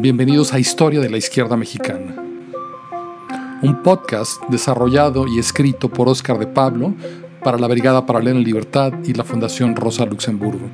Bienvenidos 0.00 0.54
a 0.54 0.60
Historia 0.60 1.00
de 1.00 1.10
la 1.10 1.16
Izquierda 1.16 1.56
Mexicana, 1.56 2.14
un 3.62 3.82
podcast 3.82 4.40
desarrollado 4.48 5.26
y 5.26 5.40
escrito 5.40 5.88
por 5.88 6.08
Óscar 6.08 6.38
de 6.38 6.46
Pablo 6.46 6.94
para 7.42 7.58
la 7.58 7.66
Brigada 7.66 8.06
Paralela 8.06 8.38
en 8.38 8.44
Libertad 8.44 8.92
y 9.04 9.12
la 9.12 9.24
Fundación 9.24 9.74
Rosa 9.74 10.06
Luxemburgo. 10.06 10.70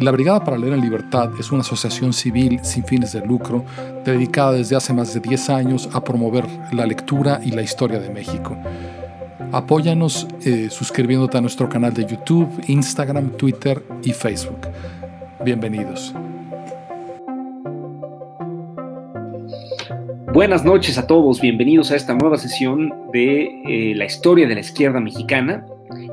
La 0.00 0.10
Brigada 0.10 0.42
Paralela 0.42 0.74
en 0.74 0.82
Libertad 0.82 1.30
es 1.38 1.52
una 1.52 1.60
asociación 1.60 2.12
civil 2.12 2.58
sin 2.64 2.84
fines 2.84 3.12
de 3.12 3.24
lucro 3.24 3.64
dedicada 4.04 4.50
desde 4.50 4.74
hace 4.74 4.92
más 4.92 5.14
de 5.14 5.20
10 5.20 5.50
años 5.50 5.88
a 5.92 6.02
promover 6.02 6.44
la 6.72 6.86
lectura 6.86 7.40
y 7.44 7.52
la 7.52 7.62
historia 7.62 8.00
de 8.00 8.10
México. 8.10 8.58
Apóyanos 9.52 10.26
eh, 10.44 10.70
suscribiéndote 10.70 11.38
a 11.38 11.40
nuestro 11.40 11.68
canal 11.68 11.94
de 11.94 12.04
YouTube, 12.04 12.50
Instagram, 12.66 13.30
Twitter 13.36 13.80
y 14.02 14.12
Facebook. 14.12 14.58
Bienvenidos. 15.46 16.12
Buenas 20.32 20.64
noches 20.64 20.98
a 20.98 21.06
todos, 21.06 21.40
bienvenidos 21.40 21.92
a 21.92 21.94
esta 21.94 22.14
nueva 22.14 22.36
sesión 22.36 22.92
de 23.12 23.62
eh, 23.64 23.94
la 23.94 24.06
historia 24.06 24.48
de 24.48 24.54
la 24.56 24.60
izquierda 24.62 24.98
mexicana. 24.98 25.64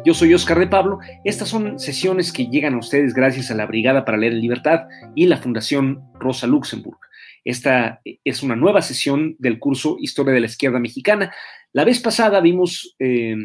Yo 0.05 0.13
soy 0.13 0.35
Oscar 0.35 0.59
de 0.59 0.67
Pablo. 0.67 0.99
Estas 1.23 1.49
son 1.49 1.79
sesiones 1.79 2.31
que 2.31 2.45
llegan 2.45 2.75
a 2.75 2.77
ustedes 2.77 3.15
gracias 3.15 3.49
a 3.49 3.55
la 3.55 3.65
Brigada 3.65 4.05
para 4.05 4.19
Leer 4.19 4.33
Libertad 4.33 4.81
y 5.15 5.25
la 5.25 5.37
Fundación 5.37 6.03
Rosa 6.13 6.45
Luxemburg. 6.45 6.99
Esta 7.43 8.01
es 8.23 8.43
una 8.43 8.55
nueva 8.55 8.83
sesión 8.83 9.35
del 9.39 9.57
curso 9.57 9.97
Historia 9.99 10.35
de 10.35 10.41
la 10.41 10.45
Izquierda 10.45 10.77
Mexicana. 10.77 11.33
La 11.71 11.85
vez 11.85 11.99
pasada 11.99 12.39
vimos 12.39 12.95
eh, 12.99 13.35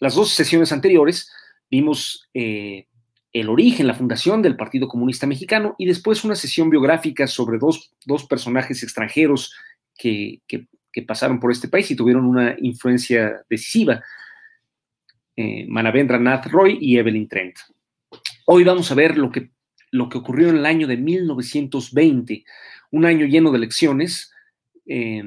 las 0.00 0.16
dos 0.16 0.30
sesiones 0.30 0.72
anteriores, 0.72 1.30
vimos 1.70 2.28
eh, 2.34 2.88
el 3.40 3.50
origen, 3.50 3.86
la 3.86 3.94
fundación 3.94 4.40
del 4.40 4.56
Partido 4.56 4.88
Comunista 4.88 5.26
Mexicano 5.26 5.74
y 5.76 5.84
después 5.84 6.24
una 6.24 6.34
sesión 6.34 6.70
biográfica 6.70 7.26
sobre 7.26 7.58
dos, 7.58 7.92
personajes 8.28 8.82
extranjeros 8.82 9.54
que, 9.94 10.40
pasaron 11.06 11.38
por 11.38 11.52
este 11.52 11.68
país 11.68 11.90
y 11.90 11.96
tuvieron 11.96 12.24
una 12.24 12.56
influencia 12.58 13.44
decisiva, 13.50 14.02
eh, 15.36 15.66
Nath 15.68 16.46
Roy 16.46 16.78
y 16.80 16.96
Evelyn 16.96 17.28
Trent. 17.28 17.56
Hoy 18.46 18.64
vamos 18.64 18.90
a 18.90 18.94
ver 18.94 19.18
lo 19.18 19.30
que, 19.30 19.50
lo 19.90 20.08
que 20.08 20.16
ocurrió 20.16 20.48
en 20.48 20.56
el 20.56 20.64
año 20.64 20.86
de 20.86 20.96
1920, 20.96 22.42
un 22.92 23.04
año 23.04 23.26
lleno 23.26 23.50
de 23.50 23.58
elecciones, 23.58 24.32
eh, 24.86 25.22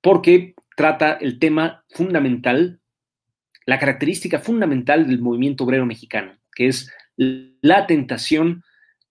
porque 0.00 0.54
trata 0.76 1.12
el 1.12 1.38
tema 1.38 1.84
fundamental, 1.90 2.80
la 3.66 3.78
característica 3.78 4.40
fundamental 4.40 5.06
del 5.06 5.20
movimiento 5.20 5.62
obrero 5.62 5.86
mexicano, 5.86 6.36
que 6.52 6.66
es 6.66 6.90
la 7.16 7.86
tentación 7.86 8.62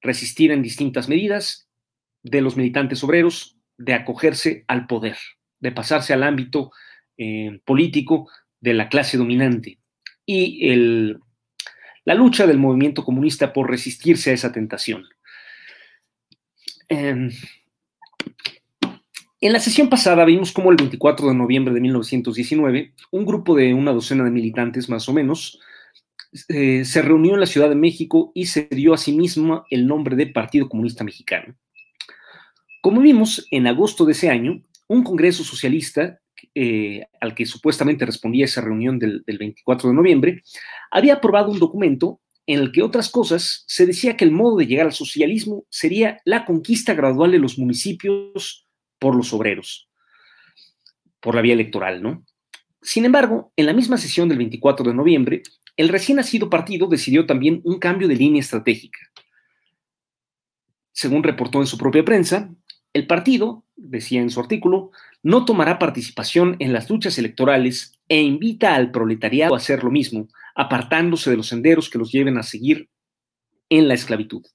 resistir 0.02 0.52
en 0.52 0.61
distintas 0.61 1.09
medidas 1.09 1.67
de 2.23 2.42
los 2.42 2.58
militantes 2.58 3.03
obreros 3.03 3.58
de 3.78 3.94
acogerse 3.94 4.64
al 4.67 4.88
poder, 4.88 5.17
de 5.59 5.72
pasarse 5.72 6.14
al 6.14 6.23
ámbito 6.23 6.72
eh, 7.17 7.59
político 7.66 8.30
de 8.59 8.73
la 8.73 8.89
clase 8.89 9.17
dominante 9.17 9.80
y 10.25 10.70
el, 10.70 11.20
la 12.03 12.16
lucha 12.16 12.47
del 12.47 12.58
movimiento 12.58 13.03
comunista 13.03 13.53
por 13.53 13.70
resistirse 13.70 14.31
a 14.31 14.34
esa 14.34 14.52
tentación. 14.52 15.06
Em, 16.88 17.31
en 19.42 19.53
la 19.53 19.59
sesión 19.59 19.90
pasada 19.90 20.23
vimos 20.25 20.52
cómo 20.52 20.72
el 20.72 20.78
24 20.78 21.28
de 21.28 21.36
noviembre 21.36 21.73
de 21.73 21.81
1919, 21.81 22.94
un 23.12 23.25
grupo 23.25 23.56
de 23.56 23.73
una 23.73 23.92
docena 23.92 24.23
de 24.23 24.31
militantes 24.31 24.90
más 24.90 25.08
o 25.09 25.14
menos 25.14 25.59
eh, 26.50 26.83
se 26.83 27.02
reunió 27.02 27.36
en 27.36 27.39
la 27.39 27.45
Ciudad 27.45 27.69
de 27.69 27.75
México 27.75 28.31
y 28.36 28.47
se 28.47 28.67
dio 28.69 28.94
a 28.94 28.97
sí 28.97 29.14
mismo 29.14 29.66
el 29.69 29.88
nombre 29.88 30.16
de 30.16 30.28
Partido 30.28 30.67
Comunista 30.67 31.03
Mexicano. 31.03 31.56
Como 32.81 33.01
vimos, 33.01 33.47
en 33.51 33.68
agosto 33.68 34.06
de 34.06 34.12
ese 34.12 34.29
año, 34.29 34.62
un 34.88 35.03
Congreso 35.03 35.44
Socialista, 35.44 36.19
eh, 36.53 37.06
al 37.22 37.34
que 37.34 37.45
supuestamente 37.45 38.06
respondía 38.06 38.45
esa 38.45 38.62
reunión 38.62 39.00
del, 39.00 39.24
24 39.25 39.90
de 39.90 39.95
noviembre, 39.95 40.41
había 40.91 41.16
aprobado 41.16 41.51
un 41.51 41.59
documento 41.59 42.19
en 42.45 42.59
el 42.59 42.72
que 42.72 42.84
otras 42.84 43.09
cosas 43.09 43.63
se 43.66 43.85
decía 43.85 44.18
que 44.18 44.25
el 44.25 44.31
modo 44.31 44.57
de 44.57 44.68
llegar 44.68 44.85
al 44.85 44.94
socialismo 44.94 45.66
sería 45.69 46.19
la 46.25 46.45
conquista 46.45 46.94
gradual 46.94 47.31
de 47.31 47.40
los 47.40 47.57
municipios 47.57 48.68
por 49.00 49.16
los 49.16 49.34
obreros, 49.34 49.90
por 51.22 51.34
la 51.34 51.41
vía 51.41 51.53
electoral, 51.53 52.03
¿no? 52.03 52.24
Sin 52.81 53.06
embargo, 53.06 53.51
en 53.56 53.66
la 53.66 53.74
misma 53.74 53.97
sesión 53.97 54.29
del 54.29 54.38
24 54.38 54.85
de 54.85 54.94
noviembre, 54.94 55.41
el 55.78 55.90
recién 55.90 56.18
nacido 56.18 56.50
partido 56.50 56.88
decidió 56.88 57.25
también 57.25 57.62
un 57.63 57.80
cambio 57.80 58.08
de 58.08 58.16
línea 58.16 58.40
estratégica. 58.40 59.00
Según 60.91 61.24
reportó 61.24 61.59
en 61.59 61.68
su 61.68 61.78
propia 61.78 62.06
prensa, 62.06 62.50
el 62.94 63.08
partido, 63.08 63.66
decía 63.75 64.22
en 64.22 64.30
su 64.30 64.40
artículo, 64.40 64.91
no 65.22 65.44
tomará 65.44 65.78
participación 65.78 66.56
en 66.59 66.72
las 66.72 66.90
luchas 66.90 67.18
electorales 67.18 68.00
e 68.08 68.22
invita 68.22 68.74
al 68.74 68.91
proletariado 68.91 69.53
a 69.53 69.58
hacer 69.58 69.84
lo 69.84 69.91
mismo, 69.91 70.30
apartándose 70.56 71.30
de 71.30 71.36
los 71.36 71.47
senderos 71.47 71.90
que 71.90 71.97
los 71.97 72.12
lleven 72.12 72.38
a 72.38 72.44
seguir 72.44 72.90
en 73.69 73.90
la 73.90 73.96
esclavitud. 73.96 74.46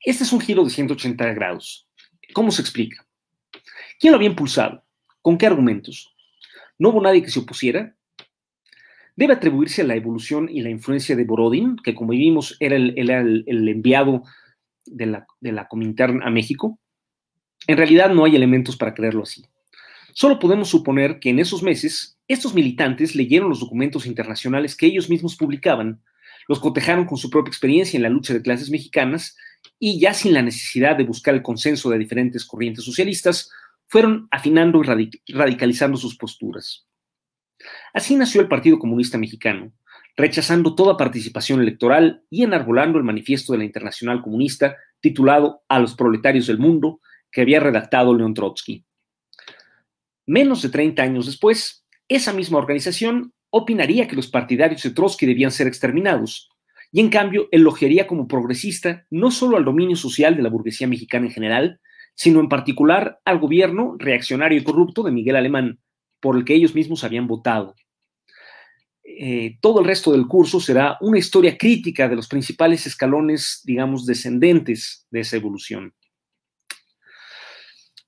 Este 0.00 0.24
es 0.24 0.32
un 0.32 0.40
giro 0.40 0.64
de 0.64 0.70
180 0.70 1.32
grados. 1.34 1.86
¿Cómo 2.32 2.50
se 2.50 2.62
explica? 2.62 3.06
¿Quién 4.00 4.10
lo 4.10 4.16
había 4.16 4.28
impulsado? 4.28 4.84
¿Con 5.22 5.38
qué 5.38 5.46
argumentos? 5.46 6.14
¿No 6.78 6.88
hubo 6.88 7.00
nadie 7.00 7.22
que 7.22 7.30
se 7.30 7.38
opusiera? 7.38 7.94
Debe 9.16 9.34
atribuirse 9.34 9.82
a 9.82 9.86
la 9.86 9.94
evolución 9.94 10.48
y 10.50 10.60
la 10.60 10.70
influencia 10.70 11.16
de 11.16 11.24
Borodin, 11.24 11.76
que 11.76 11.94
como 11.94 12.10
vimos 12.10 12.56
era 12.60 12.76
el, 12.76 13.44
enviado 13.48 14.22
de 14.86 15.06
la, 15.06 15.26
de 15.40 15.52
la 15.52 15.68
Comintern 15.68 16.22
a 16.22 16.30
México. 16.30 16.78
En 17.66 17.76
realidad 17.76 18.10
no 18.10 18.24
hay 18.24 18.36
elementos 18.36 18.76
para 18.76 18.94
creerlo 18.94 19.22
así. 19.22 19.44
Solo 20.12 20.38
podemos 20.38 20.68
suponer 20.68 21.18
que 21.18 21.30
en 21.30 21.38
esos 21.38 21.62
meses 21.62 22.18
estos 22.28 22.54
militantes 22.54 23.14
leyeron 23.14 23.48
los 23.48 23.60
documentos 23.60 24.06
internacionales 24.06 24.76
que 24.76 24.86
ellos 24.86 25.10
mismos 25.10 25.36
publicaban, 25.36 26.00
los 26.48 26.60
cotejaron 26.60 27.04
con 27.04 27.18
su 27.18 27.30
propia 27.30 27.50
experiencia 27.50 27.96
en 27.96 28.02
la 28.02 28.08
lucha 28.08 28.34
de 28.34 28.42
clases 28.42 28.70
mexicanas 28.70 29.36
y 29.78 29.98
ya 29.98 30.14
sin 30.14 30.34
la 30.34 30.42
necesidad 30.42 30.96
de 30.96 31.04
buscar 31.04 31.34
el 31.34 31.42
consenso 31.42 31.90
de 31.90 31.98
diferentes 31.98 32.44
corrientes 32.44 32.84
socialistas, 32.84 33.50
fueron 33.86 34.28
afinando 34.30 34.82
y 35.24 35.32
radicalizando 35.32 35.96
sus 35.96 36.16
posturas. 36.16 36.86
Así 37.92 38.16
nació 38.16 38.40
el 38.40 38.48
Partido 38.48 38.78
Comunista 38.78 39.18
Mexicano, 39.18 39.72
rechazando 40.16 40.74
toda 40.74 40.96
participación 40.96 41.60
electoral 41.60 42.22
y 42.30 42.42
enarbolando 42.42 42.98
el 42.98 43.04
manifiesto 43.04 43.52
de 43.52 43.58
la 43.58 43.64
Internacional 43.64 44.22
Comunista 44.22 44.76
titulado 45.00 45.62
A 45.68 45.78
los 45.78 45.94
proletarios 45.94 46.46
del 46.46 46.58
mundo, 46.58 47.00
que 47.30 47.42
había 47.42 47.60
redactado 47.60 48.14
León 48.14 48.32
Trotsky. 48.32 48.84
Menos 50.26 50.62
de 50.62 50.70
30 50.70 51.02
años 51.02 51.26
después, 51.26 51.84
esa 52.08 52.32
misma 52.32 52.58
organización 52.58 53.32
opinaría 53.50 54.08
que 54.08 54.16
los 54.16 54.28
partidarios 54.28 54.82
de 54.82 54.90
Trotsky 54.90 55.26
debían 55.26 55.50
ser 55.50 55.66
exterminados, 55.66 56.50
y 56.90 57.00
en 57.00 57.10
cambio 57.10 57.48
elogiaría 57.50 58.06
como 58.06 58.28
progresista 58.28 59.04
no 59.10 59.30
solo 59.30 59.56
al 59.56 59.64
dominio 59.64 59.96
social 59.96 60.36
de 60.36 60.42
la 60.42 60.48
burguesía 60.48 60.86
mexicana 60.86 61.26
en 61.26 61.32
general, 61.32 61.80
sino 62.14 62.40
en 62.40 62.48
particular 62.48 63.20
al 63.24 63.40
gobierno 63.40 63.96
reaccionario 63.98 64.58
y 64.58 64.64
corrupto 64.64 65.02
de 65.02 65.10
Miguel 65.10 65.36
Alemán, 65.36 65.80
por 66.24 66.38
el 66.38 66.44
que 66.46 66.54
ellos 66.54 66.74
mismos 66.74 67.04
habían 67.04 67.26
votado. 67.26 67.74
Eh, 69.04 69.58
todo 69.60 69.80
el 69.80 69.86
resto 69.86 70.10
del 70.10 70.26
curso 70.26 70.58
será 70.58 70.96
una 71.02 71.18
historia 71.18 71.58
crítica 71.58 72.08
de 72.08 72.16
los 72.16 72.28
principales 72.28 72.86
escalones, 72.86 73.60
digamos, 73.62 74.06
descendentes 74.06 75.06
de 75.10 75.20
esa 75.20 75.36
evolución. 75.36 75.92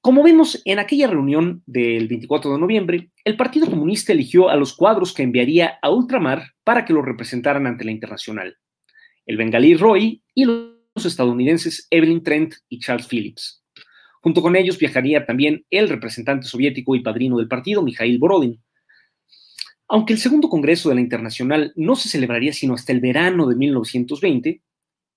Como 0.00 0.22
vemos 0.22 0.62
en 0.64 0.78
aquella 0.78 1.08
reunión 1.08 1.62
del 1.66 2.08
24 2.08 2.54
de 2.54 2.58
noviembre, 2.58 3.10
el 3.22 3.36
Partido 3.36 3.68
Comunista 3.68 4.14
eligió 4.14 4.48
a 4.48 4.56
los 4.56 4.74
cuadros 4.74 5.12
que 5.12 5.22
enviaría 5.22 5.78
a 5.82 5.90
ultramar 5.90 6.54
para 6.64 6.86
que 6.86 6.94
lo 6.94 7.02
representaran 7.02 7.66
ante 7.66 7.84
la 7.84 7.90
internacional, 7.90 8.56
el 9.26 9.36
bengalí 9.36 9.74
Roy 9.74 10.22
y 10.34 10.46
los 10.46 11.04
estadounidenses 11.04 11.86
Evelyn 11.90 12.22
Trent 12.22 12.54
y 12.70 12.78
Charles 12.78 13.08
Phillips. 13.08 13.65
Junto 14.26 14.42
con 14.42 14.56
ellos 14.56 14.76
viajaría 14.76 15.24
también 15.24 15.64
el 15.70 15.88
representante 15.88 16.48
soviético 16.48 16.96
y 16.96 17.00
padrino 17.00 17.38
del 17.38 17.46
partido, 17.46 17.80
Mikhail 17.80 18.18
Borodin. 18.18 18.60
Aunque 19.86 20.14
el 20.14 20.18
segundo 20.18 20.48
Congreso 20.48 20.88
de 20.88 20.96
la 20.96 21.00
Internacional 21.00 21.72
no 21.76 21.94
se 21.94 22.08
celebraría 22.08 22.52
sino 22.52 22.74
hasta 22.74 22.90
el 22.90 22.98
verano 22.98 23.46
de 23.46 23.54
1920, 23.54 24.62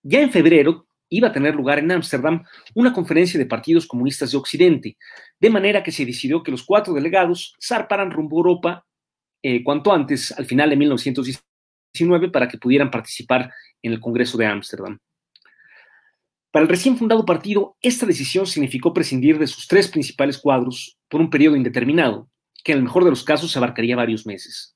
ya 0.04 0.22
en 0.22 0.30
febrero 0.30 0.86
iba 1.10 1.30
a 1.30 1.32
tener 1.32 1.56
lugar 1.56 1.80
en 1.80 1.92
Ámsterdam 1.92 2.44
una 2.76 2.94
conferencia 2.94 3.40
de 3.40 3.48
partidos 3.48 3.88
comunistas 3.88 4.30
de 4.30 4.38
Occidente, 4.38 4.96
de 5.40 5.50
manera 5.50 5.82
que 5.82 5.92
se 5.92 6.06
decidió 6.06 6.44
que 6.44 6.52
los 6.52 6.62
cuatro 6.62 6.94
delegados 6.94 7.56
zarparan 7.60 8.12
rumbo 8.12 8.38
a 8.38 8.42
Europa 8.42 8.86
eh, 9.42 9.64
cuanto 9.64 9.92
antes, 9.92 10.32
al 10.34 10.46
final 10.46 10.70
de 10.70 10.76
1919, 10.76 12.30
para 12.30 12.48
que 12.48 12.60
pudieran 12.60 12.92
participar 12.92 13.52
en 13.82 13.92
el 13.92 14.00
Congreso 14.00 14.38
de 14.38 14.46
Ámsterdam. 14.46 15.00
Para 16.52 16.64
el 16.64 16.70
recién 16.70 16.98
fundado 16.98 17.26
partido, 17.26 17.78
esta 17.82 18.06
decisión 18.06 18.48
significó 18.48 18.94
prescindir 18.94 19.38
de 19.38 19.46
sus 19.46 19.68
tres 19.68 19.88
principales 19.88 20.40
cuadros 20.40 20.98
por 21.08 21.22
un 21.22 21.30
periodo 21.30 21.56
indeterminado, 21.56 22.30
que 22.64 22.72
en 22.72 22.80
el 22.80 22.84
mejor 22.86 23.04
de 23.04 23.12
los 23.12 23.24
casos 23.24 23.56
abarcaría 23.56 23.96
varios 23.96 24.26
meses. 24.26 24.76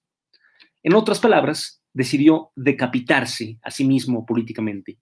En 0.84 0.94
otras 0.94 1.20
palabras, 1.20 1.82
decidió 1.94 2.52
decapitarse 2.56 3.58
a 3.64 3.72
sí 3.72 3.86
mismo 3.86 4.26
políticamente. 4.26 5.00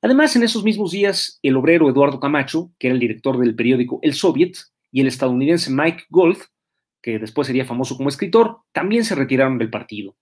Además, 0.00 0.34
en 0.36 0.42
esos 0.42 0.64
mismos 0.64 0.90
días, 0.90 1.38
el 1.42 1.56
obrero 1.56 1.88
Eduardo 1.88 2.18
Camacho, 2.18 2.72
que 2.78 2.88
era 2.88 2.94
el 2.94 3.00
director 3.00 3.38
del 3.38 3.54
periódico 3.54 3.98
El 4.02 4.14
Soviet, 4.14 4.56
y 4.90 5.00
el 5.00 5.06
estadounidense 5.06 5.70
Mike 5.70 6.04
Gold, 6.10 6.38
que 7.02 7.18
después 7.18 7.46
sería 7.46 7.64
famoso 7.64 7.96
como 7.96 8.08
escritor, 8.08 8.58
también 8.72 9.04
se 9.04 9.14
retiraron 9.14 9.58
del 9.58 9.70
partido. 9.70 10.16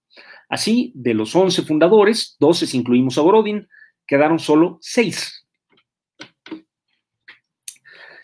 Así, 0.49 0.93
de 0.95 1.15
los 1.15 1.35
11 1.37 1.63
fundadores, 1.63 2.37
12 2.41 2.67
si 2.67 2.79
incluimos 2.79 3.19
a 3.19 3.23
Borodin, 3.23 3.69
quedaron 4.11 4.41
solo 4.41 4.79
6. 4.81 5.47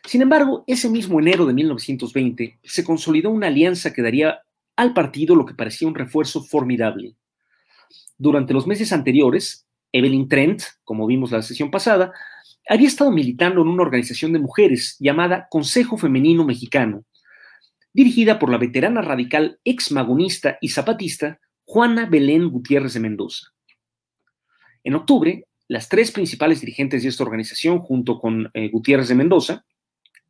Sin 0.05 0.21
embargo, 0.21 0.65
ese 0.67 0.91
mismo 0.91 1.21
enero 1.21 1.47
de 1.47 1.55
1920 1.55 2.59
se 2.61 2.85
consolidó 2.85 3.31
una 3.31 3.47
alianza 3.47 3.93
que 3.93 4.03
daría 4.03 4.41
al 4.75 4.93
partido 4.93 5.37
lo 5.37 5.47
que 5.47 5.55
parecía 5.55 5.87
un 5.87 5.95
refuerzo 5.95 6.43
formidable. 6.43 7.15
Durante 8.19 8.53
los 8.53 8.67
meses 8.67 8.93
anteriores, 8.93 9.69
Evelyn 9.93 10.29
Trent, 10.29 10.63
como 10.83 11.07
vimos 11.07 11.31
la 11.31 11.41
sesión 11.41 11.71
pasada, 11.71 12.13
había 12.69 12.89
estado 12.89 13.13
militando 13.13 13.63
en 13.63 13.69
una 13.69 13.85
organización 13.85 14.33
de 14.33 14.41
mujeres 14.41 14.97
llamada 14.99 15.47
Consejo 15.49 15.97
Femenino 15.97 16.45
Mexicano, 16.45 17.05
dirigida 17.93 18.41
por 18.41 18.51
la 18.51 18.59
veterana 18.59 19.03
radical 19.03 19.61
ex 19.65 19.93
magonista 19.93 20.59
y 20.61 20.71
zapatista 20.71 21.39
Juana 21.65 22.07
Belén 22.07 22.51
Gutiérrez 22.51 22.95
de 22.95 23.01
Mendoza. 23.01 23.53
En 24.83 24.95
octubre, 24.95 25.47
las 25.69 25.89
tres 25.89 26.13
principales 26.13 26.61
dirigentes 26.61 27.03
de 27.03 27.09
esta 27.09 27.25
organización, 27.25 27.79
junto 27.79 28.19
con 28.19 28.51
eh, 28.55 28.69
Gutiérrez 28.69 29.09
de 29.09 29.15
Mendoza, 29.15 29.65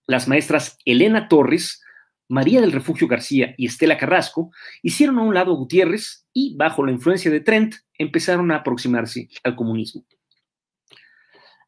las 0.07 0.29
maestras 0.29 0.79
Elena 0.85 1.29
Torres, 1.29 1.83
María 2.29 2.61
del 2.61 2.73
Refugio 2.73 3.07
García 3.07 3.55
y 3.57 3.67
Estela 3.67 3.99
Carrasco, 3.99 4.51
hicieron 4.83 5.19
a 5.19 5.23
un 5.23 5.35
lado 5.35 5.53
a 5.53 5.57
Gutiérrez 5.57 6.27
y, 6.33 6.57
bajo 6.57 6.85
la 6.85 6.93
influencia 6.93 7.31
de 7.31 7.41
Trent, 7.41 7.75
empezaron 7.99 8.51
a 8.51 8.57
aproximarse 8.57 9.29
al 9.45 9.57
comunismo. 9.57 10.05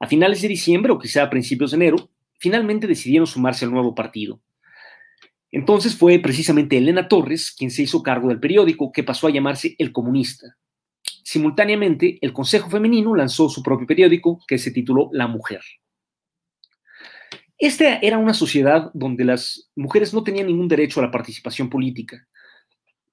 A 0.01 0.07
finales 0.07 0.43
de 0.43 0.49
diciembre 0.49 0.93
o 0.93 0.99
quizá 0.99 1.23
a 1.23 1.31
principios 1.31 1.73
de 1.73 1.77
enero, 1.77 2.11
finalmente 2.39 2.87
decidieron 2.87 3.27
sumarse 3.27 3.65
al 3.65 3.73
nuevo 3.73 3.95
partido. 3.95 4.41
Entonces 5.51 5.97
fue 5.97 6.19
precisamente 6.19 6.77
Elena 6.77 7.09
Torres 7.09 7.55
quien 7.57 7.71
se 7.71 7.83
hizo 7.83 8.03
cargo 8.03 8.29
del 8.29 8.41
periódico 8.41 8.93
que 8.93 9.03
pasó 9.03 9.27
a 9.27 9.31
llamarse 9.31 9.75
El 9.79 9.93
Comunista. 9.93 10.57
Simultáneamente, 11.31 12.17
el 12.23 12.33
Consejo 12.33 12.71
Femenino 12.71 13.15
lanzó 13.15 13.51
su 13.51 13.63
propio 13.63 13.87
periódico 13.87 14.41
que 14.49 14.57
se 14.57 14.71
tituló 14.71 15.11
La 15.13 15.27
Mujer. 15.27 15.61
Esta 17.59 17.99
era 17.99 18.17
una 18.17 18.33
sociedad 18.33 18.91
donde 18.95 19.27
las 19.27 19.71
mujeres 19.77 20.15
no 20.15 20.25
tenían 20.25 20.47
ningún 20.47 20.69
derecho 20.69 21.01
a 21.01 21.03
la 21.03 21.11
participación 21.11 21.69
política, 21.69 22.27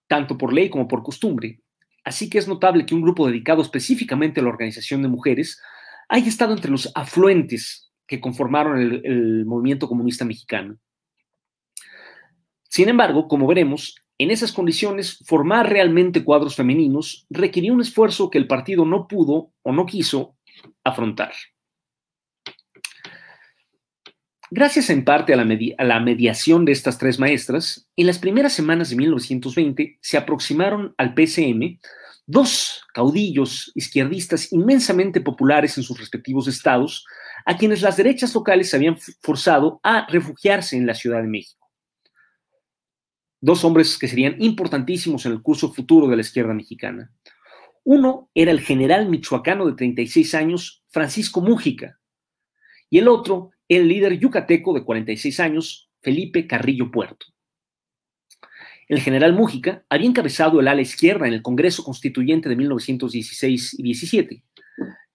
tanto 0.08 0.38
por 0.38 0.54
ley 0.54 0.70
como 0.70 0.88
por 0.88 1.04
costumbre. 1.04 1.60
Así 2.06 2.30
que 2.30 2.38
es 2.38 2.48
notable 2.48 2.86
que 2.86 2.96
un 2.96 3.02
grupo 3.02 3.28
dedicado 3.28 3.62
específicamente 3.62 4.40
a 4.40 4.44
la 4.44 4.50
organización 4.50 5.02
de 5.02 5.10
mujeres 5.10 5.62
haya 6.08 6.30
estado 6.30 6.54
entre 6.54 6.72
los 6.72 6.90
afluentes 6.96 7.92
que 8.08 8.22
conformaron 8.22 8.80
el, 8.80 9.02
el 9.04 9.46
movimiento 9.46 9.90
comunista 9.90 10.24
mexicano. 10.24 10.78
Sin 12.70 12.88
embargo, 12.88 13.28
como 13.28 13.46
veremos, 13.46 13.98
en 14.18 14.32
esas 14.32 14.52
condiciones, 14.52 15.20
formar 15.26 15.70
realmente 15.70 16.24
cuadros 16.24 16.56
femeninos 16.56 17.26
requirió 17.30 17.74
un 17.74 17.82
esfuerzo 17.82 18.30
que 18.30 18.38
el 18.38 18.48
partido 18.48 18.86
no 18.86 19.08
pudo 19.08 19.52
o 19.62 19.72
no 19.74 19.86
quiso 19.86 20.36
afrontar. 20.84 21.34
Gracias 24.52 24.90
en 24.90 25.04
parte 25.04 25.34
a 25.34 25.38
la, 25.38 25.58
a 25.78 25.84
la, 25.84 26.00
mediación 26.00 26.66
de 26.66 26.72
estas 26.72 26.98
tres 26.98 27.20
maestras, 27.20 27.90
en 27.98 28.08
las 28.08 28.20
primeras 28.20 28.54
semanas 28.54 28.90
de 28.90 28.96
1920 28.96 29.98
se 30.00 30.18
aproximaron 30.18 30.94
al 30.98 31.14
PCM 31.14 31.80
dos 32.28 32.84
caudillos 32.94 33.72
izquierdistas 33.76 34.52
inmensamente 34.52 35.20
populares 35.20 35.78
en 35.78 35.84
sus 35.84 36.00
respectivos 36.00 36.48
estados, 36.48 37.06
a 37.46 37.58
quienes 37.58 37.82
las 37.82 37.98
derechas 37.98 38.34
locales 38.34 38.74
habían 38.74 38.98
forzado 39.22 39.80
a 39.84 40.08
refugiarse 40.08 40.78
en 40.78 40.88
la 40.88 40.96
Ciudad 40.96 41.22
de 41.22 41.28
México. 41.28 41.65
Dos 43.46 43.64
hombres 43.64 44.00
que 44.00 44.08
serían 44.08 44.38
importantísimos 44.40 45.28
en 45.28 45.34
el 45.34 45.44
curso 45.44 45.72
futuro 45.72 46.08
de 46.08 46.16
la 46.16 46.24
izquierda 46.24 46.56
mexicana. 46.56 47.12
Uno 47.84 48.32
era 48.34 48.50
el 48.50 48.60
general 48.60 49.08
michoacano 49.08 49.68
de 49.68 49.74
36 49.74 50.34
años, 50.34 50.84
Francisco 50.90 51.42
Mújica, 51.42 52.00
y 52.90 52.98
el 52.98 53.08
otro 53.08 53.52
el 53.70 53.88
líder 53.88 54.18
yucateco 54.18 54.74
de 54.74 54.84
46 54.84 55.40
años, 55.42 55.92
Felipe 56.02 56.48
Carrillo 56.48 56.90
Puerto. 56.90 57.28
El 58.88 59.00
general 59.00 59.34
Mújica 59.34 59.86
había 59.90 60.08
encabezado 60.08 60.60
el 60.60 60.68
ala 60.68 60.82
izquierda 60.82 61.28
en 61.28 61.34
el 61.36 61.44
Congreso 61.44 61.84
Constituyente 61.84 62.50
de 62.50 62.56
1916 62.56 63.76
y 63.78 63.84
17. 63.84 64.44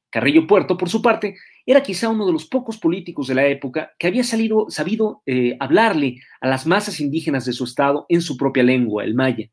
Carrillo 0.09 0.47
Puerto, 0.47 0.77
por 0.77 0.88
su 0.88 1.03
parte, 1.03 1.35
era 1.70 1.84
quizá 1.84 2.08
uno 2.08 2.26
de 2.26 2.32
los 2.32 2.46
pocos 2.46 2.78
políticos 2.78 3.28
de 3.28 3.37
la 3.37 3.46
época 3.46 3.93
que 3.96 4.08
había 4.08 4.25
salido, 4.25 4.67
sabido 4.70 5.22
eh, 5.25 5.56
hablarle 5.61 6.20
a 6.40 6.49
las 6.49 6.67
masas 6.67 6.99
indígenas 6.99 7.44
de 7.44 7.52
su 7.52 7.62
estado 7.62 8.06
en 8.08 8.22
su 8.22 8.37
propia 8.37 8.64
lengua, 8.64 9.05
el 9.05 9.14
maya. 9.14 9.49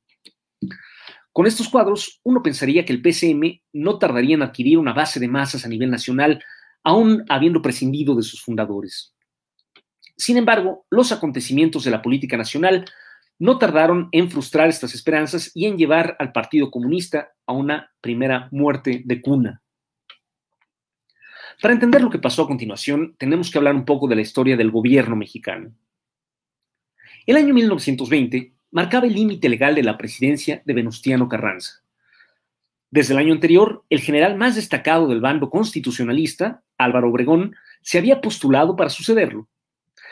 Con 1.31 1.45
estos 1.45 1.69
cuadros, 1.69 2.19
uno 2.23 2.41
pensaría 2.41 2.83
que 2.85 2.93
el 2.93 3.03
PCM 3.03 3.61
no 3.73 3.99
tardaría 3.99 4.33
en 4.33 4.41
adquirir 4.41 4.79
una 4.79 4.93
base 4.93 5.19
de 5.19 5.27
masas 5.27 5.63
a 5.63 5.69
nivel 5.69 5.91
nacional 5.91 6.43
aún 6.83 7.23
habiendo 7.29 7.61
prescindido 7.61 8.15
de 8.15 8.23
sus 8.23 8.41
fundadores. 8.41 9.13
Sin 10.15 10.37
embargo, 10.37 10.87
los 10.89 11.11
acontecimientos 11.11 11.83
de 11.83 11.91
la 11.91 12.01
política 12.01 12.35
nacional 12.35 12.85
no 13.37 13.59
tardaron 13.59 14.09
en 14.11 14.31
frustrar 14.31 14.69
estas 14.69 14.95
esperanzas 14.95 15.51
y 15.53 15.67
en 15.67 15.77
llevar 15.77 16.15
al 16.17 16.31
Partido 16.31 16.71
Comunista 16.71 17.29
a 17.45 17.53
una 17.53 17.91
primera 18.01 18.49
muerte 18.51 19.03
de 19.05 19.21
cuna. 19.21 19.61
Para 21.61 21.73
entender 21.73 22.01
lo 22.01 22.11
que 22.11 22.19
pasó 22.19 22.43
a 22.43 22.47
continuación, 22.47 23.15
tenemos 23.17 23.49
que 23.49 23.57
hablar 23.57 23.73
un 23.73 23.85
poco 23.85 24.07
de 24.07 24.15
la 24.15 24.21
historia 24.21 24.55
del 24.55 24.69
gobierno 24.69 25.15
mexicano. 25.15 25.71
El 27.25 27.35
año 27.35 27.53
1920 27.53 28.53
marcaba 28.71 29.07
el 29.07 29.13
límite 29.13 29.49
legal 29.49 29.73
de 29.73 29.81
la 29.81 29.97
presidencia 29.97 30.61
de 30.65 30.73
Venustiano 30.73 31.27
Carranza. 31.27 31.81
Desde 32.91 33.13
el 33.13 33.19
año 33.19 33.33
anterior, 33.33 33.83
el 33.89 34.01
general 34.01 34.37
más 34.37 34.55
destacado 34.55 35.07
del 35.07 35.19
bando 35.19 35.49
constitucionalista, 35.49 36.63
Álvaro 36.77 37.09
Obregón, 37.09 37.55
se 37.81 37.97
había 37.97 38.21
postulado 38.21 38.75
para 38.75 38.91
sucederlo. 38.91 39.49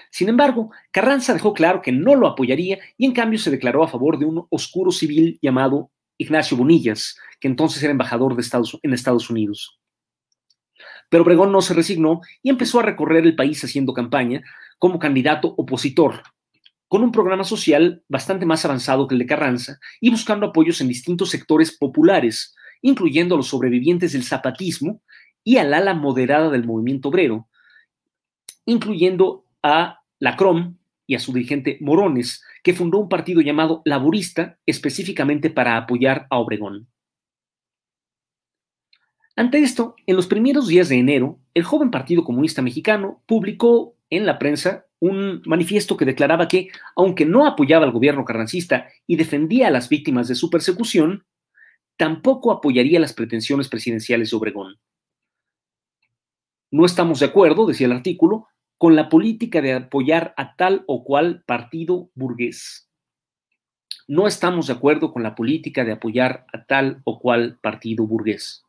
Sin 0.10 0.30
embargo, 0.30 0.72
Carranza 0.92 1.34
dejó 1.34 1.54
claro 1.54 1.82
que 1.82 1.92
no 1.92 2.16
lo 2.16 2.28
apoyaría 2.28 2.80
y 2.98 3.06
en 3.06 3.12
cambio 3.12 3.38
se 3.38 3.52
declaró 3.52 3.84
a 3.84 3.88
favor 3.88 4.18
de 4.18 4.26
un 4.26 4.48
oscuro 4.50 4.92
civil 4.92 5.38
llamado 5.44 5.92
Ignacio 6.18 6.58
Bonillas, 6.58 7.18
que 7.40 7.48
entonces 7.48 7.84
era 7.84 7.92
embajador 7.92 8.36
de 8.36 8.44
en 8.82 8.94
Estados 8.94 9.30
Unidos. 9.30 9.80
Pero 11.10 11.24
Obregón 11.24 11.52
no 11.52 11.62
se 11.62 11.74
resignó 11.74 12.22
y 12.42 12.50
empezó 12.50 12.80
a 12.80 12.84
recorrer 12.84 13.26
el 13.26 13.36
país 13.36 13.64
haciendo 13.64 13.94
campaña 13.94 14.44
como 14.80 15.00
candidato 15.00 15.54
opositor, 15.58 16.24
con 16.88 17.04
un 17.04 17.12
programa 17.12 17.44
social 17.44 18.04
bastante 18.08 18.46
más 18.46 18.66
avanzado 18.66 19.08
que 19.08 19.16
el 19.16 19.20
de 19.20 19.26
Carranza 19.26 19.80
y 20.00 20.10
buscando 20.10 20.48
apoyos 20.48 20.82
en 20.82 20.88
distintos 20.88 21.30
sectores 21.30 21.78
populares, 21.78 22.56
incluyendo 22.82 23.36
a 23.36 23.38
los 23.38 23.48
sobrevivientes 23.48 24.14
del 24.14 24.24
zapatismo 24.24 25.02
y 25.44 25.58
al 25.58 25.74
ala 25.74 25.94
moderada 25.94 26.50
del 26.50 26.66
movimiento 26.66 27.10
obrero, 27.10 27.48
incluyendo 28.66 29.46
a 29.62 30.00
la 30.20 30.36
CROM 30.36 30.78
y 31.08 31.16
a 31.16 31.20
su 31.20 31.34
dirigente 31.34 31.78
Morones, 31.82 32.44
que 32.64 32.74
fundó 32.74 32.98
un 32.98 33.10
partido 33.10 33.42
llamado 33.42 33.82
Laborista 33.86 34.58
específicamente 34.66 35.50
para 35.50 35.78
apoyar 35.78 36.28
a 36.30 36.40
Obregón. 36.40 36.88
Ante 39.38 39.60
esto, 39.60 39.96
en 40.08 40.16
los 40.16 40.28
primeros 40.28 40.68
días 40.68 40.88
de 40.88 40.96
enero, 40.96 41.40
el 41.54 41.64
joven 41.64 41.92
Partido 41.92 42.24
Comunista 42.24 42.62
Mexicano 42.62 43.22
publicó 43.26 43.98
en 44.10 44.26
la 44.26 44.40
prensa 44.40 44.86
un 45.00 45.42
manifiesto 45.46 45.98
que 45.98 46.06
declaraba 46.06 46.48
que, 46.48 46.70
aunque 46.96 47.26
no 47.26 47.46
apoyaba 47.46 47.86
al 47.86 47.92
gobierno 47.92 48.24
carrancista 48.24 48.88
y 49.06 49.18
defendía 49.18 49.68
a 49.68 49.72
las 49.72 49.90
víctimas 49.90 50.30
de 50.30 50.36
su 50.36 50.50
persecución, 50.50 51.26
tampoco 51.98 52.52
apoyaría 52.52 53.00
las 53.00 53.14
pretensiones 53.14 53.68
presidenciales 53.68 54.32
de 54.32 54.38
Obregón. 54.38 54.80
No 56.72 56.86
estamos 56.86 57.20
de 57.20 57.26
acuerdo, 57.26 57.66
decía 57.66 57.88
el 57.88 57.94
artículo, 57.94 58.48
con 58.78 58.96
la 58.96 59.10
política 59.10 59.62
de 59.62 59.74
apoyar 59.74 60.34
a 60.38 60.56
tal 60.56 60.84
o 60.88 61.04
cual 61.04 61.44
partido 61.46 62.10
burgués. 62.16 62.90
No 64.08 64.28
estamos 64.28 64.68
de 64.68 64.74
acuerdo 64.74 65.12
con 65.12 65.24
la 65.24 65.36
política 65.36 65.84
de 65.84 65.94
apoyar 65.94 66.46
a 66.54 66.66
tal 66.66 67.02
o 67.06 67.20
cual 67.20 67.58
partido 67.62 68.06
burgués. 68.06 68.65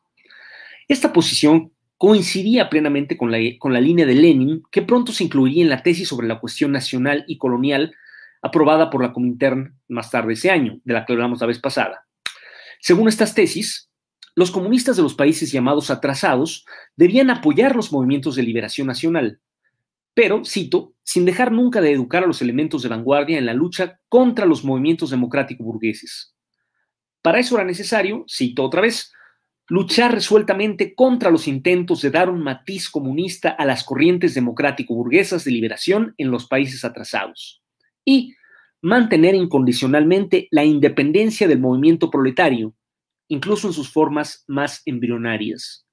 Esta 0.87 1.11
posición 1.11 1.71
coincidía 1.97 2.69
plenamente 2.69 3.17
con 3.17 3.31
la, 3.31 3.39
con 3.59 3.73
la 3.73 3.81
línea 3.81 4.05
de 4.05 4.15
Lenin, 4.15 4.63
que 4.71 4.81
pronto 4.81 5.11
se 5.11 5.23
incluiría 5.23 5.63
en 5.63 5.69
la 5.69 5.83
tesis 5.83 6.07
sobre 6.07 6.27
la 6.27 6.39
cuestión 6.39 6.71
nacional 6.71 7.25
y 7.27 7.37
colonial 7.37 7.93
aprobada 8.41 8.89
por 8.89 9.01
la 9.01 9.11
Comintern 9.11 9.79
más 9.87 10.11
tarde 10.11 10.33
ese 10.33 10.51
año, 10.51 10.79
de 10.83 10.93
la 10.93 11.05
que 11.05 11.13
hablamos 11.13 11.41
la 11.41 11.47
vez 11.47 11.59
pasada. 11.59 12.05
Según 12.79 13.07
estas 13.07 13.33
tesis, 13.33 13.89
los 14.35 14.51
comunistas 14.51 14.95
de 14.95 15.01
los 15.01 15.15
países 15.15 15.51
llamados 15.51 15.89
atrasados 15.89 16.65
debían 16.95 17.31
apoyar 17.31 17.75
los 17.75 17.91
movimientos 17.91 18.35
de 18.35 18.43
liberación 18.43 18.85
nacional, 18.87 19.41
pero, 20.13 20.43
cito, 20.45 20.93
sin 21.03 21.25
dejar 21.25 21.51
nunca 21.51 21.79
de 21.81 21.91
educar 21.91 22.23
a 22.23 22.27
los 22.27 22.41
elementos 22.41 22.81
de 22.81 22.89
vanguardia 22.89 23.37
en 23.37 23.45
la 23.45 23.53
lucha 23.53 23.99
contra 24.09 24.45
los 24.45 24.63
movimientos 24.63 25.11
democrático 25.11 25.63
burgueses. 25.63 26.35
Para 27.21 27.39
eso 27.39 27.55
era 27.55 27.63
necesario, 27.63 28.25
cito 28.27 28.63
otra 28.63 28.81
vez, 28.81 29.11
luchar 29.69 30.13
resueltamente 30.13 30.95
contra 30.95 31.29
los 31.29 31.47
intentos 31.47 32.01
de 32.01 32.11
dar 32.11 32.29
un 32.29 32.41
matiz 32.41 32.89
comunista 32.89 33.49
a 33.49 33.65
las 33.65 33.83
corrientes 33.83 34.33
democrático-burguesas 34.33 35.43
de 35.43 35.51
liberación 35.51 36.13
en 36.17 36.31
los 36.31 36.47
países 36.47 36.85
atrasados 36.85 37.61
y 38.05 38.35
mantener 38.81 39.35
incondicionalmente 39.35 40.47
la 40.51 40.63
independencia 40.63 41.47
del 41.47 41.59
movimiento 41.59 42.09
proletario, 42.09 42.73
incluso 43.27 43.67
en 43.67 43.73
sus 43.73 43.91
formas 43.91 44.45
más 44.47 44.81
embrionarias. 44.85 45.85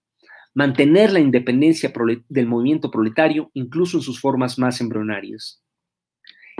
Mantener 0.54 1.12
la 1.12 1.18
independencia 1.18 1.92
del 2.28 2.46
movimiento 2.46 2.92
proletario, 2.92 3.50
incluso 3.54 3.96
en 3.96 4.02
sus 4.04 4.20
formas 4.20 4.56
más 4.56 4.80
embrionarias. 4.80 5.60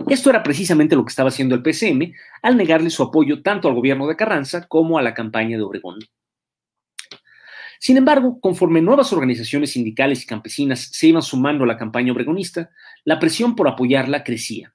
Esto 0.09 0.31
era 0.31 0.43
precisamente 0.43 0.97
lo 0.97 1.05
que 1.05 1.11
estaba 1.11 1.29
haciendo 1.29 1.55
el 1.55 1.63
PCM 1.63 2.13
al 2.43 2.57
negarle 2.57 2.91
su 2.91 3.05
apoyo 3.05 3.43
tanto 3.43 3.69
al 3.69 3.75
gobierno 3.75 4.09
de 4.09 4.17
Carranza 4.17 4.67
como 4.67 4.99
a 4.99 5.03
la 5.03 5.15
campaña 5.15 5.57
de 5.57 5.63
Obregón. 5.63 6.01
Sin 7.81 7.97
embargo, 7.97 8.41
conforme 8.41 8.81
nuevas 8.81 9.13
organizaciones 9.13 9.73
sindicales 9.73 10.23
y 10.23 10.27
campesinas 10.27 10.81
se 10.93 11.09
iban 11.09 11.23
sumando 11.23 11.65
a 11.65 11.67
la 11.67 11.77
campaña 11.77 12.13
obregonista, 12.13 12.71
la 13.05 13.19
presión 13.19 13.55
por 13.55 13.69
apoyarla 13.69 14.25
crecía. 14.25 14.75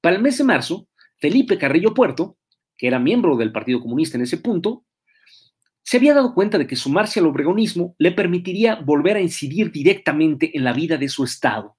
Para 0.00 0.16
el 0.16 0.22
mes 0.22 0.38
de 0.38 0.44
marzo, 0.44 0.88
Felipe 1.16 1.58
Carrillo 1.58 1.94
Puerto, 1.94 2.38
que 2.76 2.86
era 2.86 2.98
miembro 2.98 3.36
del 3.36 3.52
Partido 3.52 3.80
Comunista 3.80 4.16
en 4.16 4.22
ese 4.22 4.38
punto, 4.38 4.84
se 5.82 5.96
había 5.96 6.14
dado 6.14 6.34
cuenta 6.34 6.58
de 6.58 6.66
que 6.66 6.76
sumarse 6.76 7.18
al 7.18 7.26
obregonismo 7.26 7.94
le 7.98 8.12
permitiría 8.12 8.76
volver 8.76 9.16
a 9.16 9.20
incidir 9.20 9.72
directamente 9.72 10.56
en 10.56 10.62
la 10.62 10.72
vida 10.72 10.98
de 10.98 11.08
su 11.08 11.24
Estado. 11.24 11.76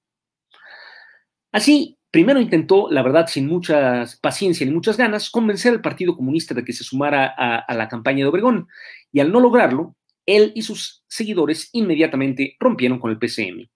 Así, 1.52 1.96
primero 2.10 2.40
intentó, 2.40 2.90
la 2.90 3.02
verdad, 3.02 3.28
sin 3.28 3.46
mucha 3.46 4.04
paciencia 4.20 4.66
ni 4.66 4.72
muchas 4.72 4.96
ganas, 4.96 5.30
convencer 5.30 5.72
al 5.72 5.80
Partido 5.80 6.16
Comunista 6.16 6.54
de 6.54 6.64
que 6.64 6.72
se 6.72 6.84
sumara 6.84 7.32
a, 7.36 7.58
a 7.58 7.74
la 7.74 7.88
campaña 7.88 8.24
de 8.24 8.30
Obregón, 8.30 8.68
y 9.12 9.20
al 9.20 9.32
no 9.32 9.40
lograrlo, 9.40 9.96
él 10.36 10.52
y 10.54 10.62
sus 10.62 11.04
seguidores 11.08 11.70
inmediatamente 11.72 12.56
rompieron 12.58 12.98
con 12.98 13.10
el 13.10 13.18
PCM. 13.18 13.68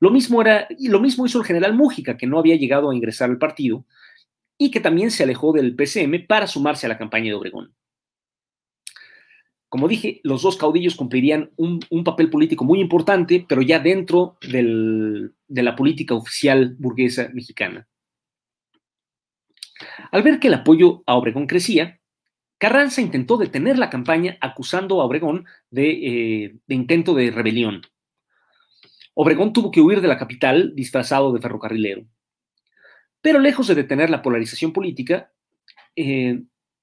Lo 0.00 0.10
mismo, 0.10 0.40
era, 0.40 0.68
lo 0.78 1.00
mismo 1.00 1.26
hizo 1.26 1.38
el 1.38 1.44
general 1.44 1.74
Mújica, 1.74 2.16
que 2.16 2.26
no 2.26 2.38
había 2.38 2.56
llegado 2.56 2.90
a 2.90 2.94
ingresar 2.94 3.30
al 3.30 3.38
partido 3.38 3.84
y 4.56 4.70
que 4.70 4.80
también 4.80 5.10
se 5.10 5.24
alejó 5.24 5.52
del 5.52 5.74
PCM 5.74 6.26
para 6.26 6.46
sumarse 6.46 6.86
a 6.86 6.88
la 6.88 6.98
campaña 6.98 7.26
de 7.26 7.34
Obregón. 7.34 7.74
Como 9.68 9.86
dije, 9.86 10.20
los 10.24 10.42
dos 10.42 10.56
caudillos 10.56 10.96
cumplirían 10.96 11.50
un, 11.56 11.80
papel 12.04 12.30
político 12.30 12.64
muy 12.64 12.80
importante, 12.80 13.44
pero 13.46 13.60
ya 13.60 13.78
dentro 13.78 14.38
de 14.40 15.62
la 15.62 15.76
política 15.76 16.14
oficial 16.14 16.74
burguesa 16.78 17.28
mexicana. 17.34 17.86
Al 20.10 20.22
ver 20.22 20.40
que 20.40 20.48
el 20.48 20.54
apoyo 20.54 21.02
a 21.06 21.16
Obregón 21.16 21.46
crecía, 21.46 22.00
Carranza 22.58 23.00
intentó 23.00 23.36
detener 23.36 23.78
la 23.78 23.88
campaña 23.88 24.36
acusando 24.40 25.00
a 25.00 25.04
Obregón 25.04 25.46
eh, 25.74 26.56
de, 26.66 26.74
intento 26.74 27.14
de 27.14 27.30
rebelión. 27.30 27.82
Obregón 29.14 29.52
tuvo 29.52 29.70
que 29.70 29.80
huir 29.80 30.00
de 30.00 30.08
la 30.08 30.18
capital 30.18 30.74
disfrazado 30.74 31.32
de 31.32 31.40
ferrocarrilero. 31.40 32.04
Pero 33.20 33.38
lejos 33.38 33.68
de 33.68 33.76
detener 33.76 34.10
la 34.10 34.22
polarización 34.22 34.72
política, 34.72 35.32
eh, 35.94 36.42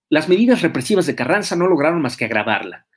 las 0.09 0.29
medidas 0.29 0.61
represivas 0.61 1.05
de 1.07 1.15
Carranza 1.15 1.55
no 1.57 1.67
lograron 1.67 2.01
más 2.01 2.15
que 2.15 2.25
agravarla. 2.25 2.87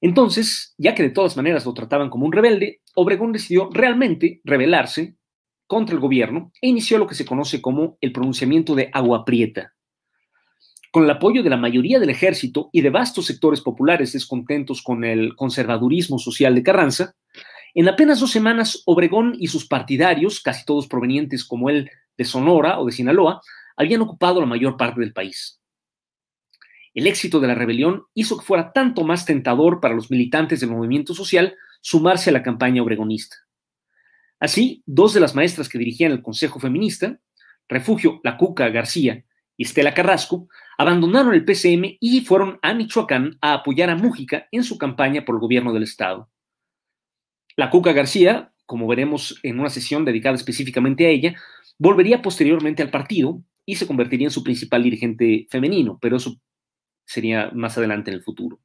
Entonces, 0.00 0.74
ya 0.78 0.94
que 0.94 1.02
de 1.02 1.10
todas 1.10 1.36
maneras 1.36 1.64
lo 1.64 1.74
trataban 1.74 2.10
como 2.10 2.26
un 2.26 2.32
rebelde, 2.32 2.80
Obregón 2.94 3.32
decidió 3.32 3.70
realmente 3.72 4.40
rebelarse 4.44 5.16
contra 5.66 5.94
el 5.94 6.00
gobierno 6.00 6.50
e 6.60 6.68
inició 6.68 6.98
lo 6.98 7.06
que 7.06 7.14
se 7.14 7.24
conoce 7.26 7.60
como 7.60 7.98
el 8.00 8.10
pronunciamiento 8.10 8.74
de 8.74 8.90
Agua 8.92 9.24
Prieta 9.24 9.74
con 10.90 11.04
el 11.04 11.10
apoyo 11.10 11.42
de 11.42 11.50
la 11.50 11.56
mayoría 11.56 12.00
del 12.00 12.10
ejército 12.10 12.68
y 12.72 12.80
de 12.80 12.90
vastos 12.90 13.26
sectores 13.26 13.60
populares 13.60 14.12
descontentos 14.12 14.82
con 14.82 15.04
el 15.04 15.36
conservadurismo 15.36 16.18
social 16.18 16.54
de 16.54 16.62
Carranza, 16.62 17.14
en 17.74 17.88
apenas 17.88 18.18
dos 18.18 18.32
semanas 18.32 18.82
Obregón 18.86 19.34
y 19.38 19.46
sus 19.46 19.66
partidarios, 19.66 20.40
casi 20.40 20.64
todos 20.64 20.88
provenientes 20.88 21.44
como 21.44 21.70
él 21.70 21.90
de 22.18 22.24
Sonora 22.24 22.80
o 22.80 22.86
de 22.86 22.92
Sinaloa, 22.92 23.40
habían 23.76 24.02
ocupado 24.02 24.40
la 24.40 24.46
mayor 24.46 24.76
parte 24.76 25.00
del 25.00 25.12
país. 25.12 25.60
El 26.92 27.06
éxito 27.06 27.38
de 27.38 27.46
la 27.46 27.54
rebelión 27.54 28.04
hizo 28.14 28.36
que 28.36 28.44
fuera 28.44 28.72
tanto 28.72 29.04
más 29.04 29.24
tentador 29.24 29.80
para 29.80 29.94
los 29.94 30.10
militantes 30.10 30.60
del 30.60 30.70
movimiento 30.70 31.14
social 31.14 31.54
sumarse 31.80 32.30
a 32.30 32.32
la 32.32 32.42
campaña 32.42 32.82
obregonista. 32.82 33.36
Así, 34.40 34.82
dos 34.86 35.14
de 35.14 35.20
las 35.20 35.34
maestras 35.36 35.68
que 35.68 35.78
dirigían 35.78 36.10
el 36.10 36.22
Consejo 36.22 36.58
Feminista, 36.58 37.20
Refugio 37.68 38.20
La 38.24 38.36
Cuca 38.36 38.68
García 38.70 39.24
y 39.56 39.64
Estela 39.64 39.94
Carrasco, 39.94 40.48
abandonaron 40.80 41.34
el 41.34 41.44
PCM 41.44 41.98
y 42.00 42.22
fueron 42.22 42.58
a 42.62 42.72
Michoacán 42.72 43.36
a 43.42 43.52
apoyar 43.52 43.90
a 43.90 43.96
Mújica 43.96 44.48
en 44.50 44.64
su 44.64 44.78
campaña 44.78 45.26
por 45.26 45.34
el 45.34 45.40
gobierno 45.40 45.74
del 45.74 45.82
Estado. 45.82 46.30
La 47.54 47.68
Cuca 47.68 47.92
García, 47.92 48.54
como 48.64 48.86
veremos 48.86 49.38
en 49.42 49.60
una 49.60 49.68
sesión 49.68 50.06
dedicada 50.06 50.36
específicamente 50.36 51.04
a 51.04 51.10
ella, 51.10 51.34
volvería 51.76 52.22
posteriormente 52.22 52.82
al 52.82 52.88
partido 52.90 53.42
y 53.66 53.76
se 53.76 53.86
convertiría 53.86 54.28
en 54.28 54.30
su 54.30 54.42
principal 54.42 54.82
dirigente 54.82 55.46
femenino, 55.50 55.98
pero 56.00 56.16
eso 56.16 56.40
sería 57.04 57.50
más 57.52 57.76
adelante 57.76 58.10
en 58.10 58.16
el 58.16 58.22
futuro. 58.22 58.58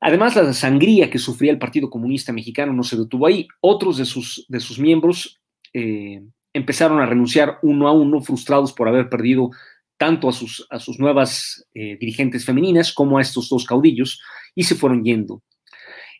Además, 0.00 0.34
la 0.34 0.52
sangría 0.52 1.08
que 1.08 1.20
sufría 1.20 1.52
el 1.52 1.60
Partido 1.60 1.88
Comunista 1.88 2.32
Mexicano 2.32 2.72
no 2.72 2.82
se 2.82 2.96
detuvo 2.96 3.28
ahí. 3.28 3.46
Otros 3.60 3.96
de 3.96 4.06
sus, 4.06 4.44
de 4.48 4.58
sus 4.58 4.80
miembros 4.80 5.40
eh, 5.72 6.20
empezaron 6.52 6.98
a 6.98 7.06
renunciar 7.06 7.60
uno 7.62 7.86
a 7.86 7.92
uno, 7.92 8.20
frustrados 8.20 8.72
por 8.72 8.88
haber 8.88 9.08
perdido 9.08 9.50
tanto 9.98 10.28
a 10.28 10.32
sus, 10.32 10.66
a 10.70 10.78
sus 10.78 10.98
nuevas 10.98 11.66
eh, 11.74 11.98
dirigentes 11.98 12.44
femeninas 12.44 12.92
como 12.92 13.18
a 13.18 13.22
estos 13.22 13.48
dos 13.48 13.66
caudillos, 13.66 14.22
y 14.54 14.64
se 14.64 14.74
fueron 14.74 15.04
yendo. 15.04 15.42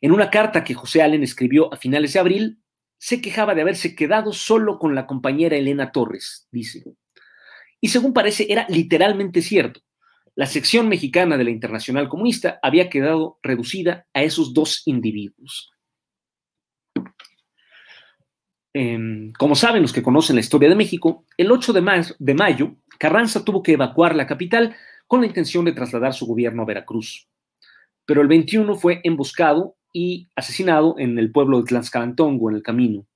En 0.00 0.12
una 0.12 0.30
carta 0.30 0.64
que 0.64 0.74
José 0.74 1.02
Allen 1.02 1.22
escribió 1.22 1.72
a 1.72 1.76
finales 1.76 2.12
de 2.12 2.20
abril, 2.20 2.58
se 2.98 3.20
quejaba 3.20 3.54
de 3.54 3.62
haberse 3.62 3.94
quedado 3.94 4.32
solo 4.32 4.78
con 4.78 4.94
la 4.94 5.06
compañera 5.06 5.56
Elena 5.56 5.92
Torres, 5.92 6.48
dice. 6.50 6.84
Y 7.80 7.88
según 7.88 8.12
parece, 8.12 8.46
era 8.50 8.66
literalmente 8.68 9.40
cierto. 9.40 9.80
La 10.34 10.46
sección 10.46 10.88
mexicana 10.88 11.36
de 11.36 11.44
la 11.44 11.50
Internacional 11.50 12.08
Comunista 12.08 12.58
había 12.62 12.88
quedado 12.88 13.38
reducida 13.42 14.06
a 14.14 14.22
esos 14.22 14.52
dos 14.52 14.82
individuos. 14.86 15.70
Em, 18.72 19.32
como 19.32 19.56
saben 19.56 19.82
los 19.82 19.92
que 19.92 20.02
conocen 20.02 20.36
la 20.36 20.40
historia 20.40 20.68
de 20.68 20.76
México, 20.76 21.24
el 21.36 21.50
8 21.50 21.72
de, 21.72 22.14
de 22.18 22.34
mayo, 22.34 22.76
Carranza 22.98 23.44
tuvo 23.44 23.62
que 23.62 23.72
evacuar 23.72 24.14
la 24.16 24.26
capital 24.26 24.76
con 25.06 25.20
la 25.20 25.26
intención 25.26 25.64
de 25.64 25.72
trasladar 25.72 26.14
su 26.14 26.26
gobierno 26.26 26.62
a 26.62 26.66
Veracruz. 26.66 27.28
Pero 28.04 28.20
el 28.20 28.28
21 28.28 28.74
fue 28.76 29.00
emboscado 29.04 29.76
y 29.92 30.28
asesinado 30.34 30.96
en 30.98 31.18
el 31.18 31.30
pueblo 31.30 31.58
de 31.58 31.64
Tlaxcalantongo, 31.64 32.50
en 32.50 32.56
el 32.56 32.62
camino. 32.62 33.06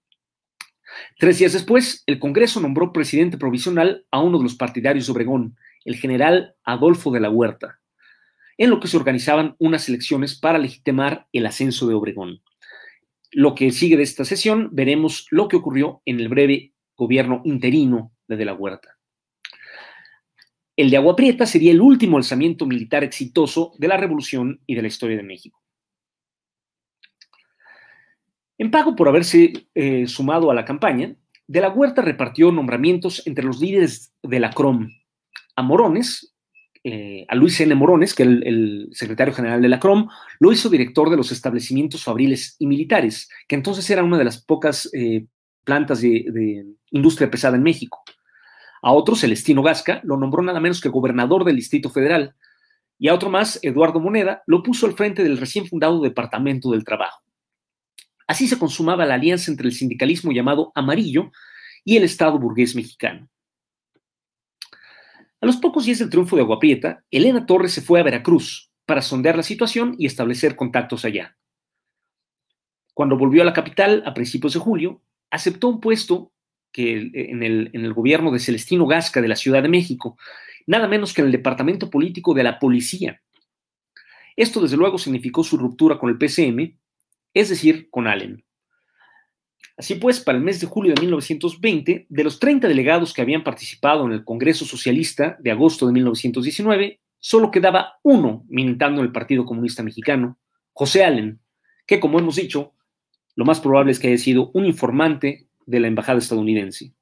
Tres 1.19 1.39
días 1.39 1.53
después, 1.53 2.03
el 2.07 2.19
Congreso 2.19 2.61
nombró 2.61 2.93
presidente 2.93 3.39
provisional 3.39 4.07
a 4.11 4.21
uno 4.21 4.39
de 4.39 4.45
los 4.45 4.55
partidarios 4.55 5.07
de 5.07 5.13
Obregón, 5.13 5.57
el 5.85 5.97
general 5.97 6.55
Adolfo 6.65 7.11
de 7.11 7.21
la 7.21 7.31
Huerta, 7.31 7.81
en 8.59 8.71
lo 8.71 8.79
que 8.79 8.89
se 8.89 8.97
organizaban 8.97 9.57
unas 9.59 9.89
elecciones 9.89 10.39
para 10.39 10.59
legitimar 10.59 11.27
el 11.33 11.47
ascenso 11.47 11.89
de 11.89 11.95
Obregón. 11.95 12.43
Lo 13.31 13.55
que 13.55 13.71
sigue 13.71 13.97
de 13.97 14.03
esta 14.03 14.25
sesión, 14.25 14.69
veremos 14.73 15.27
lo 15.31 15.49
que 15.49 15.57
ocurrió 15.57 16.03
en 16.05 16.21
el 16.21 16.29
breve 16.29 16.75
gobierno 16.97 17.41
interino 17.45 18.13
de 18.29 18.37
De 18.37 18.45
la 18.45 18.55
Huerta. 18.55 18.99
El 20.77 20.91
de 20.91 20.97
Agua 20.97 21.17
Prieta 21.17 21.47
sería 21.47 21.73
el 21.73 21.81
último 21.81 22.17
alzamiento 22.17 22.67
militar 22.67 23.05
exitoso 23.05 23.73
de 23.79 23.89
la 23.89 23.97
Revolución 23.97 24.61
y 24.67 24.75
de 24.75 24.83
la 24.83 24.89
historia 24.89 25.17
de 25.17 25.23
México. 25.23 25.63
En 28.59 28.71
pago 28.71 28.95
por 28.95 29.09
haberse 29.09 29.53
eh, 29.75 30.07
sumado 30.07 30.51
a 30.51 30.55
la 30.55 30.65
campaña, 30.65 31.17
De 31.47 31.61
la 31.61 31.69
Huerta 31.69 32.01
repartió 32.01 32.53
nombramientos 32.53 33.27
entre 33.27 33.45
los 33.45 33.61
líderes 33.61 34.15
de 34.23 34.41
la 34.41 34.51
CROM, 34.51 34.89
a 35.57 35.63
Morones, 35.63 36.35
eh, 36.85 37.27
a 37.29 37.35
Luis 37.37 37.61
N. 37.61 37.75
Morones, 37.75 38.15
que 38.15 38.23
el, 38.23 38.47
el 38.47 38.89
secretario 38.93 39.35
general 39.35 39.63
de 39.63 39.69
la 39.69 39.79
CROM, 39.79 40.09
lo 40.41 40.53
hizo 40.53 40.69
director 40.69 41.11
de 41.11 41.17
los 41.17 41.31
establecimientos 41.31 42.03
fabriles 42.03 42.57
y 42.59 42.67
militares, 42.67 43.29
que 43.47 43.55
entonces 43.55 43.89
era 43.91 44.03
una 44.03 44.19
de 44.19 44.25
las 44.25 44.43
pocas 44.43 44.91
eh, 44.93 45.27
plantas 45.65 46.01
de, 46.01 46.67
industria 46.91 47.31
pesada 47.31 47.57
en 47.57 47.63
México. 47.63 48.03
A 48.83 48.93
otro, 48.93 49.15
Celestino 49.15 49.63
Gasca, 49.63 50.01
lo 50.03 50.17
nombró 50.17 50.43
nada 50.43 50.59
menos 50.59 50.81
que 50.81 50.89
gobernador 50.89 51.45
del 51.45 51.57
Distrito 51.57 51.89
Federal. 51.89 52.35
Y 52.99 53.09
a 53.09 53.15
otro 53.15 53.31
más, 53.31 53.61
Eduardo 53.63 54.01
Moneda, 54.01 54.43
lo 54.47 54.63
puso 54.63 54.87
al 54.87 54.95
frente 54.95 55.23
del 55.23 55.39
recién 55.39 55.67
fundado 55.67 56.01
Departamento 56.01 56.73
del 56.73 56.85
Trabajo. 56.85 57.23
Así 58.27 58.49
se 58.49 58.59
consumaba 58.59 59.07
la 59.07 59.15
alianza 59.15 59.51
entre 59.51 59.69
el 59.69 59.75
sindicalismo 59.75 60.33
llamado 60.33 60.73
amarillo 60.75 61.31
y 61.85 61.97
el 61.97 62.05
Estado 62.05 62.39
burgués 62.39 62.75
mexicano. 62.75 63.29
A 65.41 65.47
los 65.47 65.57
pocos 65.57 65.85
días 65.85 65.99
del 65.99 66.11
triunfo 66.11 66.37
de 66.37 66.43
Aguaprieta, 66.43 67.05
Elena 67.11 67.47
Torres 67.47 67.73
se 67.73 67.83
fue 67.83 68.01
a 68.01 68.05
Veracruz 68.05 68.71
para 68.87 69.03
sondear 69.03 69.37
la 69.37 69.43
situación 69.43 69.95
y 69.99 70.07
establecer 70.07 70.57
contactos 70.57 71.05
allá. 71.05 71.37
Cuando 72.95 73.17
volvió 73.17 73.43
a 73.43 73.45
la 73.45 73.53
capital 73.53 74.03
a 74.07 74.15
principios 74.15 74.55
de 74.55 74.61
julio, 74.61 75.03
aceptó 75.31 75.69
un 75.69 75.81
puesto 75.81 76.32
que 76.73 77.11
en, 77.13 77.43
el, 77.43 77.71
en 77.73 77.85
el 77.85 77.93
gobierno 77.93 78.31
de 78.31 78.39
Celestino 78.39 78.87
Gasca 78.87 79.21
de 79.21 79.29
la 79.29 79.37
Ciudad 79.37 79.63
de 79.63 79.69
México, 79.69 80.17
nada 80.67 80.89
menos 80.89 81.13
que 81.13 81.21
en 81.21 81.27
el 81.27 81.33
departamento 81.33 81.91
político 81.91 82.35
de 82.35 82.45
la 82.45 82.59
policía. 82.59 83.21
Esto, 84.37 84.61
desde 84.61 84.77
luego, 84.77 84.99
significó 84.99 85.45
su 85.45 85.59
ruptura 85.59 85.99
con 85.99 86.09
el 86.11 86.19
PCM, 86.19 86.79
es 87.35 87.49
decir, 87.51 87.89
con 87.91 88.07
Allen. 88.07 88.45
Así 89.77 89.95
pues, 89.97 90.21
para 90.21 90.39
el 90.39 90.45
mes 90.45 90.61
de 90.61 90.67
julio 90.67 90.95
de 90.95 91.01
1920, 91.01 92.07
de 92.09 92.25
los 92.25 92.39
30 92.39 92.69
delegados 92.69 93.13
que 93.13 93.23
habían 93.23 93.45
participado 93.45 94.07
en 94.07 94.13
el 94.13 94.25
Congreso 94.25 94.65
Socialista 94.65 95.37
de 95.41 95.51
agosto 95.51 95.87
de 95.87 95.93
1919, 95.93 97.01
solo 97.19 97.51
quedaba 97.51 97.99
uno 98.03 98.45
militando 98.49 99.01
en 99.01 99.07
el 99.07 99.13
Partido 99.13 99.45
Comunista 99.45 99.83
Mexicano, 99.83 100.39
José 100.73 101.05
Allen, 101.05 101.41
que, 101.87 102.01
como 102.01 102.19
hemos 102.19 102.37
dicho, 102.37 102.75
lo 103.35 103.45
más 103.45 103.61
probable 103.61 103.93
es 103.93 103.99
que 103.99 104.09
haya 104.09 104.19
sido 104.19 104.51
un 104.55 104.67
informante 104.67 105.49
de 105.67 105.81
la 105.81 105.89
embajada 105.89 106.19
estadounidense. 106.19 106.93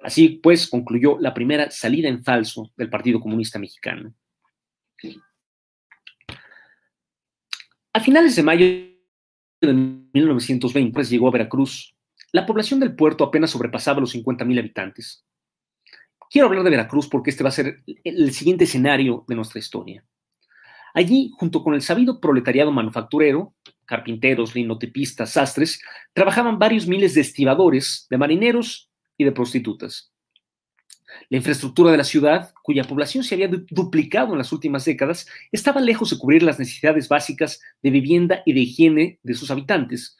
Así 0.00 0.40
pues, 0.42 0.68
concluyó 0.68 1.18
la 1.18 1.34
primera 1.34 1.70
salida 1.70 2.08
en 2.08 2.24
falso 2.24 2.72
del 2.76 2.88
Partido 2.88 3.20
Comunista 3.20 3.58
Mexicano. 3.58 4.14
A 7.92 8.00
finales 8.00 8.36
de 8.36 8.42
mayo 8.42 8.66
de 9.60 9.72
1920 9.72 10.92
pues, 10.92 11.10
llegó 11.10 11.28
a 11.28 11.32
Veracruz. 11.32 11.94
La 12.32 12.46
población 12.46 12.80
del 12.80 12.94
puerto 12.94 13.24
apenas 13.24 13.50
sobrepasaba 13.50 14.00
los 14.00 14.14
50.000 14.14 14.58
habitantes. 14.58 15.24
Quiero 16.30 16.46
hablar 16.46 16.62
de 16.62 16.70
Veracruz 16.70 17.08
porque 17.08 17.30
este 17.30 17.42
va 17.42 17.48
a 17.48 17.52
ser 17.52 17.82
el 18.04 18.32
siguiente 18.32 18.64
escenario 18.64 19.24
de 19.26 19.34
nuestra 19.34 19.58
historia. 19.58 20.04
Allí, 20.94 21.30
junto 21.36 21.62
con 21.62 21.74
el 21.74 21.82
sabido 21.82 22.20
proletariado 22.20 22.72
manufacturero, 22.72 23.54
carpinteros, 23.90 24.54
linotepistas, 24.54 25.32
sastres, 25.32 25.82
trabajaban 26.12 26.60
varios 26.60 26.86
miles 26.86 27.12
de 27.14 27.22
estibadores, 27.22 28.06
de 28.08 28.18
marineros 28.18 28.88
y 29.18 29.24
de 29.24 29.32
prostitutas. 29.32 30.12
La 31.28 31.38
infraestructura 31.38 31.90
de 31.90 31.96
la 31.96 32.04
ciudad, 32.04 32.52
cuya 32.62 32.84
población 32.84 33.24
se 33.24 33.34
había 33.34 33.48
duplicado 33.48 34.30
en 34.32 34.38
las 34.38 34.52
últimas 34.52 34.84
décadas, 34.84 35.26
estaba 35.50 35.80
lejos 35.80 36.10
de 36.10 36.18
cubrir 36.18 36.44
las 36.44 36.60
necesidades 36.60 37.08
básicas 37.08 37.60
de 37.82 37.90
vivienda 37.90 38.42
y 38.46 38.52
de 38.52 38.60
higiene 38.60 39.18
de 39.24 39.34
sus 39.34 39.50
habitantes. 39.50 40.16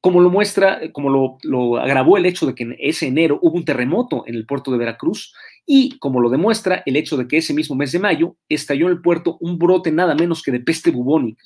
Como 0.00 0.20
lo 0.20 0.30
muestra, 0.30 0.80
como 0.92 1.10
lo, 1.10 1.38
lo 1.42 1.78
agravó 1.78 2.16
el 2.16 2.26
hecho 2.26 2.46
de 2.46 2.54
que 2.54 2.62
en 2.62 2.76
ese 2.78 3.08
enero 3.08 3.40
hubo 3.42 3.56
un 3.56 3.64
terremoto 3.64 4.22
en 4.28 4.36
el 4.36 4.46
puerto 4.46 4.70
de 4.70 4.78
Veracruz 4.78 5.34
y 5.66 5.98
como 5.98 6.20
lo 6.20 6.30
demuestra 6.30 6.84
el 6.86 6.94
hecho 6.94 7.16
de 7.16 7.26
que 7.26 7.38
ese 7.38 7.52
mismo 7.52 7.74
mes 7.74 7.90
de 7.90 7.98
mayo 7.98 8.36
estalló 8.48 8.86
en 8.86 8.92
el 8.92 9.02
puerto 9.02 9.38
un 9.40 9.58
brote 9.58 9.90
nada 9.90 10.14
menos 10.14 10.44
que 10.44 10.52
de 10.52 10.60
peste 10.60 10.92
bubónica. 10.92 11.42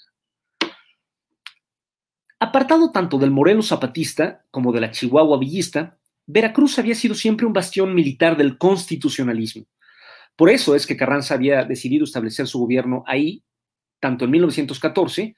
Apartado 2.42 2.90
tanto 2.90 3.18
del 3.18 3.30
Morelos 3.30 3.68
zapatista 3.68 4.46
como 4.50 4.72
de 4.72 4.80
la 4.80 4.90
Chihuahua 4.90 5.38
villista, 5.38 5.98
Veracruz 6.26 6.78
había 6.78 6.94
sido 6.94 7.14
siempre 7.14 7.44
un 7.44 7.52
bastión 7.52 7.94
militar 7.94 8.34
del 8.34 8.56
constitucionalismo. 8.56 9.66
Por 10.36 10.48
eso 10.48 10.74
es 10.74 10.86
que 10.86 10.96
Carranza 10.96 11.34
había 11.34 11.64
decidido 11.64 12.04
establecer 12.04 12.46
su 12.46 12.58
gobierno 12.58 13.04
ahí, 13.06 13.44
tanto 14.00 14.24
en 14.24 14.30
1914 14.30 15.36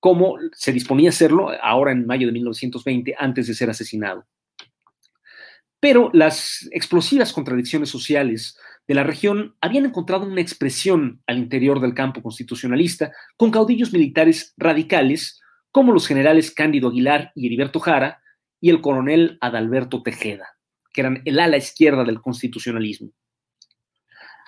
como 0.00 0.36
se 0.52 0.72
disponía 0.72 1.10
a 1.10 1.12
hacerlo 1.12 1.50
ahora 1.62 1.92
en 1.92 2.06
mayo 2.06 2.26
de 2.26 2.32
1920, 2.32 3.14
antes 3.16 3.46
de 3.46 3.54
ser 3.54 3.70
asesinado. 3.70 4.26
Pero 5.78 6.10
las 6.12 6.68
explosivas 6.72 7.32
contradicciones 7.32 7.90
sociales 7.90 8.58
de 8.88 8.94
la 8.94 9.04
región 9.04 9.54
habían 9.60 9.84
encontrado 9.84 10.26
una 10.26 10.40
expresión 10.40 11.22
al 11.26 11.38
interior 11.38 11.80
del 11.80 11.94
campo 11.94 12.20
constitucionalista 12.20 13.12
con 13.36 13.50
caudillos 13.50 13.92
militares 13.92 14.54
radicales 14.56 15.40
como 15.70 15.92
los 15.92 16.06
generales 16.06 16.50
Cándido 16.50 16.88
Aguilar 16.88 17.32
y 17.34 17.46
Heriberto 17.46 17.80
Jara, 17.80 18.20
y 18.60 18.70
el 18.70 18.80
coronel 18.80 19.38
Adalberto 19.40 20.02
Tejeda, 20.02 20.46
que 20.92 21.00
eran 21.00 21.22
el 21.24 21.40
ala 21.40 21.56
izquierda 21.56 22.04
del 22.04 22.20
constitucionalismo. 22.20 23.10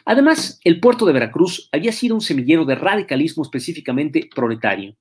Además, 0.04 0.60
el 0.64 0.80
puerto 0.80 1.06
de 1.06 1.12
Veracruz 1.12 1.68
había 1.72 1.92
sido 1.92 2.14
un 2.14 2.20
semillero 2.20 2.64
de 2.64 2.74
radicalismo 2.74 3.42
específicamente 3.42 4.28
proletario. 4.35 4.96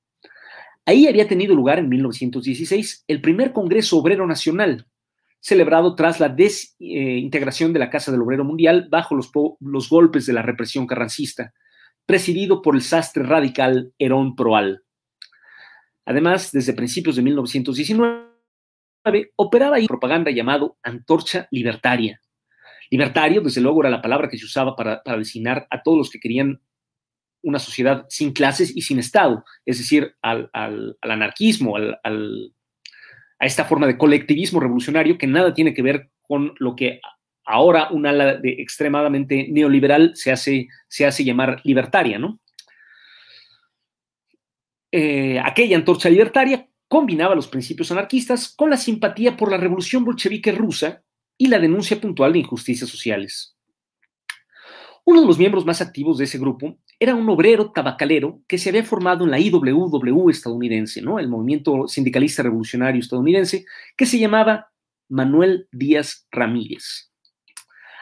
Ahí 0.86 1.08
había 1.08 1.28
tenido 1.28 1.56
lugar 1.56 1.80
en 1.80 1.90
1916 1.90 3.06
el 3.08 3.22
primer 3.22 3.52
Congreso 3.52 3.98
Obrero 3.98 4.26
Nacional, 4.26 4.88
celebrado 5.40 5.96
tras 5.96 6.20
la 6.20 6.30
desintegración 6.30 7.74
de 7.74 7.80
la 7.80 7.90
Casa 7.90 8.12
del 8.12 8.22
Obrero 8.22 8.46
Mundial 8.46 8.88
bajo 8.90 9.16
los, 9.16 9.32
los 9.60 9.90
golpes 9.90 10.26
de 10.28 10.34
la 10.34 10.44
represión 10.44 10.86
carrancista, 10.86 11.54
presidido 12.06 12.62
por 12.62 12.76
el 12.76 12.82
sastre 12.82 13.24
radical 13.24 13.94
Herón 13.98 14.36
Proal. 14.36 14.84
Además, 16.06 16.52
desde 16.52 16.74
principios 16.74 17.16
de 17.16 17.22
1919, 17.22 18.32
operaba 19.36 19.78
ahí 19.78 19.88
propaganda 19.88 20.32
llamado 20.32 20.78
Antorcha 20.84 21.48
Libertaria. 21.52 22.22
Libertario, 22.90 23.42
desde 23.42 23.62
luego, 23.62 23.82
era 23.82 23.90
la 23.90 24.02
palabra 24.02 24.28
que 24.28 24.38
se 24.38 24.46
usaba 24.46 24.76
para, 24.76 25.02
designar 25.18 25.68
a 25.70 25.82
todos 25.82 25.98
los 25.98 26.10
que 26.10 26.20
querían 26.20 26.62
una 27.44 27.60
sociedad 27.60 28.06
sin 28.10 28.34
clases 28.34 28.76
y 28.76 28.82
sin 28.82 29.00
Estado, 29.00 29.44
es 29.66 29.80
decir, 29.80 30.16
al, 30.22 30.50
anarquismo, 31.02 31.78
a 31.78 33.46
esta 33.46 33.66
forma 33.66 33.88
de 33.88 33.98
colectivismo 33.98 34.60
revolucionario 34.60 35.18
que 35.18 35.26
nada 35.26 35.54
tiene 35.54 35.74
que 35.74 35.82
ver 35.82 36.12
con 36.22 36.54
lo 36.60 36.76
que 36.76 37.00
ahora 37.46 37.90
un 37.92 38.06
ala 38.06 38.36
de 38.36 38.52
extremadamente 38.60 39.48
neoliberal 39.50 40.12
se 40.16 40.32
hace, 40.32 40.68
se 40.88 41.06
hace 41.06 41.24
llamar 41.24 41.62
libertaria, 41.64 42.20
¿no? 42.20 42.40
Eh, 44.92 45.40
aquella 45.40 45.78
antorcha 45.78 46.10
libertaria 46.10 46.68
combinaba 46.88 47.36
los 47.36 47.48
principios 47.48 47.92
anarquistas 47.92 48.54
con 48.54 48.70
la 48.70 48.78
simpatía 48.78 49.38
por 49.38 49.50
la 49.50 49.58
revolución 49.58 50.04
bolchevique 50.04 50.52
rusa 50.52 51.04
y 51.38 51.48
la 51.48 51.60
denuncia 51.60 52.00
puntual 52.00 52.34
de 52.34 52.40
injusticias 52.40 52.90
sociales. 52.90 53.56
Uno 55.06 55.22
de 55.22 55.28
los 55.28 55.40
miembros 55.40 55.66
más 55.66 55.82
activos 55.82 56.18
de 56.18 56.26
ese 56.26 56.38
grupo 56.38 56.78
era 57.00 57.16
un 57.16 57.28
obrero 57.30 57.72
tabacalero 57.72 58.42
que 58.48 58.58
se 58.58 58.70
había 58.70 58.84
formado 58.84 59.24
en 59.24 59.32
la 59.32 59.40
IWW 59.40 60.30
estadounidense, 60.30 61.00
el 61.00 61.28
movimiento 61.30 61.88
sindicalista 61.88 62.44
revolucionario 62.44 63.00
estadounidense, 63.00 63.66
que 63.98 64.06
se 64.06 64.20
llamaba 64.20 64.70
Manuel 65.10 65.68
Díaz 65.72 66.28
Ramírez. 66.30 67.12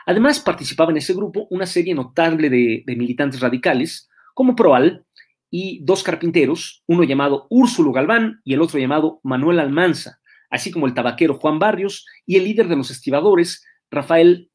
Además, 0.06 0.40
participaba 0.40 0.92
en 0.92 0.98
ese 0.98 1.14
grupo 1.14 1.48
una 1.52 1.68
serie 1.68 1.94
notable 1.94 2.50
de 2.50 2.96
militantes 2.98 3.40
radicales, 3.40 4.10
como 4.34 4.56
Proal, 4.56 5.06
y 5.50 5.84
dos 5.84 6.04
carpinteros, 6.04 6.84
uno 6.88 7.04
llamado 7.04 7.48
Úrsulo 7.50 7.92
Galván 7.92 8.42
y 8.44 8.54
el 8.54 8.62
otro 8.62 8.80
llamado 8.80 9.20
Manuel 9.24 9.60
Almanza, 9.60 10.20
así 10.50 10.72
como 10.72 10.88
el 10.88 10.94
tabaquero 10.94 11.36
Juan 11.36 11.60
Barrios 11.60 12.06
y 12.26 12.38
el 12.38 12.44
líder 12.44 12.68
de 12.68 12.76
los 12.76 12.92
estibadores, 12.92 13.66
Rafael, 13.92 14.52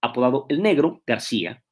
apodado 0.00 0.46
El 0.48 0.62
Negro, 0.62 1.02
García. 1.06 1.62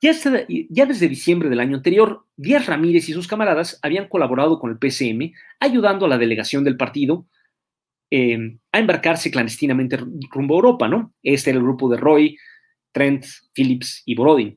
Ya, 0.00 0.12
ya, 0.48 0.86
desde 0.86 1.08
diciembre 1.08 1.48
del 1.48 1.60
año 1.60 1.76
anterior, 1.76 2.26
Díaz 2.36 2.66
Ramírez 2.66 3.08
y 3.08 3.12
sus 3.12 3.28
camaradas 3.28 3.78
habían 3.82 4.08
colaborado 4.08 4.58
con 4.58 4.72
el 4.72 4.78
PCM, 4.78 5.32
ayudando 5.60 6.06
a 6.06 6.08
la 6.08 6.18
delegación 6.18 6.64
del 6.64 6.76
partido 6.76 7.28
eh, 8.10 8.58
a 8.72 8.80
embarcarse 8.80 9.30
clandestinamente 9.30 9.96
rumbo 10.30 10.54
a 10.54 10.58
Europa, 10.58 10.88
¿no? 10.88 11.14
Este 11.22 11.50
era 11.50 11.60
el 11.60 11.64
grupo 11.64 11.88
de 11.88 11.98
Roy, 11.98 12.36
Trent, 12.90 13.24
Phillips 13.54 14.02
y 14.04 14.16
Borodin. 14.16 14.56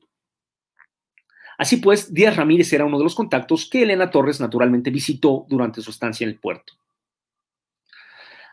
Así 1.58 1.78
pues, 1.78 2.12
Díaz 2.12 2.36
Ramírez 2.36 2.72
era 2.72 2.84
uno 2.84 2.98
de 2.98 3.04
los 3.04 3.14
contactos 3.14 3.68
que 3.70 3.82
Elena 3.82 4.10
Torres 4.10 4.40
naturalmente 4.40 4.90
visitó 4.90 5.46
durante 5.48 5.80
su 5.80 5.90
estancia 5.90 6.24
en 6.24 6.30
el 6.30 6.38
puerto. 6.38 6.74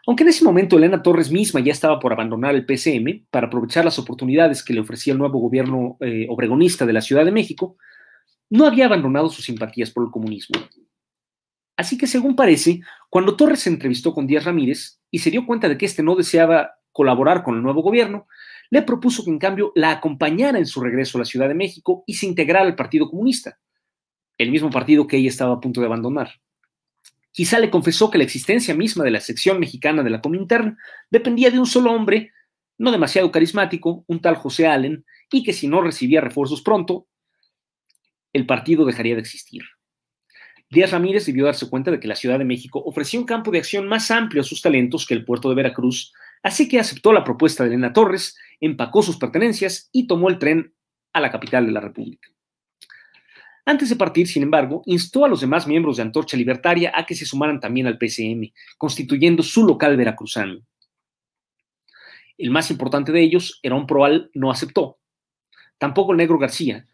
Aunque 0.05 0.23
en 0.23 0.29
ese 0.29 0.43
momento 0.43 0.77
Elena 0.77 1.01
Torres 1.01 1.31
misma 1.31 1.61
ya 1.61 1.71
estaba 1.71 1.99
por 1.99 2.11
abandonar 2.11 2.55
el 2.55 2.65
PCM 2.65 3.25
para 3.29 3.47
aprovechar 3.47 3.85
las 3.85 3.99
oportunidades 3.99 4.63
que 4.63 4.73
le 4.73 4.81
ofrecía 4.81 5.13
el 5.13 5.19
nuevo 5.19 5.39
gobierno 5.39 5.97
eh, 6.01 6.27
obregonista 6.29 6.85
de 6.85 6.93
la 6.93 7.01
Ciudad 7.01 7.23
de 7.23 7.31
México, 7.31 7.77
no 8.49 8.65
había 8.65 8.85
abandonado 8.85 9.29
sus 9.29 9.45
simpatías 9.45 9.91
por 9.91 10.03
el 10.03 10.11
comunismo. 10.11 10.59
Así 11.77 11.97
que, 11.97 12.05
según 12.05 12.35
parece, 12.35 12.81
cuando 13.09 13.35
Torres 13.35 13.61
se 13.61 13.69
entrevistó 13.69 14.13
con 14.13 14.27
Díaz 14.27 14.43
Ramírez 14.43 14.99
y 15.09 15.19
se 15.19 15.31
dio 15.31 15.45
cuenta 15.45 15.69
de 15.69 15.77
que 15.77 15.85
éste 15.85 16.03
no 16.03 16.15
deseaba 16.15 16.75
colaborar 16.91 17.41
con 17.41 17.55
el 17.55 17.63
nuevo 17.63 17.81
gobierno, 17.81 18.27
le 18.69 18.81
propuso 18.81 19.23
que 19.23 19.29
en 19.29 19.39
cambio 19.39 19.71
la 19.75 19.91
acompañara 19.91 20.57
en 20.57 20.65
su 20.65 20.81
regreso 20.81 21.17
a 21.17 21.19
la 21.19 21.25
Ciudad 21.25 21.47
de 21.47 21.55
México 21.55 22.03
y 22.07 22.15
se 22.15 22.25
integrara 22.25 22.65
al 22.65 22.75
Partido 22.75 23.09
Comunista, 23.09 23.59
el 24.37 24.51
mismo 24.51 24.69
partido 24.69 25.07
que 25.07 25.17
ella 25.17 25.29
estaba 25.29 25.53
a 25.53 25.59
punto 25.59 25.79
de 25.79 25.87
abandonar. 25.87 26.41
Quizá 27.31 27.59
le 27.59 27.69
confesó 27.69 28.11
que 28.11 28.17
la 28.17 28.23
existencia 28.23 28.75
misma 28.75 29.03
de 29.03 29.11
la 29.11 29.19
sección 29.19 29.59
mexicana 29.59 30.03
de 30.03 30.09
la 30.09 30.21
Comintern 30.21 30.77
dependía 31.09 31.49
de 31.49 31.59
un 31.59 31.65
solo 31.65 31.91
hombre, 31.91 32.31
no 32.77 32.91
demasiado 32.91 33.31
carismático, 33.31 34.03
un 34.07 34.21
tal 34.21 34.35
José 34.35 34.67
Allen, 34.67 35.05
y 35.31 35.43
que 35.43 35.53
si 35.53 35.67
no 35.67 35.81
recibía 35.81 36.21
refuerzos 36.21 36.61
pronto, 36.61 37.07
el 38.33 38.45
partido 38.45 38.85
dejaría 38.85 39.15
de 39.15 39.21
existir. 39.21 39.63
Díaz 40.69 40.91
Ramírez 40.91 41.25
debió 41.25 41.45
darse 41.45 41.69
cuenta 41.69 41.91
de 41.91 41.99
que 41.99 42.07
la 42.07 42.15
Ciudad 42.15 42.39
de 42.39 42.45
México 42.45 42.81
ofrecía 42.83 43.19
un 43.19 43.25
campo 43.25 43.51
de 43.51 43.59
acción 43.59 43.87
más 43.87 44.09
amplio 44.09 44.41
a 44.41 44.45
sus 44.45 44.61
talentos 44.61 45.05
que 45.05 45.13
el 45.13 45.25
puerto 45.25 45.49
de 45.49 45.55
Veracruz, 45.55 46.13
así 46.43 46.69
que 46.69 46.79
aceptó 46.79 47.11
la 47.11 47.23
propuesta 47.23 47.63
de 47.63 47.69
Elena 47.69 47.93
Torres 47.93 48.37
empacó 48.59 49.01
sus 49.01 49.17
pertenencias 49.17 49.89
y 49.91 50.05
tomó 50.05 50.29
el 50.29 50.37
tren 50.37 50.73
a 51.11 51.19
la 51.19 51.31
capital 51.31 51.65
de 51.65 51.71
la 51.71 51.81
República. 51.81 52.29
Antes 53.65 53.89
de 53.89 53.95
partir, 53.95 54.27
sin 54.27 54.43
embargo, 54.43 54.81
instó 54.85 55.23
a 55.23 55.29
los 55.29 55.39
demás 55.39 55.67
miembros 55.67 55.95
de 55.97 56.03
Antorcha 56.03 56.35
Libertaria 56.35 56.91
a 56.93 57.05
que 57.05 57.15
se 57.15 57.25
sumaran 57.25 57.61
también 57.61 57.87
al 57.87 57.97
PCM, 57.97 58.51
constituyendo 58.77 59.41
su 59.41 59.65
local 59.65 59.95
veracruzano. 59.95 60.59
El 62.37 62.51
más 62.51 62.69
importante 62.71 63.13
de 63.13 63.21
ellos, 63.21 63.59
Herón 63.63 63.87
Proal, 63.87 64.29
no 64.33 64.51
aceptó. 64.51 64.99
Tampoco 65.77 66.11
el 66.11 66.17
negro 66.17 66.37
García, 66.37 66.87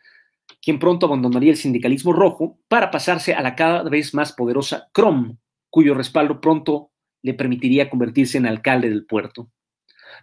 quien 0.61 0.77
pronto 0.77 1.07
abandonaría 1.07 1.51
el 1.51 1.57
sindicalismo 1.57 2.13
rojo 2.13 2.59
para 2.67 2.91
pasarse 2.91 3.33
a 3.33 3.41
la 3.41 3.55
cada 3.55 3.83
vez 3.83 4.13
más 4.13 4.33
poderosa 4.33 4.89
CROM, 4.91 5.37
cuyo 5.69 5.95
respaldo 5.95 6.39
pronto 6.41 6.88
le 7.21 7.33
permitiría 7.33 7.89
convertirse 7.89 8.37
en 8.37 8.45
alcalde 8.45 8.89
del 8.89 9.05
puerto. 9.05 9.49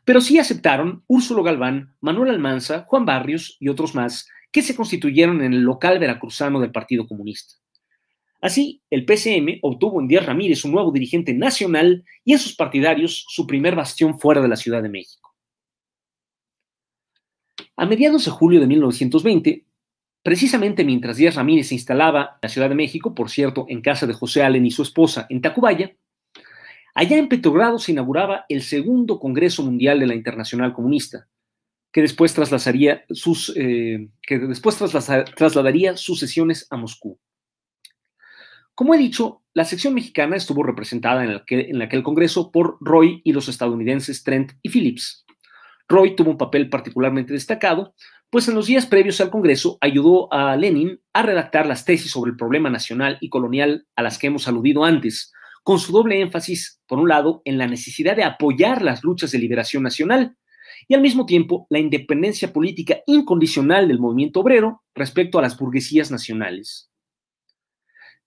Pero 0.04 0.20
sí 0.20 0.38
aceptaron 0.38 1.04
Úrsulo 1.06 1.42
Galván, 1.42 1.94
Manuel 2.00 2.30
Almanza, 2.30 2.84
Juan 2.84 3.04
Barrios 3.04 3.56
y 3.60 3.68
otros 3.68 3.94
más 3.94 4.28
que 4.50 4.62
se 4.62 4.74
constituyeron 4.74 5.42
en 5.42 5.52
el 5.52 5.60
local 5.60 5.98
veracruzano 5.98 6.60
del 6.60 6.72
Partido 6.72 7.06
Comunista. 7.06 7.54
Así, 8.40 8.82
el 8.90 9.04
PCM 9.04 9.58
obtuvo 9.62 10.00
en 10.00 10.08
Díaz 10.08 10.26
Ramírez 10.26 10.64
un 10.64 10.72
nuevo 10.72 10.92
dirigente 10.92 11.34
nacional 11.34 12.04
y 12.24 12.32
en 12.32 12.38
sus 12.38 12.54
partidarios 12.54 13.24
su 13.28 13.46
primer 13.46 13.74
bastión 13.74 14.18
fuera 14.18 14.40
de 14.40 14.48
la 14.48 14.56
Ciudad 14.56 14.82
de 14.82 14.88
México. 14.88 15.34
A 17.76 17.86
mediados 17.86 18.24
de 18.24 18.30
julio 18.30 18.60
de 18.60 18.66
1920, 18.66 19.66
precisamente 20.22 20.84
mientras 20.84 21.16
Díaz 21.16 21.34
Ramírez 21.34 21.68
se 21.68 21.74
instalaba 21.74 22.22
en 22.34 22.38
la 22.42 22.48
Ciudad 22.48 22.68
de 22.68 22.74
México, 22.74 23.14
por 23.14 23.30
cierto, 23.30 23.66
en 23.68 23.80
casa 23.80 24.06
de 24.06 24.14
José 24.14 24.42
Allen 24.42 24.64
y 24.64 24.70
su 24.70 24.82
esposa 24.82 25.26
en 25.28 25.40
Tacubaya, 25.40 25.96
allá 26.96 27.18
en 27.18 27.28
Petrogrado 27.28 27.78
se 27.78 27.92
inauguraba 27.92 28.46
el 28.48 28.62
segundo 28.62 29.20
Congreso 29.20 29.62
Mundial 29.62 30.00
de 30.00 30.06
la 30.06 30.14
Internacional 30.14 30.72
Comunista, 30.72 31.28
que 31.92 32.00
después 32.00 32.34
trasladaría 32.34 33.04
sus, 33.10 33.52
eh, 33.54 34.08
trasladaría 35.36 35.96
sus 35.96 36.18
sesiones 36.18 36.66
a 36.70 36.76
Moscú. 36.76 37.20
Como 38.74 38.94
he 38.94 38.98
dicho, 38.98 39.42
la 39.54 39.64
sección 39.64 39.94
mexicana 39.94 40.36
estuvo 40.36 40.62
representada 40.62 41.24
en 41.24 41.40
en 41.48 41.82
aquel 41.82 42.02
Congreso 42.02 42.50
por 42.50 42.78
Roy 42.80 43.20
y 43.24 43.32
los 43.32 43.48
estadounidenses 43.48 44.22
Trent 44.22 44.52
y 44.62 44.70
Phillips. 44.70 45.24
Roy 45.88 46.16
tuvo 46.16 46.30
un 46.30 46.38
papel 46.38 46.68
particularmente 46.68 47.32
destacado, 47.32 47.94
pues 48.30 48.48
en 48.48 48.54
los 48.54 48.66
días 48.66 48.86
previos 48.86 49.20
al 49.20 49.30
Congreso 49.30 49.78
ayudó 49.80 50.32
a 50.32 50.56
Lenin 50.56 51.00
a 51.12 51.22
redactar 51.22 51.66
las 51.66 51.84
tesis 51.84 52.10
sobre 52.10 52.30
el 52.30 52.36
problema 52.36 52.70
nacional 52.70 53.18
y 53.20 53.28
colonial 53.28 53.86
a 53.94 54.02
las 54.02 54.18
que 54.18 54.26
hemos 54.26 54.48
aludido 54.48 54.84
antes, 54.84 55.32
con 55.66 55.80
su 55.80 55.90
doble 55.90 56.20
énfasis, 56.20 56.80
por 56.86 57.00
un 57.00 57.08
lado, 57.08 57.42
en 57.44 57.58
la 57.58 57.66
necesidad 57.66 58.14
de 58.14 58.22
apoyar 58.22 58.82
las 58.82 59.02
luchas 59.02 59.32
de 59.32 59.40
liberación 59.40 59.82
nacional 59.82 60.36
y 60.86 60.94
al 60.94 61.00
mismo 61.00 61.26
tiempo 61.26 61.66
la 61.70 61.80
independencia 61.80 62.52
política 62.52 62.98
incondicional 63.04 63.88
del 63.88 63.98
movimiento 63.98 64.38
obrero 64.38 64.84
respecto 64.94 65.40
a 65.40 65.42
las 65.42 65.58
burguesías 65.58 66.12
nacionales. 66.12 66.92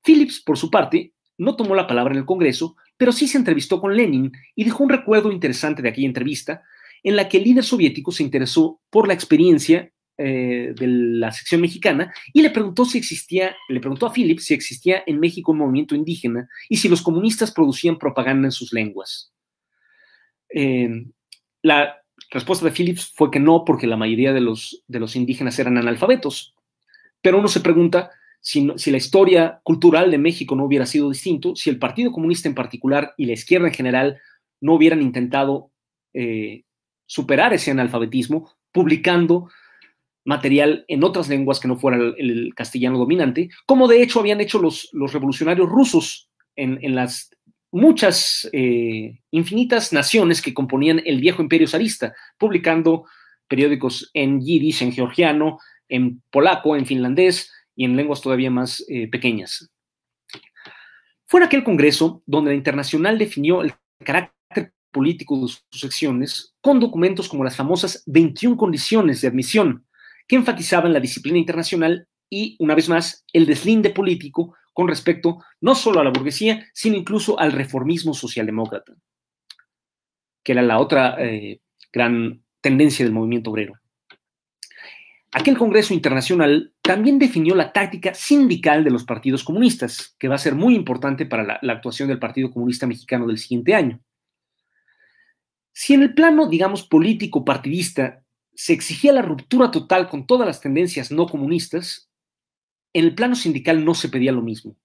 Phillips, 0.03 0.41
por 0.41 0.57
su 0.57 0.69
parte, 0.69 1.13
no 1.37 1.55
tomó 1.55 1.75
la 1.75 1.87
palabra 1.87 2.11
en 2.11 2.19
el 2.19 2.25
Congreso, 2.25 2.75
pero 2.97 3.13
sí 3.13 3.25
se 3.25 3.37
entrevistó 3.37 3.79
con 3.79 3.95
Lenin 3.95 4.33
y 4.53 4.65
dejó 4.65 4.83
un 4.83 4.89
recuerdo 4.89 5.31
interesante 5.31 5.81
de 5.81 5.87
aquella 5.87 6.07
entrevista 6.07 6.63
en 7.03 7.15
la 7.15 7.29
que 7.29 7.37
el 7.37 7.45
líder 7.45 7.63
soviético 7.63 8.11
se 8.11 8.23
interesó 8.23 8.81
por 8.89 9.07
la 9.07 9.13
experiencia 9.13 9.93
eh, 10.21 10.73
de 10.75 10.85
la 10.85 11.31
sección 11.31 11.61
mexicana 11.61 12.13
y 12.33 12.41
le 12.41 12.49
preguntó 12.49 12.83
si 12.83 12.97
existía, 12.97 13.55
le 13.69 13.79
preguntó 13.79 14.05
a 14.05 14.11
Phillips 14.11 14.43
si 14.43 14.53
existía 14.53 15.01
en 15.05 15.17
México 15.17 15.53
un 15.53 15.59
movimiento 15.59 15.95
indígena 15.95 16.49
y 16.67 16.75
si 16.75 16.89
los 16.89 17.01
comunistas 17.01 17.53
producían 17.53 17.97
propaganda 17.97 18.49
en 18.49 18.51
sus 18.51 18.73
lenguas. 18.73 19.31
Eh, 20.53 21.05
la 21.61 22.01
respuesta 22.29 22.65
de 22.65 22.71
Phillips 22.71 23.13
fue 23.15 23.31
que 23.31 23.39
no, 23.39 23.63
porque 23.63 23.87
la 23.87 23.95
mayoría 23.95 24.33
de 24.33 24.41
los, 24.41 24.83
de 24.89 24.99
los 24.99 25.15
indígenas 25.15 25.57
eran 25.57 25.77
analfabetos. 25.77 26.53
Pero 27.21 27.39
uno 27.39 27.47
se 27.47 27.61
pregunta 27.61 28.11
si, 28.41 28.65
la 28.65 28.97
historia 28.97 29.61
cultural 29.63 30.11
de 30.11 30.17
México 30.17 30.53
no 30.53 30.65
hubiera 30.65 30.85
sido 30.85 31.09
distinto, 31.09 31.55
si 31.55 31.69
el 31.69 31.79
Partido 31.79 32.11
Comunista 32.11 32.49
en 32.49 32.55
particular 32.55 33.13
y 33.15 33.25
la 33.25 33.31
izquierda 33.31 33.67
en 33.67 33.73
general 33.73 34.19
no 34.59 34.73
hubieran 34.73 35.01
intentado 35.01 35.71
eh, 36.13 36.63
superar 37.05 37.53
ese 37.53 37.71
analfabetismo 37.71 38.51
publicando 38.73 39.49
material 40.29 40.85
en 40.87 41.03
otras 41.03 41.27
lenguas 41.27 41.59
que 41.59 41.67
no 41.67 41.75
fuera 41.75 41.97
el, 41.97 42.53
castellano 42.55 42.99
dominante, 42.99 43.49
como 43.65 43.87
de 43.87 44.03
hecho 44.03 44.19
habían 44.19 44.39
hecho 44.39 44.59
los, 44.59 44.87
los 44.93 45.11
revolucionarios 45.11 45.67
rusos 45.67 46.29
en, 46.55 46.93
las 46.93 47.31
muchas 47.71 48.47
eh, 48.53 49.19
infinitas 49.31 49.91
naciones 49.91 50.41
que 50.43 50.53
componían 50.53 51.01
el 51.03 51.19
viejo 51.19 51.41
imperio 51.41 51.67
zarista, 51.67 52.13
publicando 52.37 53.05
periódicos 53.47 54.11
en 54.13 54.39
yiddish, 54.39 54.83
en 54.83 54.91
georgiano, 54.91 55.57
en 55.87 56.21
polaco, 56.29 56.75
en 56.75 56.85
finlandés, 56.85 57.51
y 57.75 57.85
en 57.85 57.95
lenguas 57.95 58.21
todavía 58.21 58.51
más 58.51 58.85
eh, 58.87 59.07
pequeñas. 59.07 59.71
Fue 61.25 61.39
en 61.39 61.47
aquel 61.47 61.63
Congreso 61.63 62.21
donde 62.27 62.51
la 62.51 62.57
Internacional 62.57 63.17
definió 63.17 63.63
el 63.63 63.73
carácter 64.05 64.73
político 64.91 65.39
de 65.39 65.47
sus 65.47 65.63
secciones 65.71 66.53
con 66.61 66.79
documentos 66.79 67.27
como 67.27 67.43
las 67.43 67.55
famosas 67.55 68.03
21 68.05 68.57
condiciones 68.57 69.21
de 69.21 69.29
admisión, 69.29 69.85
que 70.29 70.35
enfatizaban 70.35 70.93
la 70.93 70.99
disciplina 70.99 71.39
internacional 71.39 72.07
y, 72.29 72.55
una 72.59 72.75
vez 72.75 72.87
más, 72.87 73.25
el 73.33 73.47
deslinde 73.47 73.89
político 73.89 74.55
con 74.73 74.87
respecto 74.87 75.43
no 75.59 75.73
solo 75.73 75.99
a 75.99 76.03
la 76.03 76.11
burguesía, 76.11 76.67
sino 76.71 76.95
incluso 76.95 77.39
al 77.39 77.51
reformismo 77.51 78.13
socialdemócrata, 78.13 78.93
que 80.43 80.51
era 80.51 80.61
la 80.61 80.77
otra 80.77 81.15
eh, 81.19 81.59
gran 81.91 82.43
tendencia 82.61 83.03
del 83.03 83.13
movimiento 83.13 83.49
obrero. 83.49 83.73
Aquel 85.31 85.57
Congreso 85.57 85.95
Internacional 85.95 86.73
también 86.81 87.17
definió 87.17 87.55
la 87.55 87.73
táctica 87.73 88.13
sindical 88.13 88.83
de 88.83 88.91
los 88.91 89.05
partidos 89.05 89.43
comunistas, 89.43 90.15
que 90.19 90.27
va 90.27 90.35
a 90.35 90.39
ser 90.39 90.53
muy 90.53 90.75
importante 90.75 91.25
para 91.25 91.43
la, 91.43 91.59
la, 91.63 91.73
actuación 91.73 92.07
del 92.07 92.19
Partido 92.19 92.51
Comunista 92.51 92.85
Mexicano 92.85 93.25
del 93.25 93.39
siguiente 93.39 93.73
año. 93.73 93.99
Si 95.71 95.95
en 95.95 96.03
el 96.03 96.13
plano, 96.13 96.47
digamos, 96.47 96.83
político 96.83 97.43
partidista 97.43 98.23
se 98.59 98.73
exigía 98.73 99.13
la 99.13 99.21
ruptura 99.21 99.71
total 99.71 100.09
con 100.09 100.27
todas 100.27 100.45
las 100.45 100.59
tendencias 100.59 101.11
no 101.11 101.27
comunistas, 101.27 102.09
en 102.91 103.05
el 103.05 103.15
plano 103.15 103.33
sindical 103.33 103.85
no 103.85 103.95
se 103.95 104.09
pedía 104.09 104.33
lo 104.33 104.41
mismo. 104.41 104.75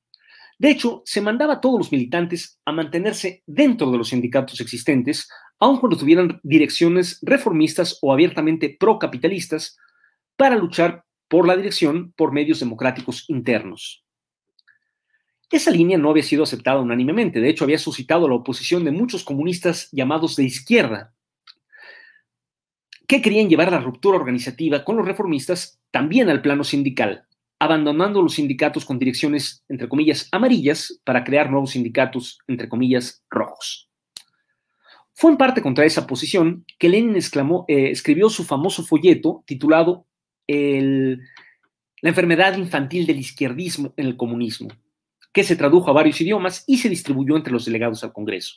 De 0.60 0.70
hecho, 0.70 1.02
se 1.04 1.20
mandaba 1.20 1.54
a 1.54 1.60
todos 1.60 1.78
los 1.78 1.90
militantes 1.90 2.60
a 2.64 2.70
mantenerse 2.70 3.42
dentro 3.46 3.90
de 3.90 3.98
los 3.98 4.10
sindicatos 4.10 4.60
existentes, 4.60 5.28
aun 5.58 5.78
cuando 5.78 5.98
tuvieran 5.98 6.38
direcciones 6.44 7.18
reformistas 7.22 7.98
o 8.00 8.12
abiertamente 8.12 8.76
procapitalistas, 8.78 9.76
para 10.36 10.54
luchar 10.54 11.04
por 11.26 11.44
la 11.44 11.56
dirección 11.56 12.12
por 12.12 12.30
medios 12.30 12.60
democráticos 12.60 13.24
internos. 13.26 14.04
Esa 15.50 15.72
línea 15.72 15.98
no 15.98 16.10
había 16.10 16.22
sido 16.22 16.44
aceptada 16.44 16.80
unánimemente, 16.80 17.40
de 17.40 17.48
hecho 17.48 17.64
había 17.64 17.78
suscitado 17.78 18.28
la 18.28 18.36
oposición 18.36 18.84
de 18.84 18.92
muchos 18.92 19.24
comunistas 19.24 19.88
llamados 19.90 20.36
de 20.36 20.44
izquierda, 20.44 21.13
que 23.06 23.20
querían 23.20 23.48
llevar 23.48 23.70
la 23.70 23.80
ruptura 23.80 24.18
organizativa 24.18 24.84
con 24.84 24.96
los 24.96 25.06
reformistas 25.06 25.78
también 25.90 26.28
al 26.30 26.42
plano 26.42 26.64
sindical, 26.64 27.26
abandonando 27.58 28.22
los 28.22 28.34
sindicatos 28.34 28.84
con 28.84 28.98
direcciones, 28.98 29.64
entre 29.68 29.88
comillas, 29.88 30.28
amarillas 30.32 31.00
para 31.04 31.24
crear 31.24 31.50
nuevos 31.50 31.72
sindicatos, 31.72 32.38
entre 32.46 32.68
comillas, 32.68 33.22
rojos. 33.30 33.88
Fue 35.12 35.30
en 35.30 35.36
parte 35.36 35.62
contra 35.62 35.84
esa 35.84 36.06
posición 36.06 36.64
que 36.78 36.88
Lenin 36.88 37.16
eh, 37.16 37.90
escribió 37.90 38.28
su 38.28 38.44
famoso 38.44 38.82
folleto 38.82 39.44
titulado 39.46 40.06
la 40.46 42.10
enfermedad 42.10 42.58
infantil 42.58 43.06
del 43.06 43.20
izquierdismo 43.20 43.94
en 43.96 44.06
el 44.06 44.16
comunismo, 44.16 44.68
que 45.32 45.44
se 45.44 45.56
tradujo 45.56 45.88
a 45.88 45.94
varios 45.94 46.20
idiomas 46.20 46.64
y 46.66 46.78
se 46.78 46.88
distribuyó 46.88 47.36
entre 47.36 47.52
los 47.52 47.64
delegados 47.64 48.02
al 48.04 48.12
Congreso. 48.12 48.56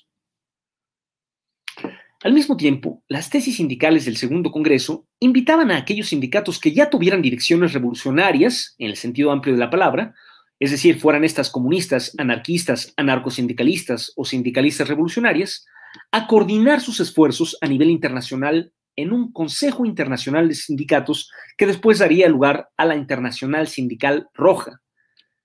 Al 2.28 2.34
mismo 2.34 2.58
tiempo, 2.58 3.06
las 3.08 3.30
tesis 3.30 3.56
sindicales 3.56 4.04
del 4.04 4.18
Segundo 4.18 4.52
Congreso 4.52 5.08
invitaban 5.22 5.72
a 5.72 5.78
aquellos 5.78 6.10
sindicatos 6.10 6.60
que 6.60 6.74
ya 6.74 6.90
tuvieran 6.90 7.22
direcciones 7.22 7.72
revolucionarias, 7.72 8.76
en 8.80 8.90
el 8.90 8.98
sentido 8.98 9.32
amplio 9.32 9.54
de 9.54 9.62
la 9.62 9.70
palabra, 9.70 10.14
es 10.60 10.72
decir, 10.72 11.00
fueran 11.00 11.24
estas 11.24 11.50
comunistas, 11.50 12.14
anarquistas, 12.18 12.94
anarcosindicalistas 12.98 14.12
o 14.18 14.26
sindicalistas 14.26 14.90
revolucionarias, 14.90 15.66
a 16.12 16.28
coordinar 16.28 16.82
sus 16.82 17.00
esfuerzos 17.00 17.58
a 17.62 17.68
nivel 17.68 17.90
internacional 17.90 18.74
en 18.98 19.14
un 19.14 19.32
Consejo 19.32 19.86
Internacional 19.86 20.50
de 20.50 20.56
Sindicatos 20.56 21.32
que 21.56 21.66
después 21.66 22.00
daría 22.00 22.28
lugar 22.28 22.68
a 22.76 22.84
la 22.84 22.98
Internacional 22.98 23.70
Sindical 23.70 24.28
Roja, 24.34 24.82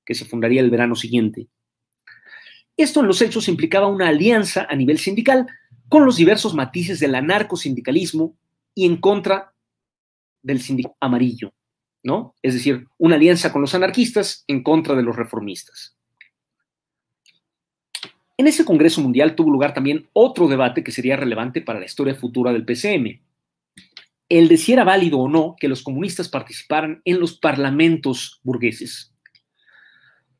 que 0.04 0.16
se 0.16 0.24
fundaría 0.24 0.60
el 0.60 0.70
verano 0.70 0.96
siguiente. 0.96 1.46
Esto 2.76 2.98
en 2.98 3.06
los 3.06 3.22
hechos 3.22 3.46
implicaba 3.46 3.86
una 3.86 4.08
alianza 4.08 4.66
a 4.68 4.74
nivel 4.74 4.98
sindical 4.98 5.46
con 5.92 6.06
los 6.06 6.16
diversos 6.16 6.54
matices 6.54 7.00
del 7.00 7.14
anarcosindicalismo 7.14 8.34
y 8.74 8.86
en 8.86 8.96
contra 8.96 9.52
del 10.42 10.62
sindicato 10.62 10.96
amarillo, 11.00 11.52
¿no? 12.02 12.34
Es 12.40 12.54
decir, 12.54 12.88
una 12.96 13.16
alianza 13.16 13.52
con 13.52 13.60
los 13.60 13.74
anarquistas 13.74 14.42
en 14.48 14.62
contra 14.62 14.94
de 14.94 15.02
los 15.02 15.14
reformistas. 15.14 15.94
En 18.38 18.46
ese 18.46 18.64
Congreso 18.64 19.02
Mundial 19.02 19.34
tuvo 19.34 19.50
lugar 19.50 19.74
también 19.74 20.08
otro 20.14 20.48
debate 20.48 20.82
que 20.82 20.92
sería 20.92 21.18
relevante 21.18 21.60
para 21.60 21.78
la 21.78 21.84
historia 21.84 22.14
futura 22.14 22.54
del 22.54 22.64
PCM, 22.64 23.20
el 24.30 24.48
de 24.48 24.56
si 24.56 24.72
era 24.72 24.84
válido 24.84 25.18
o 25.18 25.28
no 25.28 25.56
que 25.60 25.68
los 25.68 25.82
comunistas 25.82 26.30
participaran 26.30 27.02
en 27.04 27.20
los 27.20 27.36
parlamentos 27.36 28.40
burgueses. 28.42 29.14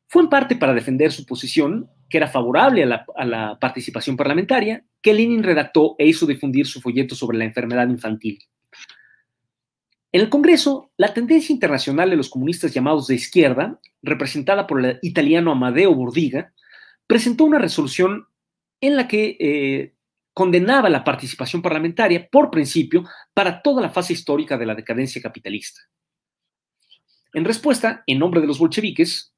Fue 0.07 0.23
en 0.23 0.29
parte 0.29 0.55
para 0.55 0.73
defender 0.73 1.11
su 1.11 1.27
posición, 1.27 1.91
que 2.13 2.17
era 2.17 2.27
favorable 2.27 2.83
a 2.83 3.25
la, 3.25 3.57
participación 3.59 4.15
parlamentaria, 4.15 4.85
que 5.01 5.15
Lenin 5.15 5.41
redactó 5.41 5.95
e 5.97 6.05
hizo 6.05 6.27
difundir 6.27 6.67
su 6.67 6.79
folleto 6.79 7.15
sobre 7.15 7.39
la 7.39 7.43
enfermedad 7.43 7.87
infantil. 7.89 8.37
En 10.11 10.21
el 10.21 10.29
Congreso, 10.29 10.91
la 10.95 11.11
tendencia 11.11 11.51
internacional 11.51 12.11
de 12.11 12.15
los 12.15 12.29
comunistas 12.29 12.71
llamados 12.71 13.07
de 13.07 13.15
izquierda, 13.15 13.79
representada 14.03 14.67
por 14.67 14.85
el 14.85 14.99
italiano 15.01 15.51
Amadeo 15.51 15.95
Bordiga, 15.95 16.53
presentó 17.07 17.45
una 17.45 17.57
resolución 17.57 18.27
en 18.79 18.95
la 18.95 19.07
que 19.07 19.35
eh, 19.39 19.95
condenaba 20.33 20.91
la 20.91 21.03
participación 21.03 21.63
parlamentaria 21.63 22.29
por 22.31 22.51
principio 22.51 23.05
para 23.33 23.63
toda 23.63 23.81
la 23.81 23.89
fase 23.89 24.13
histórica 24.13 24.55
de 24.59 24.67
la 24.67 24.75
decadencia 24.75 25.19
capitalista. 25.19 25.81
En 27.33 27.43
respuesta, 27.43 28.03
en 28.05 28.19
nombre 28.19 28.39
de 28.39 28.45
los 28.45 28.59
bolcheviques, 28.59 29.32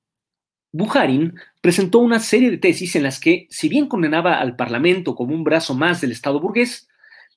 Bujarin 0.75 1.35
presentó 1.61 1.99
una 1.99 2.19
serie 2.19 2.51
de 2.51 2.57
tesis 2.57 2.97
en 2.97 3.03
las 3.03 3.21
que, 3.21 3.47
si 3.49 3.69
bien 3.69 3.87
condenaba 3.87 4.41
al 4.41 4.57
Parlamento 4.57 5.15
como 5.15 5.33
un 5.33 5.45
brazo 5.45 5.73
más 5.73 6.01
del 6.01 6.11
Estado 6.11 6.41
burgués, 6.41 6.89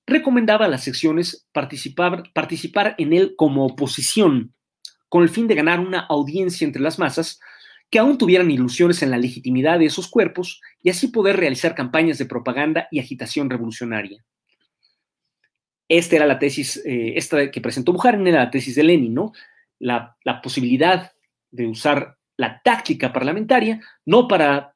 recomendaba 0.09 0.65
a 0.65 0.69
las 0.69 0.83
secciones 0.83 1.47
participar, 1.53 2.25
en 2.99 3.13
él 3.13 3.35
como 3.37 3.65
oposición, 3.65 4.55
con 5.09 5.23
el 5.23 5.29
fin 5.29 5.47
de 5.47 5.55
ganar 5.55 5.79
una 5.79 6.01
audiencia 6.01 6.65
entre 6.65 6.83
las 6.83 6.99
masas 6.99 7.39
que 7.91 8.01
aún 8.01 8.19
tuvieran 8.19 8.51
ilusiones 8.51 9.05
en 9.05 9.13
la 9.13 9.19
legitimidad 9.19 9.79
de 9.79 9.87
esos 9.87 10.09
cuerpos 10.09 10.61
y 10.83 10.91
así 10.91 11.07
poder 11.07 11.37
realizar 11.37 11.77
campañas 11.77 12.19
de 12.19 12.27
propaganda 12.27 12.89
y 12.91 12.99
agitación 12.99 13.49
revolucionaria. 13.49 14.25
Esta 15.87 16.17
era 16.17 16.27
la 16.27 16.41
tesis, 16.41 16.83
eh, 16.85 17.13
esta 17.15 17.53
que 17.53 17.61
presentó 17.61 17.93
Bujarin 17.93 18.27
era 18.27 18.43
la 18.43 18.51
tesis 18.51 18.75
de 18.75 18.83
Lenin, 18.83 19.15
¿no? 19.15 19.33
La 19.79 20.41
posibilidad 20.43 21.13
de 21.53 21.69
usar 21.69 22.18
la 22.39 22.63
táctica 22.63 23.13
parlamentaria, 23.13 23.81
no 24.07 24.27
para 24.27 24.75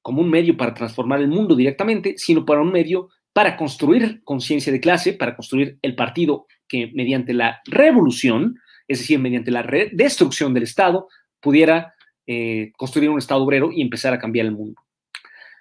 como 0.00 0.22
un 0.22 0.30
medio 0.30 0.56
para 0.56 0.72
transformar 0.72 1.20
el 1.20 1.28
mundo 1.28 1.54
directamente, 1.54 2.14
sino 2.16 2.44
para 2.46 2.62
un 2.62 2.72
medio 2.72 3.10
para 3.34 3.56
construir 3.56 4.22
conciencia 4.24 4.72
de 4.72 4.80
clase, 4.80 5.12
para 5.12 5.36
construir 5.36 5.78
el 5.82 5.94
partido 5.94 6.46
que 6.68 6.90
mediante 6.94 7.32
la 7.34 7.60
revolución, 7.66 8.58
es 8.88 9.00
decir, 9.00 9.18
mediante 9.18 9.50
la 9.50 9.62
destrucción 9.92 10.54
del 10.54 10.64
Estado, 10.64 11.08
pudiera 11.40 11.94
eh, 12.26 12.72
construir 12.76 13.10
un 13.10 13.18
Estado 13.18 13.42
obrero 13.42 13.70
y 13.72 13.82
empezar 13.82 14.12
a 14.12 14.18
cambiar 14.18 14.46
el 14.46 14.52
mundo. 14.52 14.80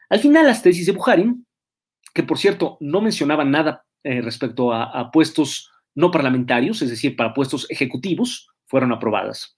Al 0.10 0.20
final, 0.20 0.46
las 0.46 0.62
tesis 0.62 0.86
de 0.86 0.92
Bujarin, 0.92 1.46
que 2.14 2.24
por 2.24 2.38
cierto 2.38 2.78
no 2.82 3.02
mencionaban 3.02 3.52
nada 3.52 3.86
eh, 4.04 4.22
respecto 4.22 4.74
a, 4.74 5.10
puestos 5.12 5.72
no 5.96 6.12
parlamentarios, 6.12 6.82
es 6.82 6.90
decir, 6.90 7.16
para 7.16 7.34
puestos 7.34 7.68
ejecutivos, 7.70 8.50
fueron 8.66 8.92
aprobadas. 8.92 9.58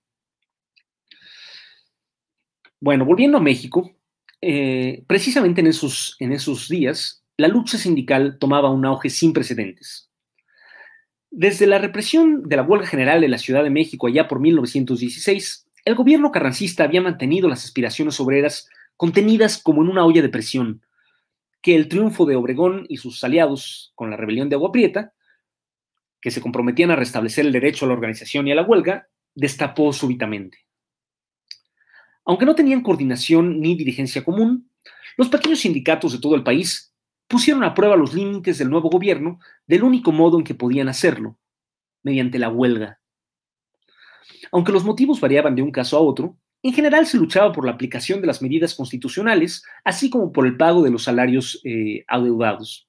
Bueno, 2.84 3.06
volviendo 3.06 3.38
a 3.38 3.39
México, 3.39 3.96
eh, 4.41 5.06
precisamente 5.08 5.62
en 5.62 5.67
esos, 5.67 6.17
en 6.19 6.34
esos 6.34 6.67
días, 6.67 7.24
la 7.38 7.48
lucha 7.48 7.78
sindical 7.78 8.38
tomaba 8.38 8.72
un 8.72 8.86
auge 8.86 9.10
sin 9.10 9.32
precedentes. 9.32 10.12
Desde 11.32 11.65
la 11.65 11.78
represión 11.78 12.43
de 12.43 12.58
la 12.58 12.63
huelga 12.63 12.86
general 12.86 13.22
de 13.22 13.30
la 13.30 13.38
Ciudad 13.38 13.63
de 13.63 13.69
México 13.69 14.08
allá 14.08 14.28
por 14.28 14.41
1916, 14.41 15.65
el 15.86 15.96
gobierno 15.96 16.30
carrancista 16.30 16.84
había 16.84 17.00
mantenido 17.00 17.48
las 17.48 17.63
aspiraciones 17.63 18.19
obreras 18.19 18.67
contenidas 18.98 19.63
como 19.63 19.82
en 19.82 19.88
una 19.88 20.04
olla 20.04 20.22
de 20.22 20.28
presión, 20.28 20.82
que 21.62 21.78
el 21.78 21.88
triunfo 21.88 22.26
de 22.26 22.36
Obregón 22.36 22.86
y 22.89 22.98
sus 22.98 23.24
aliados 23.24 23.93
con 23.96 24.10
la 24.10 24.17
rebelión 24.17 24.50
de 24.50 24.56
Agua 24.56 24.74
Prieta, 24.74 25.13
que 26.19 26.32
se 26.32 26.41
comprometían 26.41 26.91
a 26.91 26.98
restablecer 26.98 27.46
el 27.46 27.54
derecho 27.54 27.86
a 27.86 27.88
la 27.88 27.93
organización 27.93 28.46
y 28.46 28.52
a 28.52 28.56
la 28.56 28.63
huelga, 28.63 29.08
destapó 29.36 29.93
súbitamente. 29.93 30.58
Aunque 32.25 32.45
no 32.45 32.55
tenían 32.55 32.81
coordinación 32.81 33.59
ni 33.59 33.75
dirigencia 33.75 34.23
común, 34.23 34.69
los 35.17 35.29
pequeños 35.29 35.59
sindicatos 35.59 36.13
de 36.13 36.19
todo 36.19 36.36
el 36.36 36.43
país 36.43 36.93
pusieron 37.27 37.63
a 37.63 37.73
prueba 37.73 37.95
los 37.95 38.13
límites 38.13 38.57
del 38.57 38.69
nuevo 38.69 38.89
gobierno 38.89 39.39
del 39.67 39.83
único 39.83 40.12
modo 40.12 40.38
en 40.38 40.43
que 40.43 40.55
podían 40.55 40.89
hacerlo, 40.89 41.38
mediante 42.01 42.39
la 42.39 42.49
huelga. 42.49 42.99
Aunque 44.51 44.71
los 44.71 44.83
motivos 44.83 45.19
variaban 45.19 45.55
de 45.55 45.62
un 45.62 45.71
caso 45.71 45.97
a 45.97 46.01
otro, 46.01 46.38
en 46.62 46.73
general 46.73 47.05
se 47.05 47.17
luchaba 47.17 47.51
por 47.51 47.65
la 47.65 47.71
aplicación 47.71 48.21
de 48.21 48.27
las 48.27 48.41
medidas 48.41 48.73
constitucionales, 48.73 49.63
así 49.83 50.09
como 50.09 50.31
por 50.31 50.47
el 50.47 50.55
pago 50.55 50.81
de 50.81 50.91
los 50.91 51.03
salarios 51.03 51.59
eh, 51.65 52.05
adeudados. 52.07 52.88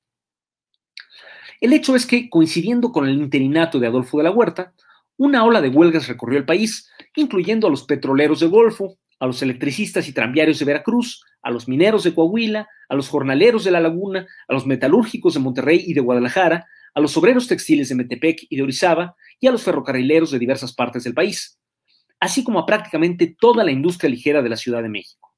El 1.61 1.73
hecho 1.73 1.97
es 1.97 2.07
que, 2.07 2.29
coincidiendo 2.29 2.93
con 2.93 3.09
el 3.09 3.17
interinato 3.17 3.81
de 3.81 3.87
Adolfo 3.87 4.19
de 4.19 4.25
la 4.25 4.31
Huerta, 4.31 4.75
una 5.17 5.45
ola 5.45 5.61
de 5.61 5.71
huelgas 5.71 6.09
recorrió 6.09 6.39
el 6.39 6.45
país, 6.45 6.91
incluyendo 7.17 7.67
a 7.67 7.71
los 7.71 7.85
petroleros 7.85 8.41
de 8.41 8.47
Golfo, 8.47 8.99
a 9.25 9.27
los 9.27 9.41
electricistas 9.41 10.07
y 10.07 10.13
tranviarios 10.13 10.59
de 10.59 10.67
Veracruz, 10.67 11.25
a 11.43 11.51
los 11.51 11.67
mineros 11.67 12.05
de 12.05 12.15
Coahuila, 12.15 12.69
a 12.91 12.95
los 12.95 13.09
jornaleros 13.09 13.65
de 13.65 13.71
La 13.71 13.81
Laguna, 13.81 14.27
a 14.47 14.53
los 14.53 14.67
metalúrgicos 14.67 15.33
de 15.33 15.41
Monterrey 15.41 15.83
y 15.87 15.95
de 15.95 16.03
Guadalajara, 16.03 16.67
a 16.93 17.01
los 17.01 17.17
obreros 17.17 17.49
textiles 17.49 17.89
de 17.89 17.95
Metepec 17.95 18.47
y 18.51 18.57
de 18.57 18.63
Orizaba 18.63 19.17
y 19.41 19.47
a 19.47 19.51
los 19.51 19.63
ferrocarrileros 19.63 20.31
de 20.31 20.39
diversas 20.39 20.75
partes 20.75 21.05
del 21.05 21.15
país, 21.15 21.59
así 22.21 22.45
como 22.45 22.59
a 22.59 22.67
prácticamente 22.67 23.35
toda 23.41 23.65
la 23.65 23.73
industria 23.73 24.11
ligera 24.11 24.43
de 24.43 24.51
la 24.51 24.59
Ciudad 24.59 24.83
de 24.83 24.91
México. 24.91 25.35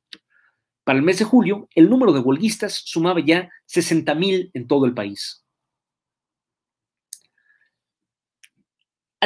Para 0.82 0.98
el 0.98 1.04
mes 1.04 1.20
de 1.20 1.24
julio, 1.24 1.68
el 1.72 1.88
número 1.88 2.12
de 2.12 2.18
huelguistas 2.18 2.82
sumaba 2.84 3.20
ya 3.20 3.48
60.000 3.72 4.50
en 4.52 4.66
todo 4.66 4.86
el 4.86 4.94
país. 4.94 5.45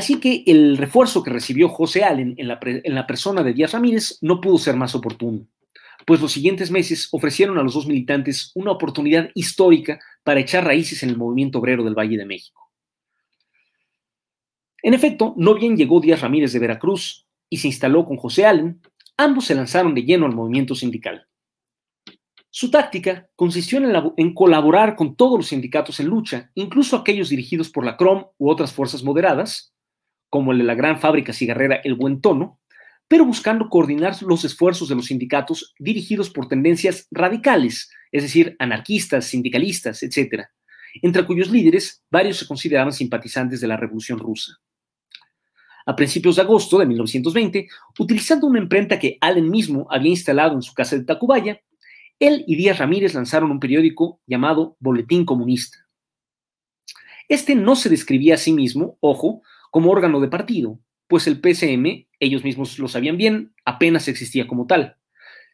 Así 0.00 0.18
que 0.18 0.44
el 0.46 0.78
refuerzo 0.78 1.22
que 1.22 1.28
recibió 1.28 1.68
José 1.68 2.04
Allen 2.04 2.34
en 2.38 2.48
la, 2.94 3.06
persona 3.06 3.42
de 3.42 3.52
Díaz 3.52 3.72
Ramírez 3.72 4.16
no 4.22 4.40
pudo 4.40 4.56
ser 4.56 4.74
más 4.74 4.94
oportuno, 4.94 5.46
pues 6.06 6.22
los 6.22 6.32
siguientes 6.32 6.70
meses 6.70 7.10
ofrecieron 7.12 7.58
a 7.58 7.62
los 7.62 7.74
dos 7.74 7.86
militantes 7.86 8.50
una 8.54 8.70
oportunidad 8.70 9.28
histórica 9.34 10.00
para 10.24 10.40
echar 10.40 10.64
raíces 10.64 11.02
en 11.02 11.10
el 11.10 11.18
movimiento 11.18 11.58
obrero 11.58 11.84
del 11.84 11.94
Valle 11.94 12.16
de 12.16 12.24
México. 12.24 12.72
En 14.82 14.94
efecto, 14.94 15.34
no 15.36 15.52
bien 15.54 15.76
llegó 15.76 16.00
Díaz 16.00 16.22
Ramírez 16.22 16.54
de 16.54 16.60
Veracruz 16.60 17.26
y 17.50 17.58
se 17.58 17.68
instaló 17.68 18.06
con 18.06 18.16
José 18.16 18.46
Allen, 18.46 18.80
ambos 19.18 19.44
se 19.44 19.54
lanzaron 19.54 19.94
de 19.94 20.04
lleno 20.04 20.24
al 20.24 20.34
movimiento 20.34 20.74
sindical. 20.74 21.26
Su 22.48 22.70
táctica 22.70 23.28
consistió 23.36 23.76
en, 23.76 24.14
en, 24.16 24.32
colaborar 24.32 24.96
con 24.96 25.14
todos 25.14 25.38
los 25.38 25.48
sindicatos 25.48 26.00
en 26.00 26.06
lucha, 26.06 26.50
incluso 26.54 26.96
aquellos 26.96 27.28
dirigidos 27.28 27.68
por 27.68 27.84
la 27.84 27.98
CROM 27.98 28.24
u 28.38 28.48
otras 28.48 28.72
fuerzas 28.72 29.02
moderadas, 29.02 29.74
como 30.31 30.53
el 30.53 30.59
de 30.59 30.64
la 30.64 30.75
gran 30.75 30.99
fábrica 31.01 31.33
cigarrera 31.33 31.81
El 31.85 31.95
Buen 31.95 32.21
Tono, 32.21 32.59
pero 33.09 33.25
buscando 33.25 33.69
coordinar 33.69 34.14
los 34.23 34.45
esfuerzos 34.45 34.88
de 34.88 34.95
los 34.95 35.07
sindicatos 35.07 35.75
dirigidos 35.79 36.31
por 36.31 36.47
tendencias 36.47 37.09
radicales, 37.11 37.90
es 38.12 38.23
decir, 38.23 38.55
anarquistas, 38.61 39.27
sindicalistas, 39.27 40.03
etc., 40.05 40.45
entre 41.03 41.25
cuyos 41.25 41.51
líderes 41.51 42.05
varios 42.11 42.38
se 42.38 42.47
consideraban 42.47 42.93
simpatizantes 42.93 43.61
de 43.61 43.66
la 43.66 43.77
Revolución 43.77 44.19
Rusa. 44.19 44.59
A 45.87 45.97
principios 45.97 46.37
de 46.37 46.43
agosto 46.43 46.79
de 46.79 46.87
1920, 46.87 47.69
utilizando 47.99 48.47
una 48.47 48.61
imprenta 48.61 48.99
que 48.99 49.19
Allen 49.21 49.51
mismo 49.51 49.87
había 49.90 50.11
instalado 50.11 50.55
en 50.55 50.62
su 50.62 50.73
casa 50.73 50.97
de 50.97 51.05
Tacubaya, 51.05 51.61
él 52.21 52.45
y 52.47 52.55
Díaz 52.55 52.79
Ramírez 52.79 53.14
lanzaron 53.14 53.51
un 53.51 53.59
periódico 53.59 54.21
llamado 54.27 54.77
Boletín 54.79 55.25
Comunista. 55.25 55.79
Este 57.29 57.55
no 57.55 57.77
se 57.77 57.88
describía 57.88 58.35
a 58.35 58.38
sí 58.38 58.53
mismo, 58.53 58.99
ojo, 59.01 59.43
como 59.70 59.90
órgano 59.90 60.20
de 60.20 60.28
partido, 60.28 60.80
pues 61.09 61.26
el 61.26 61.40
PCM, 61.40 62.06
ellos 62.20 62.44
mismos 62.44 62.78
lo 62.78 62.88
sabían 62.88 63.16
bien, 63.16 63.54
apenas 63.64 64.09
existía 64.09 64.46
como 64.46 64.66
tal, 64.66 64.96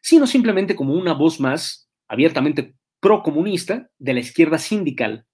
sino 0.01 0.27
simplemente 0.27 0.75
como 0.75 0.93
una 0.93 1.13
voz 1.13 1.39
más 1.39 1.89
abiertamente 2.07 2.75
procomunista 2.99 3.89
de 3.97 4.13
la 4.13 4.19
izquierda 4.19 4.57
sindical. 4.57 5.25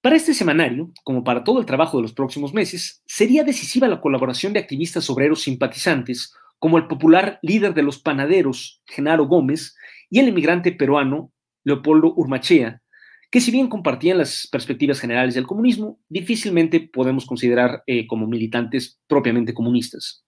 Para 0.00 0.16
este 0.16 0.34
semanario, 0.34 0.92
como 1.02 1.24
para 1.24 1.42
todo 1.42 1.58
el 1.58 1.66
trabajo 1.66 1.96
de 1.96 2.02
los 2.02 2.12
próximos 2.12 2.54
meses, 2.54 3.02
sería 3.06 3.44
decisiva 3.44 3.88
la 3.88 4.00
colaboración 4.00 4.52
de 4.52 4.60
activistas 4.60 5.10
obreros 5.10 5.42
simpatizantes, 5.42 6.32
como 6.58 6.78
el 6.78 6.86
popular 6.86 7.38
líder 7.42 7.74
de 7.74 7.82
los 7.82 7.98
panaderos, 7.98 8.82
Genaro 8.86 9.26
Gómez, 9.26 9.74
y 10.08 10.20
el 10.20 10.28
emigrante 10.28 10.72
peruano, 10.72 11.32
Leopoldo 11.64 12.14
Urmachea, 12.14 12.82
que 13.36 13.42
si 13.42 13.50
bien 13.50 13.68
compartían 13.68 14.16
las 14.16 14.48
perspectivas 14.50 14.98
generales 14.98 15.34
del 15.34 15.46
comunismo, 15.46 16.00
difícilmente 16.08 16.80
podemos 16.80 17.26
considerar 17.26 17.82
eh, 17.86 18.06
como 18.06 18.26
militantes 18.26 18.98
propiamente 19.06 19.52
comunistas. 19.52 20.24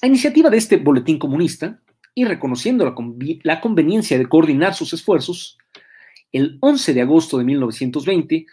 A 0.00 0.06
iniciativa 0.06 0.48
de 0.48 0.56
este 0.56 0.78
boletín 0.78 1.18
comunista, 1.18 1.82
y 2.14 2.24
reconociendo 2.24 2.86
la, 2.86 2.94
la 3.42 3.60
conveniencia 3.60 4.16
de 4.16 4.26
coordinar 4.26 4.72
sus 4.72 4.94
esfuerzos, 4.94 5.58
el 6.32 6.56
11 6.62 6.94
de 6.94 7.02
agosto 7.02 7.36
de 7.36 7.44
1920, 7.44 8.46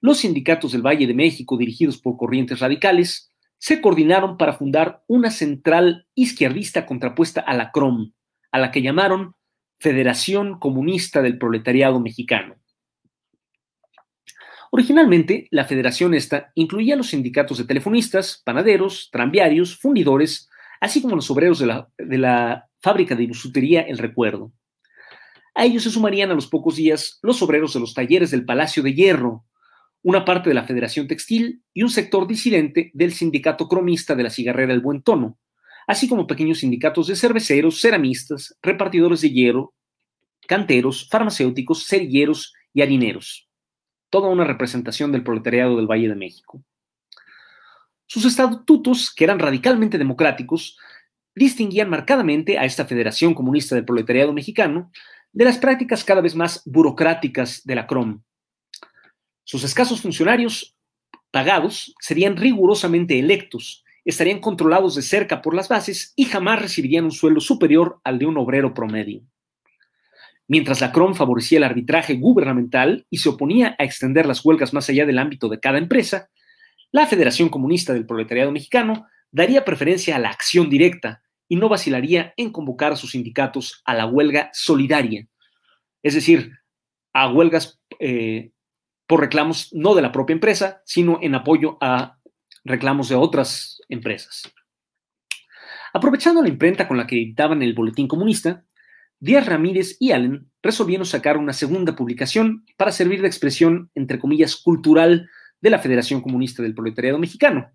los 0.00 0.18
sindicatos 0.18 0.72
del 0.72 0.82
Valle 0.82 1.06
de 1.06 1.14
México, 1.14 1.56
dirigidos 1.56 1.96
por 1.98 2.16
corrientes 2.16 2.58
radicales, 2.58 3.32
se 3.58 3.80
coordinaron 3.80 4.36
para 4.36 4.54
fundar 4.54 5.04
una 5.06 5.30
central 5.30 6.08
izquierdista 6.16 6.86
contrapuesta 6.86 7.40
a 7.40 7.54
la 7.54 7.70
CROM, 7.70 8.10
a 8.50 8.58
la 8.58 8.72
que 8.72 8.82
llamaron 8.82 9.36
Federación 9.84 10.58
Comunista 10.58 11.20
del 11.20 11.36
Proletariado 11.36 12.00
Mexicano. 12.00 12.54
Originalmente, 14.70 15.46
la 15.50 15.66
federación 15.66 16.14
esta 16.14 16.52
incluía 16.54 16.96
los 16.96 17.08
sindicatos 17.08 17.58
de 17.58 17.66
telefonistas, 17.66 18.40
panaderos, 18.46 19.10
tranviarios, 19.12 19.78
fundidores, 19.78 20.48
así 20.80 21.02
como 21.02 21.16
los 21.16 21.30
obreros 21.30 21.58
de 21.58 21.66
la, 21.66 21.90
de 21.98 22.16
la 22.16 22.70
fábrica 22.80 23.14
de 23.14 23.26
bisutería 23.26 23.82
El 23.82 23.98
Recuerdo. 23.98 24.52
A 25.54 25.66
ellos 25.66 25.82
se 25.82 25.90
sumarían 25.90 26.30
a 26.30 26.34
los 26.34 26.46
pocos 26.46 26.76
días 26.76 27.18
los 27.20 27.42
obreros 27.42 27.74
de 27.74 27.80
los 27.80 27.92
talleres 27.92 28.30
del 28.30 28.46
Palacio 28.46 28.82
de 28.82 28.94
Hierro, 28.94 29.44
una 30.02 30.24
parte 30.24 30.48
de 30.48 30.54
la 30.54 30.64
Federación 30.64 31.06
Textil 31.08 31.62
y 31.74 31.82
un 31.82 31.90
sector 31.90 32.26
disidente 32.26 32.90
del 32.94 33.12
Sindicato 33.12 33.68
Cromista 33.68 34.14
de 34.14 34.22
la 34.22 34.30
Cigarrera 34.30 34.72
El 34.72 34.80
Buen 34.80 35.02
Tono, 35.02 35.38
así 35.86 36.08
como 36.08 36.26
pequeños 36.26 36.60
sindicatos 36.60 37.08
de 37.08 37.16
cerveceros, 37.16 37.80
ceramistas, 37.80 38.56
repartidores 38.62 39.20
de 39.20 39.30
hierro, 39.30 39.73
canteros, 40.46 41.08
farmacéuticos, 41.08 41.86
cerilleros 41.86 42.54
y 42.72 42.82
harineros. 42.82 43.48
Toda 44.10 44.28
una 44.28 44.44
representación 44.44 45.12
del 45.12 45.24
proletariado 45.24 45.76
del 45.76 45.90
Valle 45.90 46.08
de 46.08 46.14
México. 46.14 46.62
Sus 48.06 48.24
estatutos, 48.24 49.12
que 49.12 49.24
eran 49.24 49.38
radicalmente 49.38 49.98
democráticos, 49.98 50.78
distinguían 51.34 51.90
marcadamente 51.90 52.58
a 52.58 52.64
esta 52.64 52.84
Federación 52.84 53.34
Comunista 53.34 53.74
del 53.74 53.84
Proletariado 53.84 54.32
Mexicano 54.32 54.90
de 55.32 55.44
las 55.44 55.58
prácticas 55.58 56.04
cada 56.04 56.20
vez 56.20 56.34
más 56.36 56.62
burocráticas 56.64 57.64
de 57.64 57.74
la 57.74 57.86
CROM. 57.86 58.22
Sus 59.42 59.64
escasos 59.64 60.00
funcionarios 60.00 60.76
pagados 61.30 61.94
serían 61.98 62.36
rigurosamente 62.36 63.18
electos, 63.18 63.84
estarían 64.04 64.38
controlados 64.38 64.94
de 64.94 65.02
cerca 65.02 65.42
por 65.42 65.54
las 65.54 65.68
bases 65.68 66.12
y 66.14 66.26
jamás 66.26 66.62
recibirían 66.62 67.04
un 67.04 67.10
sueldo 67.10 67.40
superior 67.40 68.00
al 68.04 68.18
de 68.18 68.26
un 68.26 68.38
obrero 68.38 68.72
promedio. 68.72 69.22
Mientras 70.46 70.80
la 70.80 70.92
CROM 70.92 71.14
favorecía 71.14 71.58
el 71.58 71.64
arbitraje 71.64 72.14
gubernamental 72.14 73.06
y 73.08 73.18
se 73.18 73.30
oponía 73.30 73.76
a 73.78 73.84
extender 73.84 74.26
las 74.26 74.44
huelgas 74.44 74.74
más 74.74 74.88
allá 74.88 75.06
del 75.06 75.18
ámbito 75.18 75.48
de 75.48 75.60
cada 75.60 75.78
empresa, 75.78 76.28
la 76.92 77.06
Federación 77.06 77.48
Comunista 77.48 77.92
del 77.92 78.06
Proletariado 78.06 78.52
Mexicano 78.52 79.06
daría 79.30 79.64
preferencia 79.64 80.16
a 80.16 80.18
la 80.18 80.30
acción 80.30 80.68
directa 80.68 81.22
y 81.48 81.56
no 81.56 81.68
vacilaría 81.68 82.34
en 82.36 82.50
convocar 82.50 82.92
a 82.92 82.96
sus 82.96 83.12
sindicatos 83.12 83.82
a 83.84 83.94
la 83.94 84.06
huelga 84.06 84.50
solidaria, 84.52 85.26
es 86.02 86.14
decir, 86.14 86.52
a 87.12 87.28
huelgas 87.28 87.80
eh, 87.98 88.52
por 89.06 89.20
reclamos 89.20 89.72
no 89.72 89.94
de 89.94 90.02
la 90.02 90.12
propia 90.12 90.34
empresa, 90.34 90.82
sino 90.84 91.18
en 91.22 91.34
apoyo 91.34 91.78
a 91.80 92.18
reclamos 92.64 93.08
de 93.08 93.14
otras 93.14 93.80
empresas. 93.88 94.52
Aprovechando 95.92 96.42
la 96.42 96.48
imprenta 96.48 96.88
con 96.88 96.96
la 96.96 97.06
que 97.06 97.16
editaban 97.16 97.62
el 97.62 97.74
Boletín 97.74 98.08
Comunista, 98.08 98.64
Díaz 99.20 99.46
Ramírez 99.46 99.96
y 100.00 100.12
Allen 100.12 100.50
resolvieron 100.62 101.06
sacar 101.06 101.36
una 101.36 101.52
segunda 101.52 101.96
publicación 101.96 102.64
para 102.76 102.92
servir 102.92 103.20
de 103.22 103.28
expresión, 103.28 103.90
entre 103.94 104.18
comillas, 104.18 104.56
cultural 104.56 105.28
de 105.60 105.70
la 105.70 105.78
Federación 105.78 106.20
Comunista 106.20 106.62
del 106.62 106.74
Proletariado 106.74 107.18
Mexicano, 107.18 107.70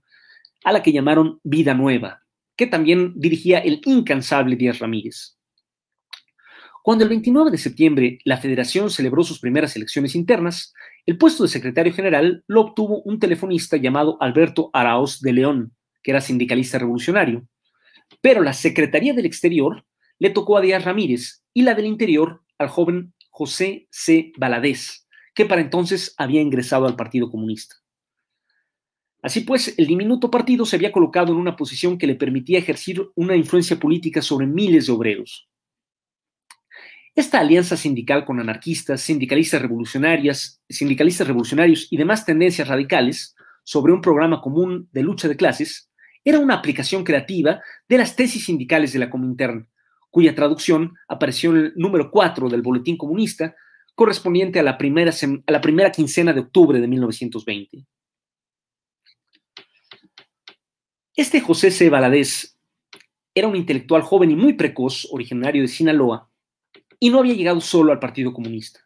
a 0.64 0.72
la 0.72 0.84
que 0.84 0.92
llamaron 0.92 1.40
Vida 1.44 1.74
Nueva, 1.74 2.22
que 2.56 2.68
también 2.68 3.14
dirigía 3.16 3.60
el 3.60 3.82
incansable 3.86 4.56
Díaz 4.56 4.80
Ramírez. 4.80 5.38
Cuando 6.84 7.04
el 7.04 7.10
29 7.10 7.52
de 7.52 7.58
septiembre 7.58 8.20
la 8.24 8.38
Federación 8.38 8.90
celebró 8.90 9.24
sus 9.24 9.40
primeras 9.40 9.76
elecciones 9.76 10.16
internas, 10.16 10.74
el 11.06 11.18
puesto 11.18 11.44
de 11.44 11.50
secretario 11.50 11.94
general 11.94 12.44
lo 12.48 12.62
obtuvo 12.62 13.02
un 13.02 13.20
telefonista 13.20 13.78
llamado 13.78 14.18
Alberto 14.22 14.70
Araoz 14.74 15.20
de 15.22 15.34
León, 15.34 15.76
que 16.02 16.12
era 16.12 16.22
sindicalista 16.22 16.80
revolucionario. 16.80 17.48
Pero 18.22 18.42
la 18.42 18.54
Secretaría 18.54 19.14
del 19.14 19.26
Exterior 19.26 19.86
le 20.20 20.30
tocó 20.30 20.58
a 20.58 20.62
Díaz 20.62 20.86
Ramírez 20.86 21.44
y 21.54 21.64
la 21.64 21.74
del 21.74 21.86
Interior 21.86 22.44
al 22.58 22.68
joven 22.68 23.14
José 23.30 23.88
C. 23.90 24.34
Baladés, 24.38 25.08
que 25.34 25.46
para 25.46 25.62
entonces 25.62 26.14
había 26.18 26.42
ingresado 26.42 26.86
al 26.86 26.96
Partido 26.96 27.30
Comunista. 27.30 27.76
Así 29.22 29.42
pues, 29.42 29.74
el 29.78 29.88
diminuto 29.88 30.32
partido 30.32 30.66
se 30.66 30.76
había 30.76 30.92
colocado 30.92 31.34
en 31.34 31.40
una 31.40 31.56
posición 31.56 31.98
que 31.98 32.08
le 32.08 32.16
permitía 32.16 32.60
ejercer 32.60 33.02
una 33.16 33.36
influencia 33.36 33.78
política 33.78 34.22
sobre 34.22 34.48
miles 34.48 34.88
de 34.88 34.94
obreros. 34.94 35.50
Esta 37.16 37.40
alianza 37.40 37.76
sindical 37.76 38.24
con 38.24 38.40
anarquistas, 38.40 39.02
sindicalistas 39.02 39.62
revolucionarias, 39.62 40.62
sindicalistas 40.70 41.28
revolucionarios 41.28 41.88
y 41.92 41.98
demás 41.98 42.26
tendencias 42.26 42.68
radicales 42.68 43.36
sobre 43.64 43.92
un 43.92 44.00
programa 44.00 44.40
común 44.40 44.88
de 44.94 45.04
lucha 45.04 45.28
de 45.28 45.36
clases 45.36 45.90
era 46.24 46.40
una 46.40 46.56
aplicación 46.56 47.04
creativa 47.04 47.62
de 47.88 47.98
las 47.98 48.16
tesis 48.16 48.46
sindicales 48.46 48.94
de 48.94 49.00
la 49.00 49.10
Comintern, 49.10 49.68
cuya 50.10 50.36
traducción 50.36 50.96
apareció 51.08 51.52
en 51.52 51.58
el 51.58 51.74
número 51.76 52.10
4 52.10 52.50
del 52.50 52.62
Boletín 52.62 52.98
Comunista 52.98 53.56
correspondiente 53.96 54.60
a 54.60 54.64
la 54.64 54.78
primera, 54.78 55.12
a 55.12 55.52
la 55.52 55.62
primera 55.62 55.92
quincena 55.92 56.34
de 56.34 56.40
octubre 56.42 56.80
de 56.80 56.88
1920. 56.88 57.86
Este 61.16 61.42
José 61.42 61.70
C. 61.70 61.90
Valadez 61.90 62.58
era 63.36 63.48
un 63.48 63.56
intelectual 63.56 64.02
joven 64.02 64.32
y 64.32 64.36
muy 64.36 64.54
precoz, 64.54 65.08
originario 65.12 65.62
de 65.62 65.68
Sinaloa, 65.68 66.30
y 67.00 67.10
no 67.10 67.20
había 67.20 67.34
llegado 67.34 67.62
solo 67.62 67.92
al 67.92 68.00
Partido 68.00 68.34
Comunista. 68.34 68.80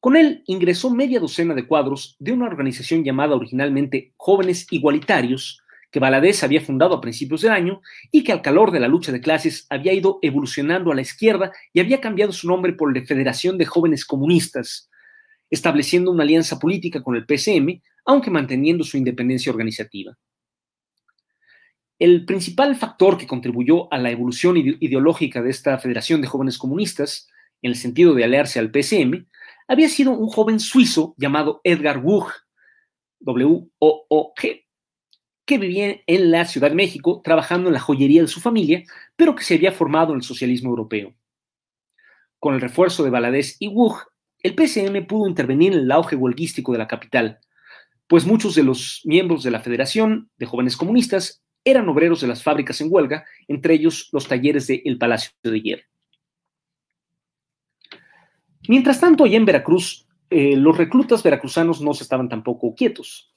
Con 0.00 0.16
él 0.16 0.44
ingresó 0.46 0.90
media 0.90 1.18
docena 1.18 1.54
de 1.54 1.66
cuadros 1.66 2.14
de 2.20 2.32
una 2.32 2.46
organización 2.46 3.02
llamada 3.02 3.34
originalmente 3.34 4.12
Jóvenes 4.16 4.68
Igualitarios, 4.70 5.60
que 5.90 6.00
Valadez 6.00 6.42
había 6.42 6.60
fundado 6.60 6.94
a 6.94 7.00
principios 7.00 7.42
del 7.42 7.52
año 7.52 7.80
y 8.10 8.22
que 8.24 8.32
al 8.32 8.42
calor 8.42 8.70
de 8.70 8.80
la 8.80 8.88
lucha 8.88 9.12
de 9.12 9.20
clases 9.20 9.66
había 9.70 9.92
ido 9.92 10.18
evolucionando 10.22 10.92
a 10.92 10.94
la 10.94 11.00
izquierda 11.00 11.52
y 11.72 11.80
había 11.80 12.00
cambiado 12.00 12.32
su 12.32 12.46
nombre 12.46 12.74
por 12.74 12.94
la 12.96 13.04
Federación 13.04 13.56
de 13.58 13.66
Jóvenes 13.66 14.04
Comunistas, 14.04 14.90
estableciendo 15.50 16.10
una 16.10 16.24
alianza 16.24 16.58
política 16.58 17.02
con 17.02 17.16
el 17.16 17.24
PCM, 17.24 17.80
aunque 18.04 18.30
manteniendo 18.30 18.84
su 18.84 18.96
independencia 18.96 19.50
organizativa. 19.50 20.16
El 21.98 22.26
principal 22.26 22.76
factor 22.76 23.18
que 23.18 23.26
contribuyó 23.26 23.92
a 23.92 23.98
la 23.98 24.10
evolución 24.10 24.56
ideológica 24.56 25.42
de 25.42 25.50
esta 25.50 25.78
Federación 25.78 26.20
de 26.20 26.28
Jóvenes 26.28 26.58
Comunistas, 26.58 27.28
en 27.60 27.70
el 27.70 27.76
sentido 27.76 28.14
de 28.14 28.24
aliarse 28.24 28.60
al 28.60 28.70
PCM, 28.70 29.26
había 29.66 29.88
sido 29.88 30.12
un 30.12 30.28
joven 30.28 30.60
suizo 30.60 31.14
llamado 31.18 31.60
Edgar 31.64 31.98
Wuch, 31.98 32.30
W-O-O-G, 33.20 34.67
que 35.48 35.56
vivía 35.56 36.02
en 36.06 36.30
la 36.30 36.44
Ciudad 36.44 36.68
de 36.68 36.76
México 36.76 37.22
trabajando 37.24 37.70
en 37.70 37.72
la 37.72 37.80
joyería 37.80 38.20
de 38.20 38.28
su 38.28 38.38
familia, 38.38 38.84
pero 39.16 39.34
que 39.34 39.42
se 39.42 39.54
había 39.54 39.72
formado 39.72 40.12
en 40.12 40.18
el 40.18 40.22
socialismo 40.22 40.68
europeo. 40.68 41.14
Con 42.38 42.54
el 42.54 42.60
refuerzo 42.60 43.02
de 43.02 43.08
Valadez 43.08 43.56
y 43.58 43.68
Wuch, 43.68 43.96
el 44.42 44.54
PCM 44.54 45.06
pudo 45.06 45.26
intervenir 45.26 45.72
en 45.72 45.78
el 45.78 45.90
auge 45.90 46.16
huelguístico 46.16 46.72
de 46.72 46.78
la 46.78 46.86
capital, 46.86 47.38
pues 48.06 48.26
muchos 48.26 48.54
de 48.56 48.62
los 48.62 49.00
miembros 49.04 49.42
de 49.42 49.50
la 49.50 49.60
Federación 49.60 50.30
de 50.36 50.44
Jóvenes 50.44 50.76
Comunistas 50.76 51.42
eran 51.64 51.88
obreros 51.88 52.20
de 52.20 52.28
las 52.28 52.42
fábricas 52.42 52.82
en 52.82 52.88
huelga, 52.90 53.24
entre 53.48 53.72
ellos 53.72 54.10
los 54.12 54.28
talleres 54.28 54.66
de 54.66 54.82
El 54.84 54.98
Palacio 54.98 55.30
de 55.42 55.62
Hierro. 55.62 55.84
Mientras 58.68 59.00
tanto, 59.00 59.24
allá 59.24 59.38
en 59.38 59.46
Veracruz, 59.46 60.06
eh, 60.28 60.58
los 60.58 60.76
reclutas 60.76 61.22
veracruzanos 61.22 61.80
no 61.80 61.94
se 61.94 62.02
estaban 62.02 62.28
tampoco 62.28 62.74
quietos. 62.74 63.32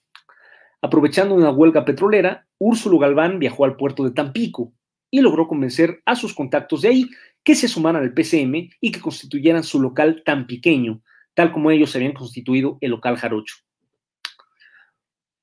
Aprovechando 0.81 1.35
una 1.35 1.51
huelga 1.51 1.85
petrolera, 1.85 2.47
Úrsulo 2.57 2.97
Galván 2.97 3.37
viajó 3.37 3.65
al 3.65 3.75
puerto 3.75 4.03
de 4.03 4.11
Tampico 4.11 4.73
y 5.11 5.21
logró 5.21 5.47
convencer 5.47 6.01
a 6.05 6.15
sus 6.15 6.33
contactos 6.33 6.81
de 6.81 6.89
ahí 6.89 7.09
que 7.43 7.55
se 7.55 7.67
sumaran 7.67 8.01
al 8.01 8.13
PCM 8.13 8.69
y 8.79 8.91
que 8.91 8.99
constituyeran 8.99 9.63
su 9.63 9.79
local 9.79 10.23
tan 10.25 10.47
pequeño, 10.47 11.01
tal 11.33 11.51
como 11.51 11.69
ellos 11.69 11.95
habían 11.95 12.13
constituido 12.13 12.77
el 12.81 12.91
local 12.91 13.17
Jarocho. 13.17 13.55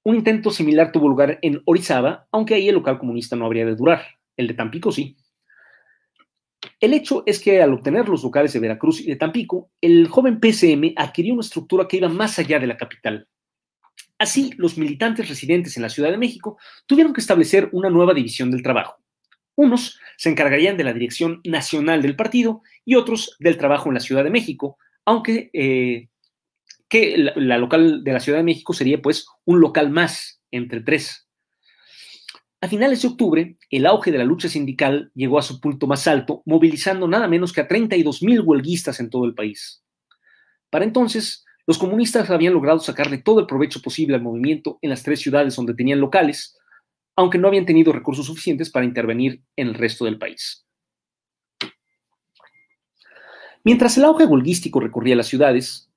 Un 0.05 0.16
intento 0.16 0.51
similar 0.51 0.90
tuvo 0.90 1.09
lugar 1.09 1.38
en 1.42 1.61
Orizaba, 1.66 2.27
aunque 2.33 2.55
ahí 2.55 2.68
el 2.68 2.77
local 2.77 2.98
comunista 2.98 3.37
no 3.37 3.44
habría 3.44 3.66
de 3.66 3.77
durar. 3.77 4.03
El 4.37 4.46
de 4.46 4.55
Tampico 4.55 4.90
sí. 4.90 5.16
El 6.81 6.94
hecho 6.94 7.24
es 7.27 7.40
que 7.40 7.61
al 7.61 7.74
obtener 7.74 8.09
los 8.09 8.22
locales 8.22 8.53
de 8.53 8.61
Veracruz 8.61 9.01
y 9.01 9.07
de 9.07 9.16
Tampico, 9.16 9.70
el 9.81 10.09
joven 10.09 10.40
PCM 10.40 10.94
adquirió 10.96 11.35
una 11.35 11.42
estructura 11.42 11.87
que 11.87 11.98
iba 11.98 12.09
más 12.09 12.38
allá 12.38 12.59
de 12.59 12.66
la 12.66 12.77
capital. 12.77 13.29
Así, 14.18 14.52
los 14.57 14.76
militantes 14.76 15.28
residentes 15.28 15.76
en 15.76 15.83
la 15.83 15.88
Ciudad 15.88 16.11
de 16.11 16.18
México 16.18 16.59
tuvieron 16.87 17.12
que 17.12 17.20
establecer 17.20 17.68
una 17.72 17.88
nueva 17.88 18.14
división 18.14 18.50
del 18.50 18.62
trabajo. 18.62 19.00
Unos 19.54 19.98
se 20.16 20.28
encargarían 20.28 20.76
de 20.76 20.85
la 20.85 20.92
dirección 20.92 21.40
nacional 21.44 22.02
del 22.02 22.16
partido 22.16 22.62
y 22.85 22.96
otros 22.96 23.37
del 23.38 23.56
trabajo 23.56 23.88
en 23.88 23.94
la 23.94 24.00
Ciudad 24.00 24.25
de 24.25 24.31
México, 24.31 24.77
aunque 25.04 25.50
eh, 25.52 26.08
que 26.88 27.16
la, 27.37 27.58
local 27.58 28.02
de 28.02 28.12
la 28.12 28.21
Ciudad 28.21 28.38
de 28.38 28.44
México 28.44 28.73
sería 28.73 29.00
pues 29.00 29.27
un 29.44 29.60
local 29.60 29.90
más 29.90 30.40
entre 30.50 30.81
tres. 30.81 31.29
A 32.60 32.66
finales 32.66 33.02
de 33.02 33.08
octubre, 33.08 33.56
el 33.71 33.87
auge 33.87 34.10
de 34.10 34.19
la 34.19 34.25
lucha 34.25 34.48
sindical 34.48 35.12
llegó 35.14 35.38
a 35.38 35.42
su 35.42 35.60
punto 35.60 35.87
más 35.87 36.08
alto, 36.08 36.42
movilizando 36.44 37.06
nada 37.06 37.29
menos 37.29 37.52
que 37.52 37.60
a 37.60 37.69
32 37.69 38.23
mil 38.23 38.40
huelguistas 38.40 38.98
en 38.98 39.10
todo 39.10 39.27
el 39.27 39.35
país. 39.35 39.85
Para 40.71 40.85
entonces, 40.85 41.44
los 41.69 41.77
comunistas 41.77 42.31
habían 42.31 42.54
logrado 42.54 42.79
sacarle 42.79 43.19
todo 43.19 43.40
el 43.40 43.46
provecho 43.46 43.83
posible 43.83 44.16
al 44.16 44.23
movimiento 44.23 44.79
en 44.81 44.88
las 44.88 45.02
tres 45.02 45.21
ciudades 45.21 45.54
donde 45.54 45.75
tenían 45.75 46.00
locales, 46.00 46.56
aunque 47.14 47.37
no 47.37 47.46
habían 47.46 47.66
tenido 47.66 47.92
recursos 47.92 48.25
suficientes 48.25 48.71
para 48.71 48.87
intervenir 48.87 49.42
en 49.54 49.69
el 49.69 49.75
resto 49.75 50.06
del 50.06 50.16
país. 50.16 50.64
Mientras 53.64 53.98
el 53.98 54.06
auge 54.06 54.25
golguístico 54.25 54.81
recorría 54.81 55.14
las 55.14 55.27
ciudades, 55.27 55.90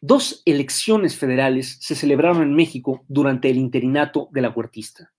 dos 0.00 0.40
elecciones 0.44 1.16
federales 1.16 1.78
se 1.80 1.96
celebraron 1.96 2.40
en 2.40 2.54
México 2.54 3.04
durante 3.08 3.50
el 3.50 3.56
interinato 3.56 4.28
de 4.30 4.42
la 4.42 4.50
huertista. 4.50 5.12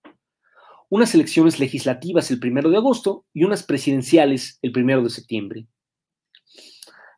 Unas 0.88 1.14
elecciones 1.14 1.60
legislativas 1.60 2.30
el 2.30 2.40
primero 2.40 2.70
de 2.70 2.78
agosto 2.78 3.26
y 3.34 3.44
unas 3.44 3.64
presidenciales 3.64 4.58
el 4.62 4.72
primero 4.72 5.02
de 5.02 5.10
septiembre. 5.10 5.66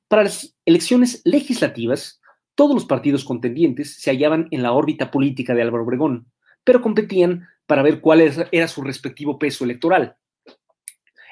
Para 0.09 0.25
las 0.25 0.57
elecciones 0.67 1.23
legislativas, 1.25 2.21
Todos 2.55 2.75
los 2.75 2.85
partidos 2.85 3.25
contendientes 3.25 3.97
se 4.01 4.11
hallaban 4.11 4.49
en 4.51 4.63
la 4.63 4.73
órbita 4.73 5.11
política 5.11 5.55
de 5.55 5.63
Álvaro 5.63 5.85
Obregón, 5.85 6.27
pero 6.63 6.81
competían 6.81 7.49
para 7.67 7.83
ver 7.83 8.01
cuál 8.01 8.21
era 8.53 8.69
su 8.69 8.83
respectivo 8.83 9.39
peso 9.39 9.65
electoral. 9.65 10.17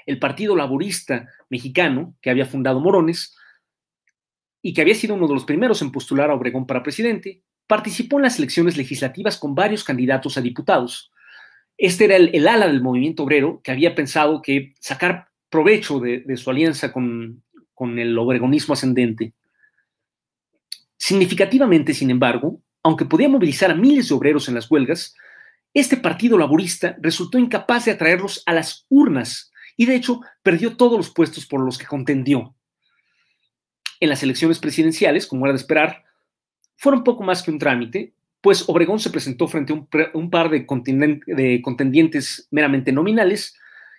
El 0.07 0.19
Partido 0.19 0.57
Laborista 0.57 1.29
Mexicano, 1.49 2.15
que 2.21 2.31
había 2.31 2.47
fundado 2.47 2.81
Morones, 2.81 3.37
y 4.63 4.73
que 4.73 4.81
había 4.81 4.95
sido 4.95 5.15
uno 5.15 5.27
de 5.29 5.35
los 5.35 5.45
primeros 5.45 5.83
en 5.83 5.93
postular 5.93 6.31
a 6.31 6.35
Obregón 6.35 6.67
para 6.67 6.83
presidente, 6.83 7.43
participó 7.67 8.17
en 8.17 8.23
las 8.23 8.39
elecciones 8.39 8.77
legislativas 8.77 9.39
con 9.39 9.55
varios 9.55 9.85
candidatos 9.85 10.37
a 10.37 10.41
diputados. 10.41 11.11
Este 11.77 12.05
era 12.05 12.17
el, 12.17 12.47
ala 12.47 12.69
del 12.69 12.83
movimiento 12.83 13.25
obrero 13.25 13.61
que 13.63 13.73
había 13.73 13.95
pensado 13.95 14.41
que 14.41 14.75
sacar 14.79 15.29
provecho 15.51 15.99
de, 15.99 16.37
su 16.37 16.51
alianza 16.51 16.93
con, 16.93 17.43
con 17.75 17.99
el 17.99 18.17
obregonismo 18.17 18.75
ascendente. 18.75 19.33
Significativamente, 21.05 21.95
sin 21.95 22.13
embargo, 22.13 22.63
aunque 22.85 23.05
podía 23.05 23.29
movilizar 23.29 23.73
a 23.73 23.75
miles 23.75 24.09
de 24.09 24.15
obreros 24.15 24.47
en 24.47 24.55
las 24.55 24.71
huelgas, 24.71 25.17
este 25.75 25.97
partido 25.97 26.39
laborista 26.39 26.97
resultó 27.01 27.39
incapaz 27.39 27.87
de 27.87 27.91
atraerlos 27.91 28.45
a 28.47 28.53
las 28.53 28.87
urnas 28.89 29.51
y 29.77 29.87
de 29.87 29.97
hecho 29.97 30.21
perdió 30.45 30.77
todos 30.77 30.97
los 30.97 31.11
puestos 31.11 31.45
por 31.45 31.59
los 31.59 31.77
que 31.77 31.87
contendió 31.87 32.55
en 33.99 34.11
las 34.11 34.23
elecciones 34.23 34.61
presidenciales, 34.61 35.27
como 35.27 35.45
era 35.45 35.55
de 35.55 35.59
esperar, 35.59 36.05
fueron 36.77 37.03
poco 37.03 37.25
más 37.25 37.43
que 37.43 37.51
un 37.51 37.59
trámite, 37.59 38.15
pues 38.41 38.69
Obregón 38.69 39.01
se 39.01 39.11
presentó 39.11 39.49
frente 39.49 39.73
a 39.73 39.85
un, 40.15 40.31
par 40.31 40.51
de, 40.51 40.67
contendientes 40.67 42.47
meramente 42.53 42.93
nominales 42.93 43.59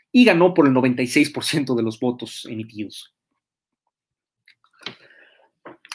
y 0.09 0.23
ganó 0.23 0.53
por 0.53 0.67
el 0.67 0.73
96% 0.73 1.75
de 1.75 1.83
los 1.83 1.99
votos 1.99 2.47
emitidos. 2.49 3.12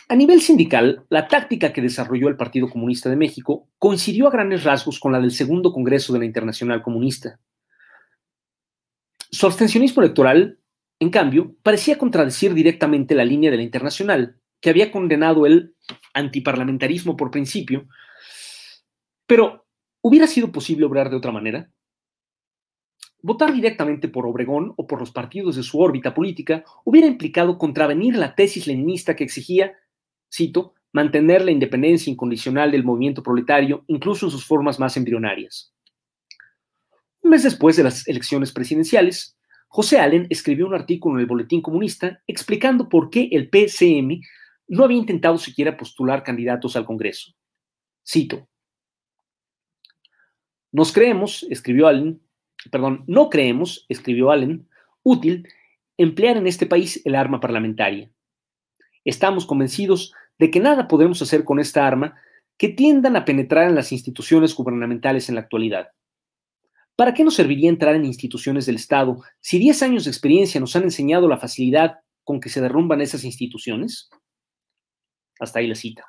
A 0.08 0.16
nivel 0.16 0.40
sindical, 0.40 1.04
la 1.10 1.28
táctica 1.28 1.72
que 1.72 1.82
desarrolló 1.82 2.28
el 2.28 2.36
Partido 2.36 2.70
Comunista 2.70 3.10
de 3.10 3.16
México 3.16 3.68
coincidió 3.78 4.26
a 4.26 4.30
grandes 4.30 4.64
rasgos 4.64 4.98
con 4.98 5.12
la 5.12 5.20
del 5.20 5.32
segundo 5.32 5.72
Congreso 5.72 6.12
de 6.12 6.20
la 6.20 6.24
Internacional 6.24 6.80
Comunista. 6.80 7.38
Su 9.30 9.46
abstencionismo 9.46 10.02
electoral 10.02 10.58
en 11.00 11.10
cambio, 11.10 11.54
parecía 11.62 11.96
contradecir 11.96 12.54
directamente 12.54 13.14
la 13.14 13.24
línea 13.24 13.50
de 13.50 13.56
la 13.58 13.62
Internacional, 13.62 14.40
que 14.60 14.70
había 14.70 14.90
condenado 14.90 15.46
el 15.46 15.76
antiparlamentarismo 16.12 17.16
por 17.16 17.30
principio, 17.30 17.86
pero 19.26 19.66
¿hubiera 20.00 20.26
sido 20.26 20.50
posible 20.50 20.86
obrar 20.86 21.10
de 21.10 21.16
otra 21.16 21.30
manera? 21.30 21.70
Votar 23.22 23.52
directamente 23.52 24.08
por 24.08 24.26
Obregón 24.26 24.74
o 24.76 24.86
por 24.86 24.98
los 24.98 25.12
partidos 25.12 25.54
de 25.56 25.62
su 25.62 25.78
órbita 25.80 26.14
política 26.14 26.64
hubiera 26.84 27.06
implicado 27.06 27.58
contravenir 27.58 28.16
la 28.16 28.34
tesis 28.34 28.66
leninista 28.66 29.14
que 29.14 29.24
exigía, 29.24 29.74
cito, 30.32 30.74
mantener 30.92 31.44
la 31.44 31.50
independencia 31.50 32.10
incondicional 32.10 32.70
del 32.70 32.84
movimiento 32.84 33.22
proletario, 33.22 33.84
incluso 33.88 34.26
en 34.26 34.32
sus 34.32 34.44
formas 34.44 34.78
más 34.78 34.96
embrionarias. 34.96 35.72
Un 37.22 37.30
mes 37.30 37.42
después 37.42 37.76
de 37.76 37.84
las 37.84 38.06
elecciones 38.08 38.52
presidenciales, 38.52 39.36
José 39.68 39.98
Allen 39.98 40.26
escribió 40.30 40.66
un 40.66 40.74
artículo 40.74 41.16
en 41.16 41.20
el 41.20 41.26
Boletín 41.26 41.60
Comunista 41.60 42.22
explicando 42.26 42.88
por 42.88 43.10
qué 43.10 43.28
el 43.32 43.50
PCM 43.50 44.22
no 44.68 44.84
había 44.84 44.98
intentado 44.98 45.38
siquiera 45.38 45.76
postular 45.76 46.22
candidatos 46.22 46.74
al 46.76 46.84
Congreso. 46.84 47.34
Cito. 48.06 48.48
Nos 50.72 50.92
creemos, 50.92 51.46
escribió 51.50 51.88
Allen, 51.88 52.20
perdón, 52.70 53.04
no 53.06 53.28
creemos, 53.30 53.84
escribió 53.88 54.30
Allen, 54.30 54.68
útil 55.02 55.46
emplear 55.96 56.36
en 56.36 56.46
este 56.46 56.66
país 56.66 57.02
el 57.04 57.14
arma 57.14 57.40
parlamentaria. 57.40 58.10
Estamos 59.08 59.46
convencidos 59.46 60.12
de 60.38 60.50
que 60.50 60.60
nada 60.60 60.86
podemos 60.86 61.22
hacer 61.22 61.42
con 61.42 61.58
esta 61.60 61.86
arma 61.86 62.20
que 62.58 62.68
tiendan 62.68 63.16
a 63.16 63.24
penetrar 63.24 63.66
en 63.66 63.74
las 63.74 63.90
instituciones 63.90 64.54
gubernamentales 64.54 65.30
en 65.30 65.36
la 65.36 65.40
actualidad. 65.40 65.88
¿Para 66.94 67.14
qué 67.14 67.24
nos 67.24 67.34
serviría 67.34 67.70
entrar 67.70 67.94
en 67.94 68.04
instituciones 68.04 68.66
del 68.66 68.76
Estado 68.76 69.22
si 69.40 69.58
10 69.58 69.82
años 69.82 70.04
de 70.04 70.10
experiencia 70.10 70.60
nos 70.60 70.76
han 70.76 70.82
enseñado 70.82 71.26
la 71.26 71.38
facilidad 71.38 72.00
con 72.22 72.38
que 72.38 72.50
se 72.50 72.60
derrumban 72.60 73.00
esas 73.00 73.24
instituciones? 73.24 74.10
Hasta 75.40 75.60
ahí 75.60 75.68
la 75.68 75.74
cita. 75.74 76.04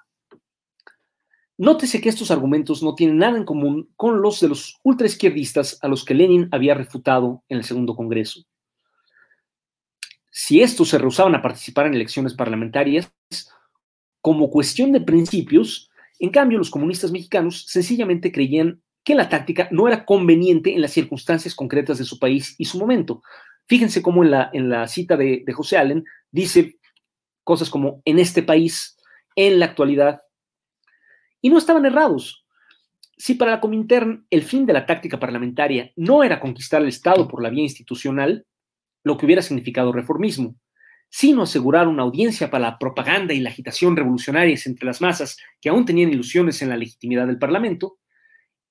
Nótese 1.57 2.01
que 2.01 2.09
estos 2.09 2.31
argumentos 2.31 2.83
no 2.83 2.95
tienen 2.95 3.15
nada 3.15 3.37
en 3.37 3.45
común 3.45 3.93
con 3.95 4.21
los 4.21 4.41
de 4.41 4.49
los 4.49 4.77
ultraizquierdistas 4.83 5.79
a 5.81 5.87
los 5.87 6.03
que 6.03 6.15
Lenin 6.15 6.49
había 6.51 6.73
refutado 6.73 7.45
en 7.47 7.59
el 7.59 7.63
segundo 7.63 7.95
Congreso. 7.95 8.41
Si 10.41 10.61
estos 10.61 10.87
se 10.87 10.97
rehusaban 10.97 11.35
a 11.35 11.41
participar 11.41 11.85
en 11.85 11.95
elecciones 11.95 12.33
parlamentarias, 12.33 13.11
como 14.21 14.49
cuestión 14.49 14.93
de 14.93 15.01
principios, 15.01 15.91
en 16.17 16.29
cambio 16.29 16.57
los 16.57 16.69
comunistas 16.69 17.11
mexicanos 17.11 17.65
sencillamente 17.67 18.31
creían 18.31 18.81
que 19.03 19.15
la 19.15 19.27
táctica 19.27 19.67
no 19.69 19.85
era 19.89 20.05
conveniente 20.05 20.73
en 20.73 20.81
las 20.81 20.93
circunstancias 20.93 21.53
concretas 21.53 21.97
de 21.97 22.05
su 22.05 22.19
país 22.19 22.55
y 22.57 22.63
su 22.63 22.79
momento. 22.79 23.21
Fíjense 23.67 24.01
cómo 24.01 24.23
en 24.23 24.31
la, 24.31 24.49
en 24.53 24.69
la 24.69 24.87
cita 24.87 25.17
de, 25.17 25.43
de 25.45 25.51
José 25.51 25.77
Allen 25.77 26.05
dice 26.31 26.77
cosas 27.43 27.69
como 27.69 28.01
en 28.05 28.17
este 28.17 28.41
país, 28.41 28.97
en 29.35 29.59
la 29.59 29.65
actualidad, 29.65 30.21
y 31.41 31.49
no 31.49 31.57
estaban 31.57 31.85
errados. 31.85 32.45
Si 33.17 33.35
para 33.35 33.51
la 33.51 33.59
Comintern 33.59 34.25
el 34.29 34.43
fin 34.43 34.65
de 34.65 34.71
la 34.71 34.85
táctica 34.85 35.19
parlamentaria 35.19 35.91
no 35.97 36.23
era 36.23 36.39
conquistar 36.39 36.81
el 36.81 36.87
Estado 36.87 37.27
por 37.27 37.43
la 37.43 37.49
vía 37.49 37.63
institucional, 37.63 38.45
lo 39.03 39.17
que 39.17 39.25
hubiera 39.25 39.41
significado 39.41 39.91
reformismo, 39.91 40.55
sino 41.09 41.43
asegurar 41.43 41.87
una 41.87 42.03
audiencia 42.03 42.49
para 42.51 42.69
la 42.69 42.77
propaganda 42.77 43.33
y 43.33 43.39
la 43.39 43.49
agitación 43.49 43.95
revolucionarias 43.95 44.67
entre 44.67 44.85
las 44.85 45.01
masas 45.01 45.37
que 45.59 45.69
aún 45.69 45.85
tenían 45.85 46.11
ilusiones 46.11 46.61
en 46.61 46.69
la 46.69 46.77
legitimidad 46.77 47.27
del 47.27 47.39
Parlamento, 47.39 47.97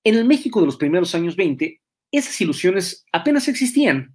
en 0.05 0.15
el 0.15 0.25
México 0.25 0.61
de 0.61 0.67
los 0.67 0.77
primeros 0.77 1.15
años 1.15 1.37
20, 1.37 1.81
esas 2.13 2.41
ilusiones 2.41 3.05
apenas 3.13 3.49
existían. 3.49 4.15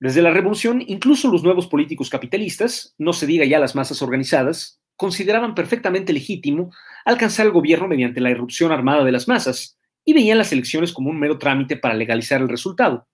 Desde 0.00 0.22
la 0.22 0.30
revolución, 0.30 0.82
incluso 0.86 1.30
los 1.30 1.42
nuevos 1.42 1.66
políticos 1.66 2.10
capitalistas, 2.10 2.94
no 2.98 3.12
se 3.12 3.26
diga 3.26 3.44
ya 3.44 3.58
las 3.58 3.74
masas 3.74 4.00
organizadas, 4.02 4.80
consideraban 4.96 5.54
perfectamente 5.54 6.12
legítimo 6.12 6.70
alcanzar 7.04 7.46
el 7.46 7.52
gobierno 7.52 7.88
mediante 7.88 8.20
la 8.20 8.30
irrupción 8.30 8.70
armada 8.70 9.04
de 9.04 9.12
las 9.12 9.26
masas 9.26 9.78
y 10.04 10.12
veían 10.12 10.38
las 10.38 10.52
elecciones 10.52 10.92
como 10.92 11.10
un 11.10 11.18
mero 11.18 11.38
trámite 11.38 11.76
para 11.76 11.94
legalizar 11.94 12.40
el 12.40 12.48
resultado. 12.48 13.08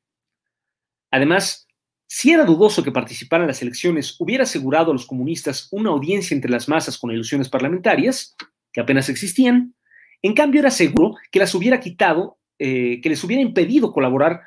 Además, 1.10 1.63
si 2.06 2.32
era 2.32 2.44
dudoso 2.44 2.82
que 2.82 2.92
participar 2.92 3.40
en 3.40 3.46
las 3.46 3.62
elecciones 3.62 4.16
hubiera 4.18 4.44
asegurado 4.44 4.90
a 4.90 4.94
los 4.94 5.06
comunistas 5.06 5.68
una 5.70 5.90
audiencia 5.90 6.34
entre 6.34 6.50
las 6.50 6.68
masas 6.68 6.98
con 6.98 7.10
ilusiones 7.10 7.48
parlamentarias, 7.48 8.36
que 8.72 8.80
apenas 8.80 9.08
existían, 9.08 9.74
en 10.22 10.34
cambio, 10.34 10.60
era 10.60 10.70
seguro 10.70 11.16
que 11.30 11.38
las 11.38 11.54
hubiera 11.54 11.80
quitado, 11.80 12.38
eh, 12.58 13.00
que 13.02 13.10
les 13.10 13.22
hubiera 13.24 13.42
impedido 13.42 13.92
colaborar 13.92 14.40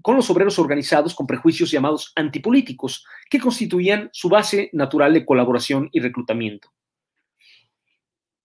con 0.00 0.16
los 0.16 0.30
obreros 0.30 0.58
organizados 0.58 1.14
con 1.14 1.26
prejuicios 1.26 1.70
llamados 1.70 2.12
antipolíticos, 2.16 3.04
que 3.28 3.38
constituían 3.38 4.08
su 4.12 4.28
base 4.28 4.70
natural 4.72 5.12
de 5.12 5.26
colaboración 5.26 5.90
y 5.92 6.00
reclutamiento. 6.00 6.72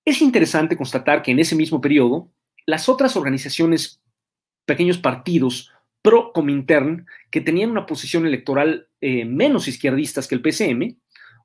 Es 0.04 0.22
interesante 0.22 0.76
constatar 0.76 1.22
que 1.22 1.32
en 1.32 1.40
ese 1.40 1.56
mismo 1.56 1.80
periodo, 1.80 2.32
las 2.66 2.90
otras 2.90 3.16
organizaciones, 3.16 4.02
pequeños 4.66 4.98
partidos 4.98 5.72
pro-Comintern, 6.02 7.06
que 7.30 7.42
tenían 7.42 7.72
una 7.72 7.86
posición 7.86 8.26
electoral 8.26 8.88
eh, 9.02 9.26
menos 9.26 9.68
izquierdistas 9.68 10.28
que 10.28 10.36
el 10.36 10.42
PCM, 10.42 10.98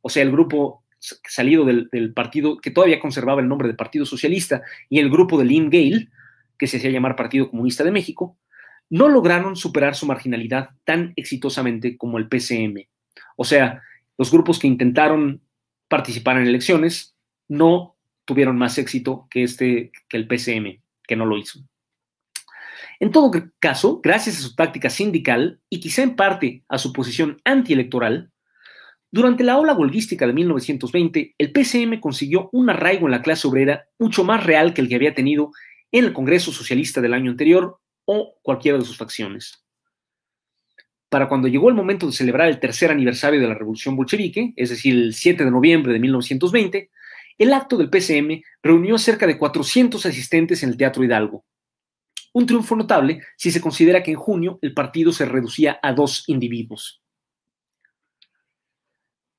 o 0.03 0.09
sea, 0.09 0.23
el 0.23 0.33
grupo 0.33 0.85
salido 0.99 1.65
del, 1.65 2.13
partido 2.15 2.57
que 2.57 2.71
todavía 2.71 3.01
conservaba 3.01 3.41
el 3.41 3.49
nombre 3.49 3.69
de 3.69 3.75
Partido 3.75 4.07
Socialista 4.07 4.63
y 4.89 4.99
el 4.99 5.11
grupo 5.11 5.39
de 5.39 5.45
Lynn 5.45 5.71
Gale, 5.71 6.09
que 6.59 6.67
se 6.67 6.79
hacía 6.79 6.91
llamar 6.91 7.17
Partido 7.17 7.49
Comunista 7.49 7.85
de 7.85 7.93
México, 7.93 8.37
no 8.89 9.09
lograron 9.09 9.57
superar 9.57 9.95
su 9.95 10.07
marginalidad 10.07 10.71
tan 10.85 11.13
exitosamente 11.17 11.97
como 11.97 12.19
el 12.19 12.29
PCM. 12.29 12.89
O 13.37 13.45
sea, 13.45 13.83
los 14.17 14.31
grupos 14.31 14.59
que 14.59 14.69
intentaron 14.69 15.43
participar 15.89 16.39
en 16.39 16.47
elecciones 16.47 17.15
no 17.49 17.97
tuvieron 18.25 18.57
más 18.57 18.79
éxito 18.79 19.27
que 19.31 19.43
este 19.43 19.93
que 20.09 20.17
el 20.17 20.27
PCM, 20.27 20.81
que 21.07 21.17
no 21.17 21.27
lo 21.27 21.37
hizo. 21.37 21.61
En 22.99 23.13
todo 23.13 23.31
caso, 23.59 24.01
gracias 24.03 24.39
a 24.39 24.43
su 24.43 24.55
táctica 24.55 24.91
sindical 24.91 25.61
y 25.69 25.81
quizá 25.81 26.03
en 26.03 26.17
parte 26.17 26.65
a 26.69 26.79
su 26.79 26.93
posición 26.93 27.39
antielectoral, 27.45 28.31
durante 29.11 29.45
la 29.45 29.59
ola 29.59 29.73
huelguística 29.73 30.27
de 30.27 30.33
1920, 30.33 31.35
el 31.39 31.53
PCM 31.53 32.01
consiguió 32.01 32.51
un 32.53 32.69
arraigo 32.69 33.07
en 33.07 33.13
la 33.13 33.23
clase 33.23 33.47
obrera 33.47 33.89
mucho 33.99 34.25
más 34.25 34.45
real 34.45 34.75
que 34.75 34.83
el 34.83 34.89
que 34.89 34.97
había 34.97 35.15
tenido 35.15 35.53
en 35.93 36.05
el 36.05 36.13
Congreso 36.13 36.53
Socialista 36.53 37.01
del 37.01 37.15
año 37.15 37.31
anterior 37.31 37.79
o 38.05 38.35
cualquiera 38.43 38.79
de 38.79 38.85
sus 38.85 38.97
facciones. 38.97 39.65
Para 41.09 41.29
cuando 41.29 41.49
llegó 41.49 41.69
el 41.69 41.75
momento 41.75 42.07
de 42.07 42.13
celebrar 42.13 42.49
el 42.49 42.59
tercer 42.59 42.91
aniversario 42.91 43.41
de 43.41 43.47
la 43.47 43.55
Revolución 43.55 43.97
Bolchevique, 43.97 44.53
es 44.57 44.71
decir, 44.71 44.95
el 44.95 45.15
7 45.15 45.45
de 45.45 45.51
noviembre 45.51 45.93
de 45.93 46.01
1920, 46.01 46.91
el 47.39 47.53
acto 47.53 47.77
del 47.77 47.91
PCM 47.91 48.43
reunió 48.63 48.99
cerca 48.99 49.27
de 49.27 49.39
400 49.39 50.05
asistentes 50.05 50.63
en 50.63 50.71
el 50.71 50.77
Teatro 50.77 51.05
Hidalgo. 51.05 51.45
Un 52.37 52.45
triunfo 52.45 52.77
notable 52.77 53.23
si 53.35 53.51
se 53.51 53.63
considera 53.63 54.03
que 54.03 54.11
en 54.11 54.19
junio 54.19 54.59
el 54.61 54.75
partido 54.75 55.11
se 55.11 55.25
reducía 55.25 55.81
a 55.83 55.95
dos 55.95 56.23
individuos. 56.27 57.01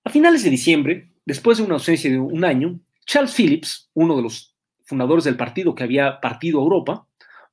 A 0.03 0.09
finales 0.09 0.41
de 0.41 0.49
diciembre, 0.49 1.11
después 1.23 1.59
de 1.59 1.63
una 1.63 1.75
ausencia 1.75 2.09
de 2.09 2.17
un 2.17 2.43
año, 2.43 2.79
Charles 3.05 3.35
Phillips, 3.35 3.91
uno 3.93 4.15
de 4.15 4.23
los 4.23 4.55
fundadores 4.83 5.25
del 5.25 5.37
partido 5.37 5.75
que 5.75 5.83
había 5.83 6.19
partido 6.19 6.59
a 6.59 6.63
Europa, 6.63 7.05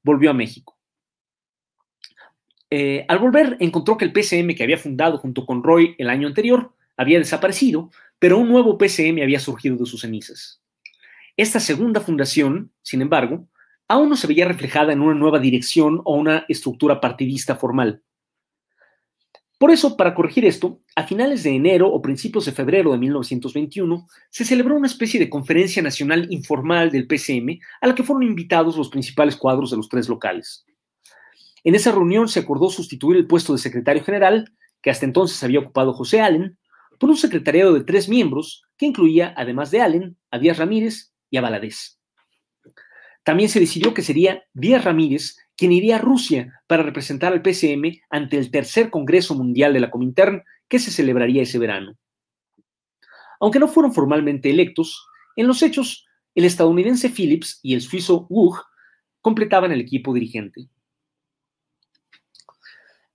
volvió 0.03 0.31
a 0.31 0.33
México. 0.33 0.79
Eh, 2.71 3.05
al 3.07 3.19
volver, 3.19 3.59
encontró 3.61 3.99
que 3.99 4.07
el 4.07 4.15
PCM 4.15 4.55
que 4.55 4.63
había 4.63 4.79
fundado 4.79 5.19
junto 5.19 5.45
con 5.45 5.63
Roy 5.63 5.95
el 5.99 6.09
año 6.09 6.27
anterior 6.27 6.73
había 6.97 7.19
desaparecido, 7.19 7.91
pero 8.19 8.39
un 8.39 8.49
nuevo 8.49 8.79
PCM 8.79 9.21
había 9.21 9.41
surgido 9.41 9.77
de 9.77 9.85
sus 9.85 10.01
cenizas. 10.01 10.63
Esta 11.37 11.61
segunda 11.61 12.01
fundación, 12.01 12.73
sin 12.81 13.03
embargo, 13.03 13.47
aún 13.89 14.09
no 14.09 14.17
se 14.17 14.27
veía 14.27 14.47
reflejada 14.47 14.93
en 14.93 15.01
una 15.01 15.15
nueva 15.15 15.39
dirección 15.39 16.01
o 16.05 16.17
una 16.17 16.45
estructura 16.49 17.01
partidista 17.01 17.57
formal. 17.57 18.03
Por 19.59 19.71
eso, 19.71 19.97
para 19.97 20.15
corregir 20.15 20.45
esto, 20.45 20.81
a 20.97 21.05
finales 21.05 21.43
de 21.43 21.55
enero 21.55 21.89
o 21.89 22.03
principios 22.03 22.45
de 22.45 22.53
febrero 22.53 22.93
de 22.93 22.99
1921 22.99 24.07
se 24.29 24.45
celebró 24.45 24.77
una 24.77 24.89
especie 24.89 25.21
de 25.21 25.31
conferencia 25.31 25.83
nacional 25.83 26.27
informal 26.31 26.91
del 26.91 27.07
PCM 27.07 27.61
a 27.81 27.87
la 27.87 27.95
que 27.95 28.03
fueron 28.03 28.25
invitados 28.25 28.77
los 28.77 28.89
principales 28.89 29.37
cuadros 29.37 29.71
de 29.71 29.77
los 29.77 29.89
tres 29.89 30.09
locales. 30.09 30.67
En 31.63 31.75
esa 31.75 31.93
reunión 31.93 32.29
se 32.29 32.41
acordó 32.41 32.69
sustituir 32.69 33.17
el 33.17 33.27
puesto 33.27 33.53
de 33.53 33.59
secretario 33.59 34.05
general, 34.05 34.53
que 34.83 34.91
hasta 34.91 35.07
entonces 35.07 35.43
había 35.43 35.61
ocupado 35.61 35.95
José 35.95 36.21
Allen, 36.21 36.59
por 36.99 37.09
un 37.09 37.17
secretariado 37.17 37.73
de 37.73 37.85
tres 37.85 38.09
miembros 38.09 38.65
que 38.77 38.87
incluía, 38.87 39.33
además 39.37 39.71
de 39.71 39.81
Allen, 39.81 40.17
a 40.31 40.39
Díaz 40.39 40.59
Ramírez 40.59 41.13
y 41.31 41.39
a 41.39 41.41
Valadez. 41.41 41.99
También 43.25 43.49
se 43.49 43.59
decidió 43.59 43.95
que 43.95 44.03
sería 44.03 44.45
Díaz 44.53 44.85
Ramírez 44.85 45.37
quien 45.57 45.73
iría 45.73 45.97
a 45.97 46.01
Rusia 46.01 46.61
para 46.67 46.83
representar 46.83 47.33
al 47.33 47.43
PCM 47.43 48.01
ante 48.11 48.37
el 48.37 48.51
tercer 48.51 48.91
Congreso 48.91 49.35
Mundial 49.35 49.73
de 49.73 49.81
la 49.81 49.91
Comintern 49.91 50.45
que 50.69 50.79
se 50.79 50.91
celebraría 50.91 51.43
ese 51.43 51.59
verano. 51.59 51.97
Aunque 53.41 53.59
no 53.59 53.69
fueron 53.69 53.93
formalmente 53.93 54.51
electos, 54.51 55.07
en 55.37 55.47
los 55.47 55.63
hechos, 55.63 56.07
el 56.35 56.45
estadounidense 56.45 57.09
Phillips 57.09 57.61
y 57.63 57.75
el 57.75 57.81
suizo 57.81 58.27
Wug 58.29 58.61
completaban 59.21 59.73
el 59.73 59.81
equipo 59.81 60.13
dirigente. 60.13 60.69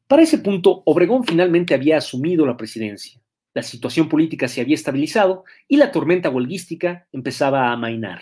Para 0.08 0.24
ese 0.24 0.40
punto, 0.40 0.82
Obregón 0.86 1.24
finalmente 1.24 1.76
había 1.76 1.98
asumido 1.98 2.46
la 2.46 2.58
presidencia. 2.58 3.22
La 3.54 3.62
situación 3.62 4.10
política 4.10 4.48
se 4.48 4.62
había 4.62 4.76
estabilizado 4.76 5.44
y 5.68 5.78
la 5.78 5.92
tormenta 5.92 6.30
huelguística 6.30 7.08
empezaba 7.12 7.68
a 7.68 7.74
amainar. 7.74 8.22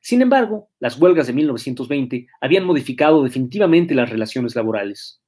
Sin 0.00 0.22
embargo, 0.22 0.70
las 0.78 0.98
huelgas 0.98 1.26
de 1.26 1.32
1920 1.32 2.26
habían 2.40 2.64
modificado 2.64 3.22
definitivamente 3.22 3.94
las 3.94 4.10
relaciones 4.10 4.54
laborales. 4.54 5.20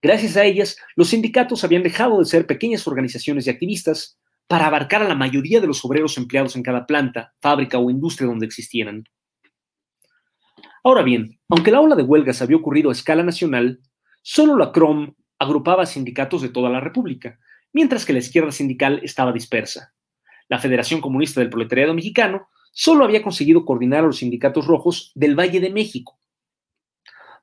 Gracias 0.00 0.36
a 0.36 0.44
ellas, 0.44 0.76
los 0.96 1.08
sindicatos 1.08 1.64
habían 1.64 1.82
dejado 1.82 2.18
de 2.18 2.26
ser 2.26 2.46
pequeñas 2.46 2.86
organizaciones 2.86 3.44
de 3.44 3.50
activistas 3.50 4.18
para 4.46 4.66
abarcar 4.66 5.02
a 5.02 5.08
la 5.08 5.14
mayoría 5.14 5.60
de 5.60 5.66
los 5.66 5.84
obreros 5.84 6.18
empleados 6.18 6.56
en 6.56 6.62
cada 6.62 6.86
planta, 6.86 7.34
fábrica 7.40 7.78
o 7.78 7.90
industria 7.90 8.28
donde 8.28 8.46
existieran. 8.46 9.04
Ahora 10.82 11.02
bien, 11.02 11.38
aunque 11.48 11.70
la 11.70 11.80
ola 11.80 11.96
de 11.96 12.02
huelgas 12.02 12.42
había 12.42 12.58
ocurrido 12.58 12.90
a 12.90 12.92
escala 12.92 13.22
nacional, 13.22 13.80
Solo 14.26 14.56
la 14.56 14.72
CROM 14.72 15.14
agrupaba 15.38 15.84
sindicatos 15.84 16.40
de 16.40 16.48
toda 16.48 16.70
la 16.70 16.80
República, 16.80 17.38
mientras 17.74 18.06
que 18.06 18.14
la 18.14 18.20
izquierda 18.20 18.50
sindical 18.52 19.00
estaba 19.02 19.32
dispersa. 19.32 19.92
La 20.48 20.58
Federación 20.58 21.02
Comunista 21.02 21.40
del 21.40 21.50
Proletariado 21.50 21.92
Mexicano 21.92 22.48
solo 22.74 23.04
había 23.04 23.22
conseguido 23.22 23.64
coordinar 23.64 24.04
a 24.04 24.08
los 24.08 24.18
sindicatos 24.18 24.66
rojos 24.66 25.10
del 25.14 25.34
Valle 25.38 25.60
de 25.60 25.70
México. 25.70 26.18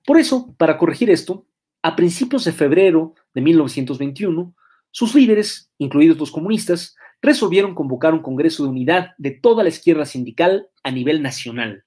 Por 0.06 0.20
eso, 0.20 0.54
para 0.58 0.78
corregir 0.78 1.10
esto, 1.10 1.48
a 1.82 1.96
principios 1.96 2.46
de 2.46 2.52
febrero 2.52 3.16
de 3.34 3.42
1921, 3.42 4.54
sus 4.92 5.16
líderes, 5.16 5.72
incluidos 5.80 6.20
los 6.20 6.32
comunistas, 6.32 6.96
resolvieron 7.24 7.74
convocar 7.74 8.14
un 8.14 8.22
Congreso 8.22 8.64
de 8.64 8.70
Unidad 8.70 9.12
de 9.18 9.32
toda 9.32 9.64
la 9.64 9.70
izquierda 9.70 10.06
sindical 10.06 10.70
a 10.84 10.92
nivel 10.92 11.24
nacional 11.24 11.86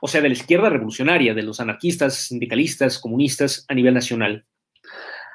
o 0.00 0.08
sea, 0.08 0.20
de 0.20 0.28
la 0.28 0.34
izquierda 0.34 0.70
revolucionaria, 0.70 1.34
de 1.34 1.42
los 1.42 1.60
anarquistas, 1.60 2.14
sindicalistas, 2.14 2.98
comunistas 2.98 3.64
a 3.68 3.74
nivel 3.74 3.94
nacional. 3.94 4.44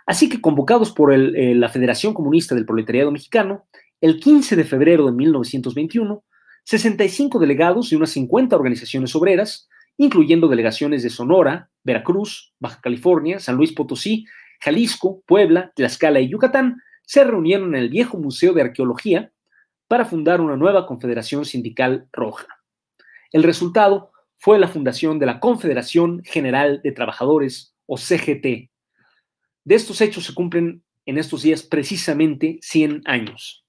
Así 0.06 0.30
que 0.30 0.42
convocados 0.42 0.92
por 0.92 1.14
eh, 1.14 1.56
la 1.56 1.70
Federación 1.70 2.14
Comunista 2.14 2.56
del 2.56 2.66
Proletariado 2.66 3.12
Mexicano, 3.12 3.66
el 4.02 4.20
15 4.20 4.56
de 4.56 4.64
febrero 4.64 5.06
de 5.06 5.14
1921, 5.14 6.24
65 6.64 7.40
delegados 7.40 7.90
de 7.90 7.98
unas 7.98 8.12
50 8.12 8.56
organizaciones 8.56 9.16
obreras, 9.16 9.68
incluyendo 9.98 10.48
delegaciones 10.48 11.04
de 11.04 11.10
Sonora, 11.10 11.70
Veracruz, 11.84 12.54
Baja 12.60 12.80
California, 12.82 13.40
San 13.40 13.56
Luis 13.56 13.74
Potosí, 13.74 14.26
Jalisco, 14.62 15.22
Puebla, 15.26 15.72
Tlaxcala 15.76 16.20
y 16.20 16.30
Yucatán, 16.30 16.82
se 17.06 17.24
reunieron 17.24 17.76
en 17.76 17.82
el 17.82 17.90
viejo 17.90 18.18
Museo 18.18 18.54
de 18.54 18.62
Arqueología 18.62 19.32
para 19.88 20.06
fundar 20.06 20.42
una 20.42 20.56
nueva 20.56 20.86
confederación 20.86 21.46
sindical 21.46 22.08
roja. 22.14 22.48
El 23.32 23.44
resultado 23.44 24.12
fue 24.38 24.58
la 24.58 24.68
fundación 24.68 25.20
de 25.20 25.26
la 25.26 25.40
Confederación 25.40 26.22
General 26.24 26.82
de 26.84 26.92
Trabajadores, 26.92 27.74
o 27.86 27.98
CGT. 27.98 28.70
De 29.66 29.76
estos 29.76 30.02
hechos 30.02 30.26
se 30.26 30.34
cumplen 30.34 30.84
en 31.06 31.18
estos 31.18 31.44
días 31.44 31.64
precisamente 31.64 32.60
100 32.62 33.02
años. 33.06 33.63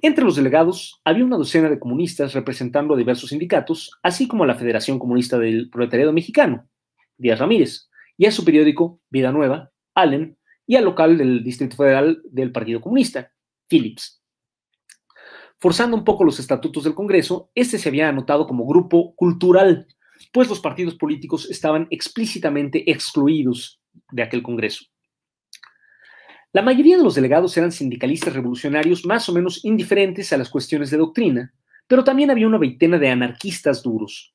Entre 0.00 0.24
los 0.24 0.36
delegados 0.36 1.00
había 1.04 1.24
una 1.24 1.36
docena 1.36 1.68
de 1.68 1.80
comunistas 1.80 2.32
representando 2.32 2.94
a 2.94 2.96
diversos 2.96 3.30
sindicatos, 3.30 3.90
así 4.02 4.28
como 4.28 4.44
a 4.44 4.46
la 4.46 4.54
Federación 4.54 4.98
Comunista 4.98 5.38
del 5.38 5.70
Proletariado 5.70 6.12
Mexicano, 6.12 6.68
Díaz 7.16 7.40
Ramírez, 7.40 7.88
y 8.16 8.26
a 8.26 8.32
su 8.32 8.44
periódico 8.44 9.00
Vida 9.10 9.32
Nueva, 9.32 9.72
Allen, 9.94 10.38
y 10.66 10.76
al 10.76 10.84
local 10.84 11.18
del 11.18 11.42
Distrito 11.42 11.76
Federal 11.76 12.22
del 12.30 12.52
Partido 12.52 12.80
Comunista, 12.80 13.32
Phillips. 13.68 14.22
Forzando 15.58 15.96
un 15.96 16.04
poco 16.04 16.22
los 16.24 16.38
estatutos 16.38 16.84
del 16.84 16.94
Congreso, 16.94 17.50
este 17.54 17.78
se 17.78 17.88
había 17.88 18.08
anotado 18.08 18.46
como 18.46 18.66
grupo 18.66 19.14
cultural, 19.16 19.88
pues 20.32 20.48
los 20.48 20.60
partidos 20.60 20.94
políticos 20.94 21.50
estaban 21.50 21.88
explícitamente 21.90 22.88
excluidos 22.90 23.80
de 24.12 24.22
aquel 24.22 24.42
Congreso. 24.42 24.84
La 26.58 26.64
mayoría 26.64 26.96
de 26.96 27.04
los 27.04 27.14
delegados 27.14 27.56
eran 27.56 27.70
sindicalistas 27.70 28.34
revolucionarios 28.34 29.06
más 29.06 29.28
o 29.28 29.32
menos 29.32 29.64
indiferentes 29.64 30.32
a 30.32 30.36
las 30.36 30.50
cuestiones 30.50 30.90
de 30.90 30.96
doctrina, 30.96 31.54
pero 31.86 32.02
también 32.02 32.32
había 32.32 32.48
una 32.48 32.58
veintena 32.58 32.98
de 32.98 33.08
anarquistas 33.08 33.80
duros. 33.80 34.34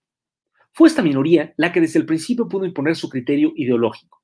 Fue 0.72 0.88
esta 0.88 1.02
minoría 1.02 1.54
la 1.58 1.74
que 1.74 1.82
desde 1.82 2.00
el 2.00 2.06
principio 2.06 2.48
pudo 2.48 2.66
imponer 2.66 2.96
su 2.96 3.10
criterio 3.10 3.52
ideológico, 3.58 4.24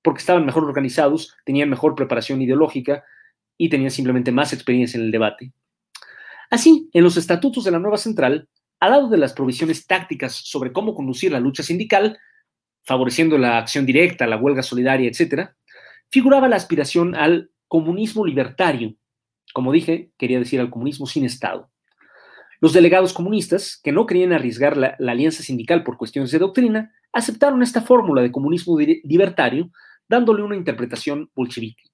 porque 0.00 0.20
estaban 0.20 0.46
mejor 0.46 0.62
organizados, 0.62 1.34
tenían 1.44 1.68
mejor 1.68 1.96
preparación 1.96 2.40
ideológica 2.40 3.02
y 3.58 3.68
tenían 3.68 3.90
simplemente 3.90 4.30
más 4.30 4.52
experiencia 4.52 4.96
en 4.96 5.06
el 5.06 5.10
debate. 5.10 5.52
Así, 6.50 6.88
en 6.92 7.02
los 7.02 7.16
estatutos 7.16 7.64
de 7.64 7.72
la 7.72 7.80
nueva 7.80 7.98
central, 7.98 8.48
al 8.78 8.90
lado 8.92 9.08
de 9.08 9.18
las 9.18 9.32
provisiones 9.32 9.88
tácticas 9.88 10.34
sobre 10.36 10.72
cómo 10.72 10.94
conducir 10.94 11.32
la 11.32 11.40
lucha 11.40 11.64
sindical, 11.64 12.16
favoreciendo 12.84 13.36
la 13.38 13.58
acción 13.58 13.84
directa, 13.84 14.24
la 14.28 14.36
huelga 14.36 14.62
solidaria, 14.62 15.10
etc., 15.10 15.50
figuraba 16.10 16.48
la 16.48 16.56
aspiración 16.56 17.14
al 17.14 17.50
comunismo 17.68 18.24
libertario. 18.24 18.94
Como 19.52 19.72
dije, 19.72 20.12
quería 20.18 20.38
decir 20.38 20.60
al 20.60 20.70
comunismo 20.70 21.06
sin 21.06 21.24
Estado. 21.24 21.70
Los 22.60 22.72
delegados 22.72 23.12
comunistas, 23.12 23.78
que 23.82 23.92
no 23.92 24.06
querían 24.06 24.32
arriesgar 24.32 24.76
la, 24.76 24.96
alianza 24.98 25.42
sindical 25.42 25.84
por 25.84 25.96
cuestiones 25.96 26.30
de 26.30 26.38
doctrina, 26.38 26.92
aceptaron 27.12 27.62
esta 27.62 27.82
fórmula 27.82 28.22
de 28.22 28.32
comunismo 28.32 28.78
libertario, 28.78 29.70
dándole 30.08 30.42
una 30.42 30.56
interpretación 30.56 31.30
bolchevique. 31.34 31.84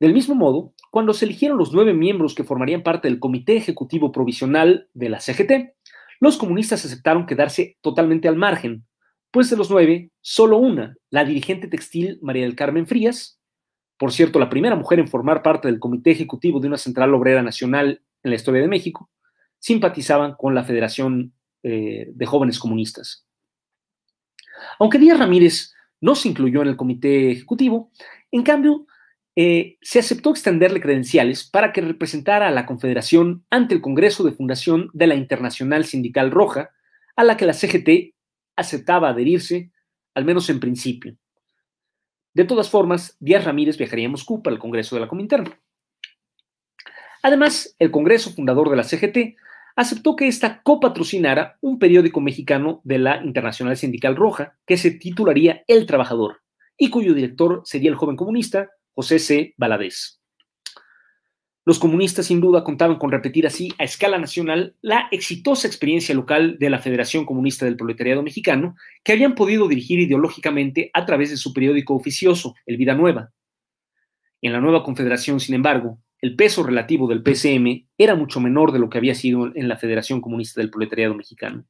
Del 0.00 0.14
mismo 0.14 0.34
modo, 0.34 0.74
cuando 0.90 1.12
se 1.12 1.26
eligieron 1.26 1.58
los 1.58 1.72
nueve 1.74 1.92
miembros 1.92 2.34
que 2.34 2.44
formarían 2.44 2.82
parte 2.82 3.08
del 3.08 3.18
Comité 3.18 3.56
Ejecutivo 3.56 4.10
Provisional 4.10 4.88
de 4.94 5.08
la 5.08 5.20
CGT, 5.20 5.74
los 6.20 6.36
comunistas 6.36 6.84
aceptaron 6.84 7.26
quedarse 7.26 7.76
totalmente 7.80 8.26
al 8.26 8.36
margen, 8.36 8.86
pues 9.30 9.50
de 9.50 9.56
los 9.56 9.70
nueve, 9.70 10.10
solo 10.20 10.58
una, 10.58 10.96
la 11.10 11.24
dirigente 11.24 11.68
textil 11.68 12.18
María 12.22 12.44
del 12.44 12.56
Carmen 12.56 12.86
Frías, 12.86 13.38
por 13.98 14.12
cierto, 14.12 14.38
la 14.38 14.48
primera 14.48 14.76
mujer 14.76 15.00
en 15.00 15.08
formar 15.08 15.42
parte 15.42 15.68
del 15.68 15.80
Comité 15.80 16.12
Ejecutivo 16.12 16.60
de 16.60 16.68
una 16.68 16.78
Central 16.78 17.12
Obrera 17.14 17.42
Nacional 17.42 18.02
en 18.22 18.30
la 18.30 18.36
historia 18.36 18.62
de 18.62 18.68
México, 18.68 19.10
simpatizaban 19.58 20.34
con 20.36 20.54
la 20.54 20.64
Federación 20.64 21.32
eh, 21.64 22.06
de 22.12 22.26
Jóvenes 22.26 22.60
Comunistas. 22.60 23.26
Aunque 24.78 24.98
Díaz 24.98 25.18
Ramírez 25.18 25.74
no 26.00 26.14
se 26.14 26.28
incluyó 26.28 26.62
en 26.62 26.68
el 26.68 26.76
Comité 26.76 27.32
Ejecutivo, 27.32 27.90
en 28.30 28.44
cambio, 28.44 28.86
eh, 29.34 29.78
se 29.82 29.98
aceptó 29.98 30.30
extenderle 30.30 30.80
credenciales 30.80 31.48
para 31.48 31.72
que 31.72 31.80
representara 31.80 32.48
a 32.48 32.52
la 32.52 32.66
Confederación 32.66 33.44
ante 33.50 33.74
el 33.74 33.80
Congreso 33.80 34.22
de 34.22 34.32
Fundación 34.32 34.90
de 34.92 35.08
la 35.08 35.16
Internacional 35.16 35.84
Sindical 35.84 36.30
Roja, 36.30 36.70
a 37.16 37.24
la 37.24 37.36
que 37.36 37.46
la 37.46 37.52
CGT 37.52 38.14
aceptaba 38.58 39.08
adherirse, 39.08 39.70
al 40.14 40.24
menos 40.24 40.50
en 40.50 40.60
principio. 40.60 41.16
De 42.34 42.44
todas 42.44 42.68
formas, 42.68 43.16
Díaz 43.20 43.44
Ramírez 43.44 43.78
viajaría 43.78 44.08
a 44.08 44.10
Moscú 44.10 44.42
para 44.42 44.54
el 44.54 44.60
Congreso 44.60 44.96
de 44.96 45.00
la 45.00 45.08
Comintern. 45.08 45.54
Además, 47.22 47.74
el 47.78 47.90
Congreso 47.90 48.30
fundador 48.30 48.68
de 48.68 48.76
la 48.76 48.84
CGT 48.84 49.36
aceptó 49.76 50.16
que 50.16 50.26
ésta 50.26 50.60
copatrocinara 50.62 51.56
un 51.60 51.78
periódico 51.78 52.20
mexicano 52.20 52.80
de 52.82 52.98
la 52.98 53.22
Internacional 53.24 53.76
Sindical 53.76 54.16
Roja 54.16 54.58
que 54.66 54.76
se 54.76 54.90
titularía 54.90 55.62
El 55.68 55.86
Trabajador 55.86 56.42
y 56.76 56.90
cuyo 56.90 57.14
director 57.14 57.62
sería 57.64 57.90
el 57.90 57.96
joven 57.96 58.16
comunista 58.16 58.70
José 58.94 59.20
C. 59.20 59.54
Valadez. 59.56 60.17
Los 61.68 61.78
comunistas 61.78 62.24
sin 62.24 62.40
duda 62.40 62.64
contaban 62.64 62.96
con 62.96 63.12
repetir 63.12 63.46
así 63.46 63.74
a 63.76 63.84
escala 63.84 64.18
nacional 64.18 64.74
la 64.80 65.06
exitosa 65.10 65.66
experiencia 65.66 66.14
local 66.14 66.56
de 66.58 66.70
la 66.70 66.78
Federación 66.78 67.26
Comunista 67.26 67.66
del 67.66 67.76
Proletariado 67.76 68.22
Mexicano, 68.22 68.74
que 69.04 69.12
habían 69.12 69.34
podido 69.34 69.68
dirigir 69.68 69.98
ideológicamente 69.98 70.90
a 70.94 71.04
través 71.04 71.28
de 71.28 71.36
su 71.36 71.52
periódico 71.52 71.94
oficioso, 71.94 72.54
El 72.64 72.78
Vida 72.78 72.94
Nueva. 72.94 73.32
En 74.40 74.54
la 74.54 74.62
nueva 74.62 74.82
confederación, 74.82 75.40
sin 75.40 75.56
embargo, 75.56 75.98
el 76.22 76.36
peso 76.36 76.62
relativo 76.62 77.06
del 77.06 77.22
PCM 77.22 77.86
era 77.98 78.14
mucho 78.14 78.40
menor 78.40 78.72
de 78.72 78.78
lo 78.78 78.88
que 78.88 78.96
había 78.96 79.14
sido 79.14 79.54
en 79.54 79.68
la 79.68 79.76
Federación 79.76 80.22
Comunista 80.22 80.62
del 80.62 80.70
Proletariado 80.70 81.14
Mexicano. 81.14 81.66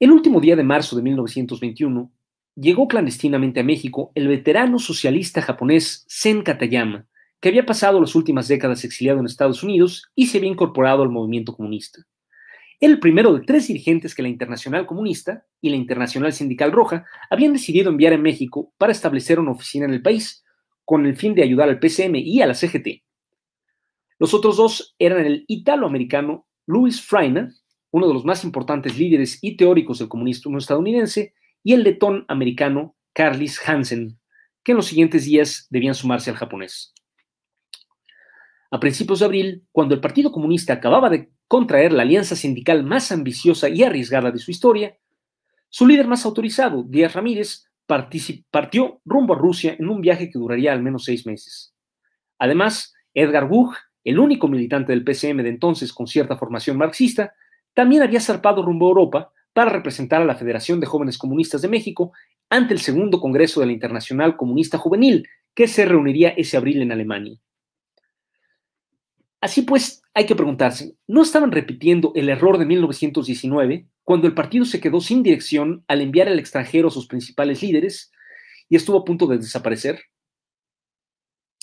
El 0.00 0.10
último 0.10 0.40
día 0.40 0.56
de 0.56 0.64
marzo 0.64 0.96
de 0.96 1.02
1921, 1.02 2.10
llegó 2.56 2.88
clandestinamente 2.88 3.60
a 3.60 3.62
México 3.62 4.10
el 4.16 4.26
veterano 4.26 4.80
socialista 4.80 5.40
japonés 5.40 6.04
Sen 6.08 6.42
Katayama, 6.42 7.06
que 7.40 7.48
había 7.48 7.66
pasado 7.66 8.00
las 8.00 8.14
últimas 8.14 8.48
décadas 8.48 8.84
exiliado 8.84 9.20
en 9.20 9.26
Estados 9.26 9.62
Unidos 9.62 10.04
y 10.14 10.26
se 10.26 10.38
había 10.38 10.50
incorporado 10.50 11.02
al 11.02 11.10
movimiento 11.10 11.54
comunista. 11.54 12.04
Era 12.80 12.92
el 12.92 13.00
primero 13.00 13.34
de 13.34 13.44
tres 13.44 13.66
dirigentes 13.66 14.14
que 14.14 14.22
la 14.22 14.28
Internacional 14.28 14.86
Comunista 14.86 15.44
y 15.60 15.70
la 15.70 15.76
Internacional 15.76 16.32
Sindical 16.32 16.70
Roja 16.70 17.04
habían 17.28 17.52
decidido 17.52 17.90
enviar 17.90 18.12
a 18.12 18.18
México 18.18 18.72
para 18.78 18.92
establecer 18.92 19.40
una 19.40 19.50
oficina 19.50 19.84
en 19.86 19.92
el 19.92 20.02
país, 20.02 20.44
con 20.84 21.04
el 21.04 21.16
fin 21.16 21.34
de 21.34 21.42
ayudar 21.42 21.68
al 21.68 21.80
PCM 21.80 22.16
y 22.16 22.40
a 22.40 22.46
la 22.46 22.54
CGT. 22.54 23.02
Los 24.18 24.32
otros 24.32 24.56
dos 24.56 24.94
eran 24.98 25.26
el 25.26 25.44
italoamericano 25.48 26.46
Louis 26.66 27.00
Freina, 27.02 27.52
uno 27.90 28.06
de 28.06 28.14
los 28.14 28.24
más 28.24 28.44
importantes 28.44 28.96
líderes 28.96 29.38
y 29.42 29.56
teóricos 29.56 29.98
del 29.98 30.08
comunismo 30.08 30.58
estadounidense, 30.58 31.34
y 31.64 31.72
el 31.72 31.82
letón 31.82 32.24
americano 32.28 32.96
Carlis 33.12 33.60
Hansen, 33.68 34.18
que 34.62 34.72
en 34.72 34.76
los 34.76 34.86
siguientes 34.86 35.24
días 35.24 35.66
debían 35.70 35.94
sumarse 35.94 36.30
al 36.30 36.36
japonés. 36.36 36.94
A 38.70 38.80
principios 38.80 39.20
de 39.20 39.24
abril, 39.24 39.64
cuando 39.72 39.94
el 39.94 40.00
Partido 40.00 40.30
Comunista 40.30 40.74
acababa 40.74 41.08
de 41.08 41.30
contraer 41.46 41.92
la 41.92 42.02
alianza 42.02 42.36
sindical 42.36 42.84
más 42.84 43.10
ambiciosa 43.10 43.68
y 43.68 43.82
arriesgada 43.82 44.30
de 44.30 44.38
su 44.38 44.50
historia, 44.50 44.98
su 45.70 45.86
líder 45.86 46.06
más 46.06 46.26
autorizado, 46.26 46.82
Díaz 46.82 47.14
Ramírez, 47.14 47.64
partió 48.50 49.00
rumbo 49.06 49.34
a 49.34 49.38
Rusia 49.38 49.74
en 49.78 49.88
un 49.88 50.02
viaje 50.02 50.28
que 50.30 50.38
duraría 50.38 50.72
al 50.72 50.82
menos 50.82 51.04
seis 51.04 51.26
meses. 51.26 51.74
Además, 52.38 52.94
Edgar 53.14 53.48
Buch, 53.48 53.74
el 54.04 54.18
único 54.18 54.48
militante 54.48 54.92
del 54.92 55.04
PCM 55.04 55.42
de 55.42 55.48
entonces 55.48 55.92
con 55.92 56.06
cierta 56.06 56.36
formación 56.36 56.76
marxista, 56.76 57.32
también 57.72 58.02
había 58.02 58.20
zarpado 58.20 58.62
rumbo 58.62 58.86
a 58.86 58.90
Europa 58.90 59.32
para 59.54 59.70
representar 59.70 60.20
a 60.20 60.26
la 60.26 60.34
Federación 60.34 60.80
de 60.80 60.86
Jóvenes 60.86 61.16
Comunistas 61.16 61.62
de 61.62 61.68
México 61.68 62.12
ante 62.50 62.74
el 62.74 62.80
segundo 62.80 63.20
Congreso 63.20 63.60
de 63.60 63.66
la 63.66 63.72
Internacional 63.72 64.36
Comunista 64.36 64.78
Juvenil, 64.78 65.26
que 65.54 65.66
se 65.66 65.86
reuniría 65.86 66.30
ese 66.30 66.56
abril 66.56 66.82
en 66.82 66.92
Alemania. 66.92 67.38
Así 69.40 69.62
pues, 69.62 70.02
hay 70.14 70.26
que 70.26 70.34
preguntarse, 70.34 70.96
¿no 71.06 71.22
estaban 71.22 71.52
repitiendo 71.52 72.12
el 72.16 72.28
error 72.28 72.58
de 72.58 72.66
1919 72.66 73.86
cuando 74.02 74.26
el 74.26 74.34
partido 74.34 74.64
se 74.64 74.80
quedó 74.80 75.00
sin 75.00 75.22
dirección 75.22 75.84
al 75.86 76.00
enviar 76.00 76.26
al 76.28 76.38
extranjero 76.38 76.88
a 76.88 76.90
sus 76.90 77.06
principales 77.06 77.62
líderes 77.62 78.10
y 78.68 78.76
estuvo 78.76 78.98
a 78.98 79.04
punto 79.04 79.26
de 79.26 79.38
desaparecer? 79.38 80.00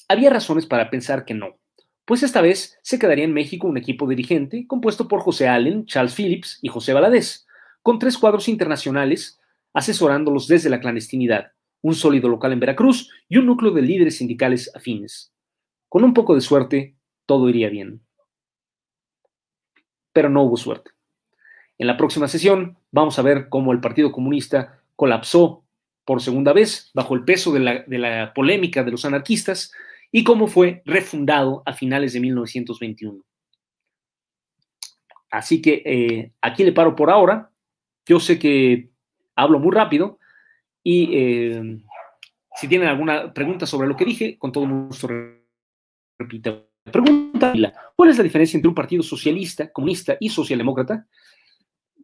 Había 0.08 0.30
razones 0.30 0.66
para 0.66 0.90
pensar 0.90 1.26
que 1.26 1.34
no, 1.34 1.58
pues 2.06 2.24
esta 2.24 2.40
vez 2.42 2.80
se 2.82 3.00
quedaría 3.00 3.26
en 3.26 3.34
México 3.34 3.68
un 3.68 3.78
equipo 3.78 4.08
dirigente 4.08 4.66
compuesto 4.68 5.08
por 5.08 5.20
José 5.22 5.48
Allen, 5.50 5.86
Charles 5.86 6.16
Phillips 6.16 6.60
y 6.62 6.70
José 6.70 6.94
Valadez, 6.94 7.46
con 7.82 8.00
tres 8.00 8.18
cuadros 8.18 8.48
internacionales 8.48 9.40
asesorándolos 9.74 10.48
desde 10.48 10.70
la 10.70 10.80
clandestinidad, 10.80 11.52
un 11.82 11.96
sólido 11.96 12.30
local 12.30 12.54
en 12.54 12.62
Veracruz 12.62 13.12
y 13.28 13.38
un 13.38 13.48
núcleo 13.48 13.72
de 13.72 13.82
líderes 13.82 14.18
sindicales 14.18 14.72
afines. 14.74 15.34
Con 15.90 16.06
un 16.06 16.14
poco 16.14 16.34
de 16.34 16.42
suerte, 16.42 16.96
todo 17.26 17.50
iría 17.50 17.70
bien. 17.70 18.02
Pero 20.14 20.30
no 20.30 20.44
hubo 20.44 20.58
suerte. 20.58 20.92
En 21.78 21.88
la 21.88 21.98
próxima 21.98 22.28
sesión 22.28 22.78
vamos 22.92 23.20
a 23.20 23.22
ver 23.22 23.50
cómo 23.50 23.72
el 23.74 23.82
Partido 23.82 24.12
Comunista 24.12 24.82
colapsó 24.96 25.66
por 26.06 26.22
segunda 26.22 26.54
vez 26.54 26.92
bajo 26.94 27.16
el 27.16 27.26
peso 27.26 27.52
de 27.52 27.60
la, 28.00 28.34
polémica 28.34 28.84
de 28.84 28.92
los 28.92 29.06
anarquistas 29.06 29.72
y 30.12 30.24
cómo 30.24 30.48
fue 30.48 30.82
refundado 30.86 31.64
a 31.66 31.74
finales 31.74 32.14
de 32.14 32.22
1921. 32.22 33.24
Así 35.32 35.62
que 35.62 35.82
eh, 35.86 36.32
aquí 36.42 36.64
le 36.64 36.72
paro 36.72 36.96
por 36.96 37.10
ahora. 37.10 37.52
Yo 38.06 38.20
sé 38.20 38.40
que 38.40 38.90
hablo 39.36 39.60
muy 39.60 39.74
rápido 39.74 40.20
y 40.82 41.10
eh, 41.14 41.80
si 42.56 42.68
tienen 42.68 42.88
alguna 42.88 43.34
pregunta 43.34 43.66
sobre 43.66 43.88
lo 43.88 43.98
que 43.98 44.06
dije, 44.06 44.38
con 44.38 44.52
todo 44.52 44.68
gusto 44.68 45.10
repito. 46.18 46.70
Pregunta, 46.92 47.54
¿cuál 47.96 48.10
es 48.10 48.18
la 48.18 48.24
diferencia 48.24 48.58
entre 48.58 48.70
un 48.70 48.76
partido 48.76 49.02
socialista, 49.02 49.72
comunista 49.72 50.18
y 50.20 50.30
socialdemócrata? 50.30 51.08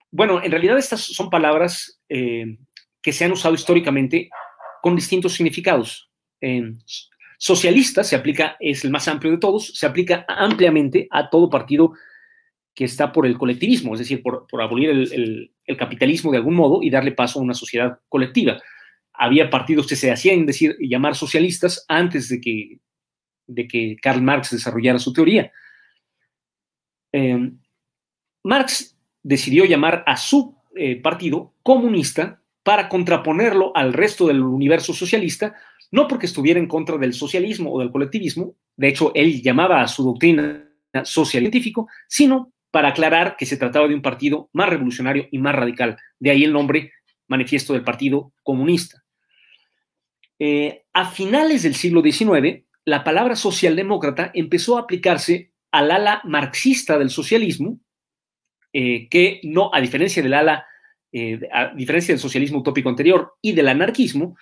Bueno, 0.10 0.44
en 0.44 0.52
realidad 0.52 0.78
estas 0.78 1.02
son 1.02 1.30
palabras 1.30 2.02
eh, 2.10 2.58
que 3.02 3.14
se 3.14 3.26
han 3.26 3.32
usado 3.32 3.54
históricamente 3.54 4.30
con 4.82 4.96
distintos 4.96 5.34
significados. 5.34 6.10
socialista 7.38 8.04
se 8.04 8.16
aplica, 8.16 8.58
es 8.60 8.84
el 8.84 8.92
más 8.92 9.08
amplio 9.08 9.32
de 9.32 9.38
todos, 9.38 9.68
se 9.76 9.86
aplica 9.86 10.26
ampliamente 10.28 11.08
a 11.12 11.30
todo 11.30 11.50
partido 11.50 11.94
que 12.74 12.86
está 12.86 13.12
por 13.12 13.26
el 13.26 13.38
colectivismo, 13.38 13.94
es 13.94 14.00
decir, 14.00 14.24
por, 14.24 14.48
abolir 14.62 14.90
el, 14.90 15.52
capitalismo 15.78 16.32
de 16.32 16.38
algún 16.38 16.56
modo 16.56 16.82
y 16.82 16.90
darle 16.90 17.12
paso 17.12 17.40
a 17.40 17.44
una 17.44 17.54
sociedad 17.54 18.00
colectiva. 18.10 18.62
Había 19.14 19.50
partidos 19.50 19.88
que 19.88 19.96
se 19.96 20.12
hacían 20.12 20.46
decir, 20.46 20.76
llamar 20.80 21.16
socialistas 21.16 21.86
antes 21.88 22.28
de 22.28 22.42
que 22.42 22.80
de 23.54 23.68
que 23.68 23.98
Karl 24.02 24.22
Marx 24.22 24.52
desarrollara 24.52 25.00
su 25.00 25.14
teoría. 25.14 25.52
Eh, 27.12 27.52
Marx 28.44 28.98
decidió 29.24 29.66
llamar 29.66 30.04
a 30.08 30.18
su 30.18 30.56
eh, 30.76 30.96
partido 31.02 31.54
comunista 31.64 32.42
para 32.64 32.90
contraponerlo 32.90 33.72
al 33.76 33.94
resto 33.94 34.28
del 34.28 34.42
universo 34.42 34.94
socialista, 34.94 35.56
no 35.92 36.08
porque 36.08 36.26
estuviera 36.26 36.60
en 36.60 36.68
contra 36.68 36.98
del 36.98 37.14
socialismo 37.14 37.74
o 37.74 37.80
del 37.80 37.92
colectivismo, 37.92 38.56
de 38.78 38.88
hecho 38.88 39.12
él 39.16 39.42
llamaba 39.42 39.82
a 39.82 39.88
su 39.88 40.04
doctrina 40.04 40.68
social 41.04 41.42
científico, 41.42 41.88
sino 42.08 42.52
para 42.72 42.90
aclarar 42.90 43.36
que 43.36 43.46
se 43.46 43.58
trataba 43.58 43.88
de 43.88 43.96
un 43.96 44.02
partido 44.02 44.50
más 44.54 44.70
revolucionario 44.70 45.28
y 45.32 45.40
más 45.40 45.56
radical. 45.56 45.98
De 46.20 46.32
ahí 46.32 46.44
el 46.44 46.54
nombre 46.54 46.94
manifiesto 47.28 47.74
del 47.74 47.84
Partido 47.84 48.34
Comunista. 48.44 49.04
Eh, 50.40 50.84
a 50.94 51.06
finales 51.06 51.64
del 51.64 51.76
siglo 51.76 52.02
XIX, 52.02 52.64
la 52.86 53.04
palabra 53.04 53.36
socialdemócrata 53.36 54.32
empezó 54.34 54.78
a 54.78 54.82
aplicarse 54.82 55.52
al 55.72 55.92
ala 55.92 56.22
marxista 56.26 56.98
del 56.98 57.10
socialismo, 57.10 57.80
eh, 58.74 59.08
que 59.10 59.40
no, 59.44 59.70
a 59.74 59.80
diferencia 59.80 60.24
del 60.24 60.34
ala, 60.34 60.66
eh, 61.12 61.40
a 61.52 61.74
diferencia 61.76 62.14
del 62.14 62.22
socialismo 62.22 62.60
utópico 62.60 62.90
anterior 62.90 63.36
y 63.42 63.54
del 63.54 63.68
anarquismo, 63.68 64.38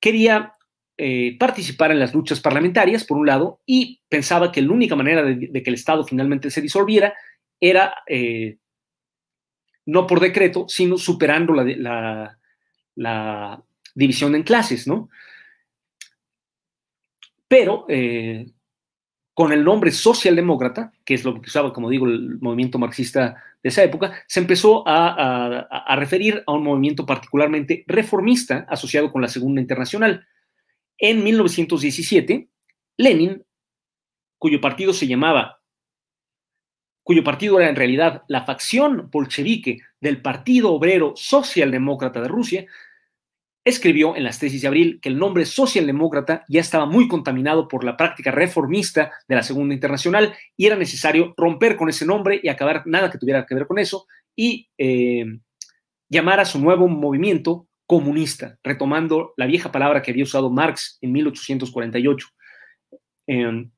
quería 0.00 0.52
eh, 0.96 1.36
participar 1.38 1.90
en 1.90 1.98
las 1.98 2.14
luchas 2.14 2.40
parlamentarias, 2.40 3.04
por 3.04 3.18
un 3.18 3.26
lado, 3.26 3.60
y 3.66 4.02
pensaba 4.08 4.52
que 4.52 4.62
la 4.62 4.72
única 4.72 4.96
manera 4.96 5.22
de, 5.22 5.62
que 5.62 5.70
el 5.70 5.74
Estado 5.74 6.04
finalmente 6.04 6.50
se 6.50 6.62
disolviera 6.62 7.14
era 7.60 7.94
no 9.86 10.06
por 10.06 10.20
decreto, 10.20 10.66
sino 10.68 10.96
superando 10.96 11.52
la, 11.52 12.38
la 12.94 13.62
división 13.94 14.34
en 14.34 14.42
clases, 14.42 14.86
¿no? 14.86 15.08
Pero 17.54 17.86
eh, 17.88 18.50
con 19.32 19.52
el 19.52 19.62
nombre 19.62 19.92
socialdemócrata, 19.92 20.92
que 21.04 21.14
es 21.14 21.24
lo 21.24 21.34
que 21.34 21.46
usaba, 21.46 21.72
como 21.72 21.88
digo, 21.88 22.04
el 22.04 22.40
movimiento 22.40 22.80
marxista 22.80 23.40
de 23.62 23.68
esa 23.68 23.84
época, 23.84 24.24
se 24.26 24.40
empezó 24.40 24.82
a, 24.84 25.94
referir 25.94 26.42
a 26.48 26.52
un 26.52 26.64
movimiento 26.64 27.06
particularmente 27.06 27.84
reformista 27.86 28.66
asociado 28.68 29.12
con 29.12 29.22
la 29.22 29.28
Segunda 29.28 29.60
Internacional. 29.60 30.26
En 30.98 31.22
1917, 31.22 32.48
Lenin, 32.96 33.44
cuyo 34.36 34.60
partido 34.60 34.92
se 34.92 35.06
llamaba, 35.06 35.60
cuyo 37.04 37.22
partido 37.22 37.60
era 37.60 37.68
en 37.68 37.76
realidad 37.76 38.24
la 38.26 38.44
facción 38.44 39.10
bolchevique 39.12 39.78
del 40.00 40.20
Partido 40.20 40.72
Obrero 40.72 41.12
Socialdemócrata 41.14 42.20
de 42.20 42.26
Rusia, 42.26 42.66
escribió 43.64 44.14
en 44.14 44.24
las 44.24 44.38
tesis 44.38 44.60
de 44.62 44.68
abril 44.68 44.98
que 45.00 45.08
el 45.08 45.18
nombre 45.18 45.46
socialdemócrata 45.46 46.44
ya 46.48 46.60
estaba 46.60 46.84
muy 46.84 47.08
contaminado 47.08 47.66
por 47.66 47.82
la 47.82 47.96
práctica 47.96 48.30
reformista 48.30 49.12
de 49.26 49.34
la 49.36 49.42
Segunda 49.42 49.74
Internacional 49.74 50.34
y 50.56 50.66
era 50.66 50.76
necesario 50.76 51.32
romper 51.36 51.76
con 51.76 51.88
ese 51.88 52.04
nombre 52.04 52.40
y 52.42 52.48
acabar 52.48 52.82
nada 52.86 53.10
que 53.10 53.18
tuviera 53.18 53.46
que 53.46 53.54
ver 53.54 53.66
con 53.66 53.78
eso 53.78 54.06
y 54.36 54.68
eh, 54.76 55.24
llamar 56.08 56.40
a 56.40 56.44
su 56.44 56.60
nuevo 56.60 56.88
movimiento 56.88 57.66
comunista, 57.86 58.58
retomando 58.62 59.32
la 59.36 59.46
vieja 59.46 59.72
palabra 59.72 60.02
que 60.02 60.10
había 60.10 60.24
usado 60.24 60.50
Marx 60.50 60.98
en 61.00 61.12
1848. 61.12 62.28
Em, 63.26 63.70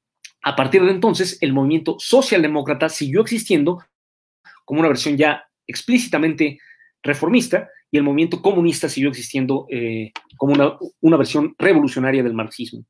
a 0.43 0.57
partir 0.57 0.82
de 0.82 0.91
entonces, 0.91 1.39
el 1.41 1.53
movimiento 1.53 1.97
socialdemócrata 1.99 2.89
siguió 2.89 3.20
existiendo 3.20 3.84
como 4.64 4.80
una 4.80 4.89
versión 4.89 5.16
ya 5.16 5.49
explícitamente 5.66 6.59
reformista, 7.03 7.68
y 7.91 7.99
el 7.99 8.03
movimiento 8.03 8.43
comunista 8.43 8.89
siguió 8.89 9.11
existiendo 9.11 9.66
eh, 9.70 10.12
como 10.37 10.55
una, 11.01 11.16
versión 11.16 11.55
revolucionaria 11.59 12.22
del 12.22 12.34
marxismo. 12.34 12.84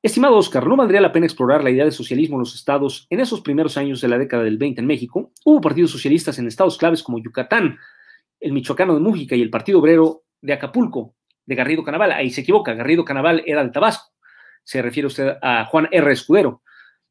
Estimado 0.00 0.36
Oscar, 0.36 0.66
¿no 0.66 0.76
valdría 0.76 1.00
la 1.00 1.10
pena 1.10 1.26
explorar 1.26 1.64
la 1.64 1.70
idea 1.70 1.84
de 1.84 1.90
socialismo 1.90 2.36
en 2.36 2.40
los 2.40 2.54
estados 2.54 3.06
en 3.10 3.20
esos 3.20 3.40
primeros 3.40 3.76
años 3.76 4.00
de 4.00 4.08
la 4.08 4.18
década 4.18 4.44
del 4.44 4.56
20 4.56 4.80
en 4.80 4.86
México? 4.86 5.32
Hubo 5.44 5.60
partidos 5.60 5.90
socialistas 5.90 6.38
en 6.38 6.46
estados 6.46 6.78
claves 6.78 7.02
como 7.02 7.18
Yucatán, 7.18 7.78
el 8.38 8.52
Michoacano 8.52 8.94
de 8.94 9.00
Mújica 9.00 9.34
y 9.34 9.42
el 9.42 9.50
Partido 9.50 9.80
Obrero 9.80 10.22
de 10.40 10.52
Acapulco, 10.52 11.16
de 11.44 11.54
Garrido 11.56 11.82
Canaval. 11.82 12.12
Ahí 12.12 12.30
se 12.30 12.42
equivoca, 12.42 12.74
Garrido 12.74 13.04
Canaval 13.04 13.42
era 13.44 13.64
de 13.64 13.70
Tabasco. 13.70 14.12
Se 14.62 14.82
refiere 14.82 15.08
usted 15.08 15.36
a 15.42 15.64
Juan 15.64 15.88
R. 15.90 16.12
Escudero. 16.12 16.62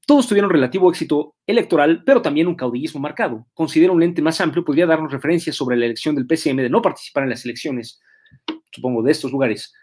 Todos 0.08 0.26
tuvieron 0.26 0.50
relativo 0.50 0.90
éxito 0.90 1.36
electoral, 1.46 2.02
pero 2.06 2.22
también 2.22 2.48
un 2.48 2.56
caudillismo 2.56 3.02
marcado. 3.02 3.46
Considero 3.54 3.92
un 3.92 4.00
lente 4.00 4.22
más 4.22 4.40
amplio, 4.40 4.64
podría 4.64 4.86
darnos 4.86 5.12
referencias 5.12 5.58
sobre 5.58 5.76
la 5.76 5.84
elección 5.84 6.16
del 6.16 6.26
PCM 6.26 6.62
de 6.62 6.70
no 6.70 6.82
participar 6.82 7.24
en 7.24 7.32
las 7.32 7.44
elecciones, 7.44 8.00
supongo, 8.72 9.04
de 9.04 9.12
estos 9.12 9.34
lugares. 9.34 9.74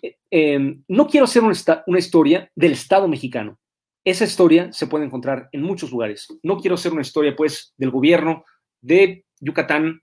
Eh, 0.00 0.16
em, 0.30 0.84
no 0.86 1.08
quiero 1.08 1.24
hacer 1.24 1.42
una, 1.42 1.98
historia 1.98 2.52
del 2.54 2.70
Estado 2.70 3.08
mexicano. 3.08 3.58
Esa 4.04 4.22
historia 4.24 4.72
se 4.72 4.86
puede 4.86 5.06
encontrar 5.06 5.48
en 5.50 5.62
muchos 5.62 5.90
lugares. 5.90 6.28
No 6.44 6.60
quiero 6.60 6.76
hacer 6.76 6.92
una 6.92 7.02
historia, 7.02 7.34
pues, 7.34 7.74
del 7.76 7.90
gobierno 7.90 8.44
de 8.80 9.24
Yucatán, 9.40 10.02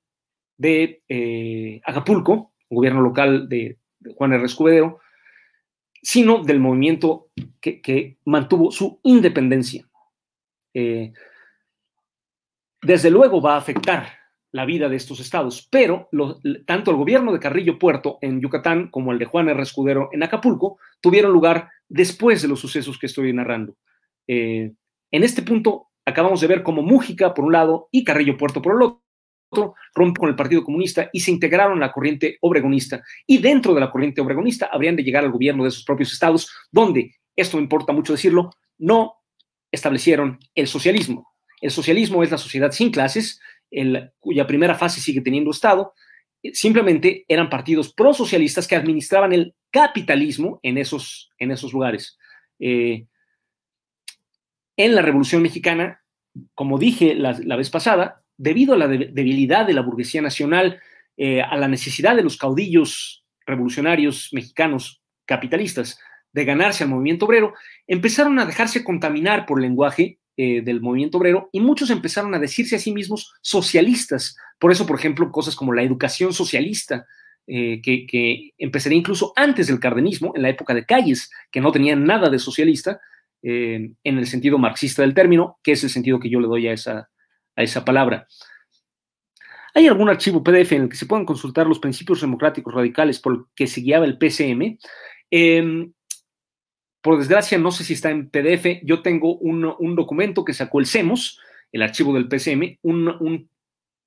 de 0.58 1.02
eh, 1.08 1.80
Acapulco, 1.86 2.52
gobierno 2.70 3.00
local 3.00 3.48
de, 3.48 3.78
Juan 4.16 4.34
R. 4.34 4.44
Escudero, 4.44 5.00
sino 6.02 6.44
del 6.44 6.60
movimiento 6.60 7.30
que, 7.60 8.18
mantuvo 8.26 8.72
su 8.72 9.00
independencia. 9.04 9.88
Eh, 10.74 11.14
desde 12.82 13.12
luego 13.12 13.42
va 13.42 13.56
a 13.56 13.60
afectar 13.60 14.08
la 14.52 14.66
vida 14.66 14.90
de 14.90 14.98
estos 14.98 15.20
estados, 15.20 15.68
pero 15.72 16.10
tanto 16.66 16.92
el 16.92 16.98
gobierno 16.98 17.32
de 17.32 17.40
Carrillo 17.40 17.80
Puerto 17.80 18.18
en 18.22 18.42
Yucatán 18.42 18.90
como 18.90 19.12
el 19.12 19.20
de 19.20 19.26
Juan 19.26 19.48
R. 19.48 19.62
Escudero 19.62 20.10
en 20.12 20.24
Acapulco 20.24 20.78
tuvieron 21.00 21.32
lugar 21.32 21.70
después 21.88 22.42
de 22.42 22.48
los 22.48 22.60
sucesos 22.60 22.98
que 23.00 23.06
estoy 23.06 23.32
narrando. 23.32 23.78
Eh, 24.28 24.74
en 25.12 25.24
este 25.24 25.42
punto 25.42 25.88
acabamos 26.06 26.42
de 26.42 26.48
ver 26.48 26.64
cómo 26.64 26.82
Mújica 26.82 27.34
por 27.34 27.46
un 27.46 27.54
lado 27.54 27.88
y 27.92 28.04
Carrillo 28.04 28.38
Puerto 28.38 28.62
por 28.62 28.76
el 28.76 28.82
otro 28.82 29.01
rompe 29.94 30.20
con 30.20 30.30
el 30.30 30.36
Partido 30.36 30.64
Comunista 30.64 31.10
y 31.12 31.20
se 31.20 31.32
integraron 31.32 31.78
a 31.78 31.88
la 31.88 31.92
corriente 31.92 32.38
obregonista. 32.42 33.04
Y 33.28 33.40
dentro 33.40 33.74
de 33.74 33.82
la 33.82 33.90
corriente 33.90 34.22
obregonista 34.22 34.70
habrían 34.72 34.96
de 34.96 35.04
llegar 35.04 35.24
al 35.24 35.32
gobierno 35.32 35.64
de 35.64 35.72
sus 35.72 35.84
propios 35.84 36.14
estados, 36.14 36.50
donde, 36.72 37.16
esto 37.36 37.58
me 37.58 37.64
importa 37.64 37.94
mucho 37.94 38.14
decirlo, 38.14 38.52
no 38.78 39.16
establecieron 39.72 40.40
el 40.56 40.68
socialismo. 40.68 41.34
El 41.62 41.72
socialismo 41.72 42.24
es 42.24 42.32
la 42.32 42.38
sociedad 42.38 42.72
sin 42.72 42.92
clases, 42.92 43.40
el, 43.70 44.12
cuya 44.20 44.48
primera 44.48 44.76
fase 44.76 45.00
sigue 45.00 45.22
teniendo 45.22 45.52
Estado. 45.52 45.94
Simplemente 46.54 47.26
eran 47.28 47.50
partidos 47.50 47.94
prosocialistas 47.94 48.68
que 48.68 48.76
administraban 48.76 49.32
el 49.32 49.54
capitalismo 49.70 50.60
en 50.64 50.78
esos, 50.78 51.30
en 51.38 51.52
esos 51.52 51.72
lugares. 51.72 52.18
Eh, 52.60 53.06
en 54.76 54.96
la 54.96 55.02
Revolución 55.02 55.42
Mexicana, 55.42 56.02
como 56.56 56.80
dije 56.80 57.14
la, 57.14 57.38
la 57.44 57.56
vez 57.56 57.70
pasada, 57.70 58.21
debido 58.42 58.74
a 58.74 58.78
la 58.78 58.88
debilidad 58.88 59.68
de 59.68 59.74
la 59.74 59.82
burguesía 59.82 60.22
nacional, 60.22 60.80
eh, 61.16 61.44
a 61.44 61.56
la 61.58 61.68
necesidad 61.68 62.16
de 62.16 62.24
los 62.24 62.38
caudillos 62.38 63.24
revolucionarios 63.46 64.30
mexicanos 64.32 65.04
capitalistas 65.26 66.00
de 66.34 66.44
ganarse 66.44 66.84
al 66.84 66.90
movimiento 66.90 67.26
obrero, 67.26 67.54
empezaron 67.86 68.40
a 68.40 68.46
dejarse 68.48 68.84
contaminar 68.84 69.46
por 69.46 69.60
el 69.60 69.64
lenguaje 69.64 70.18
eh, 70.38 70.62
del 70.62 70.82
movimiento 70.82 71.20
obrero 71.20 71.50
y 71.52 71.60
muchos 71.60 71.92
empezaron 71.92 72.34
a 72.34 72.40
decirse 72.40 72.78
a 72.78 72.80
sí 72.80 72.92
mismos 72.92 73.32
socialistas. 73.42 74.36
Por 74.58 74.72
eso, 74.72 74.88
por 74.88 74.98
ejemplo, 74.98 75.32
cosas 75.32 75.56
como 75.56 75.74
la 75.74 75.84
educación 75.84 76.34
socialista, 76.34 77.06
eh, 77.46 77.80
que, 77.84 78.08
que, 78.08 78.54
empezaría 78.58 78.98
incluso 78.98 79.34
antes 79.36 79.68
del 79.68 79.80
cardenismo, 79.80 80.32
en 80.36 80.42
la 80.42 80.50
época 80.50 80.74
de 80.74 80.86
Calles, 80.86 81.30
que 81.52 81.62
no 81.62 81.72
tenían 81.72 82.06
nada 82.06 82.30
de 82.30 82.40
socialista, 82.40 83.00
en 83.44 83.98
el 84.04 84.28
sentido 84.28 84.60
marxista 84.60 85.02
del 85.02 85.16
término, 85.16 85.58
que 85.64 85.72
es 85.72 85.84
el 85.84 85.90
sentido 85.90 86.20
que 86.20 86.30
yo 86.30 86.40
le 86.40 86.46
doy 86.46 86.68
a 86.68 86.74
esa, 86.74 87.11
a 87.56 87.64
esa 87.64 87.86
palabra. 87.86 88.28
¿Hay 89.74 89.88
algún 89.88 90.10
archivo 90.10 90.44
PDF 90.44 90.74
en 90.74 90.84
el 90.84 90.90
que 90.90 90.98
se 90.98 91.06
puedan 91.06 91.26
consultar 91.26 91.66
los 91.66 91.80
principios 91.80 92.22
democráticos 92.22 92.74
radicales 92.74 93.20
por 93.20 93.34
el 93.34 93.40
que 93.56 93.68
se 93.68 93.82
guiaba 93.82 94.06
el 94.06 94.18
PCM? 94.18 94.78
Em, 95.30 95.94
por 97.02 97.18
desgracia, 97.18 97.58
no 97.58 97.72
sé 97.72 97.84
si 97.84 97.94
está 97.94 98.10
en 98.12 98.30
PDF. 98.30 98.82
Yo 98.84 99.02
tengo 99.02 99.38
un, 99.38 99.96
documento 99.96 100.44
que 100.44 100.54
sacó 100.54 100.80
el 100.80 100.88
CEMOS, 100.88 101.40
el 101.72 101.82
archivo 101.82 102.14
del 102.14 102.28
PCM, 102.28 102.80
un, 102.82 103.50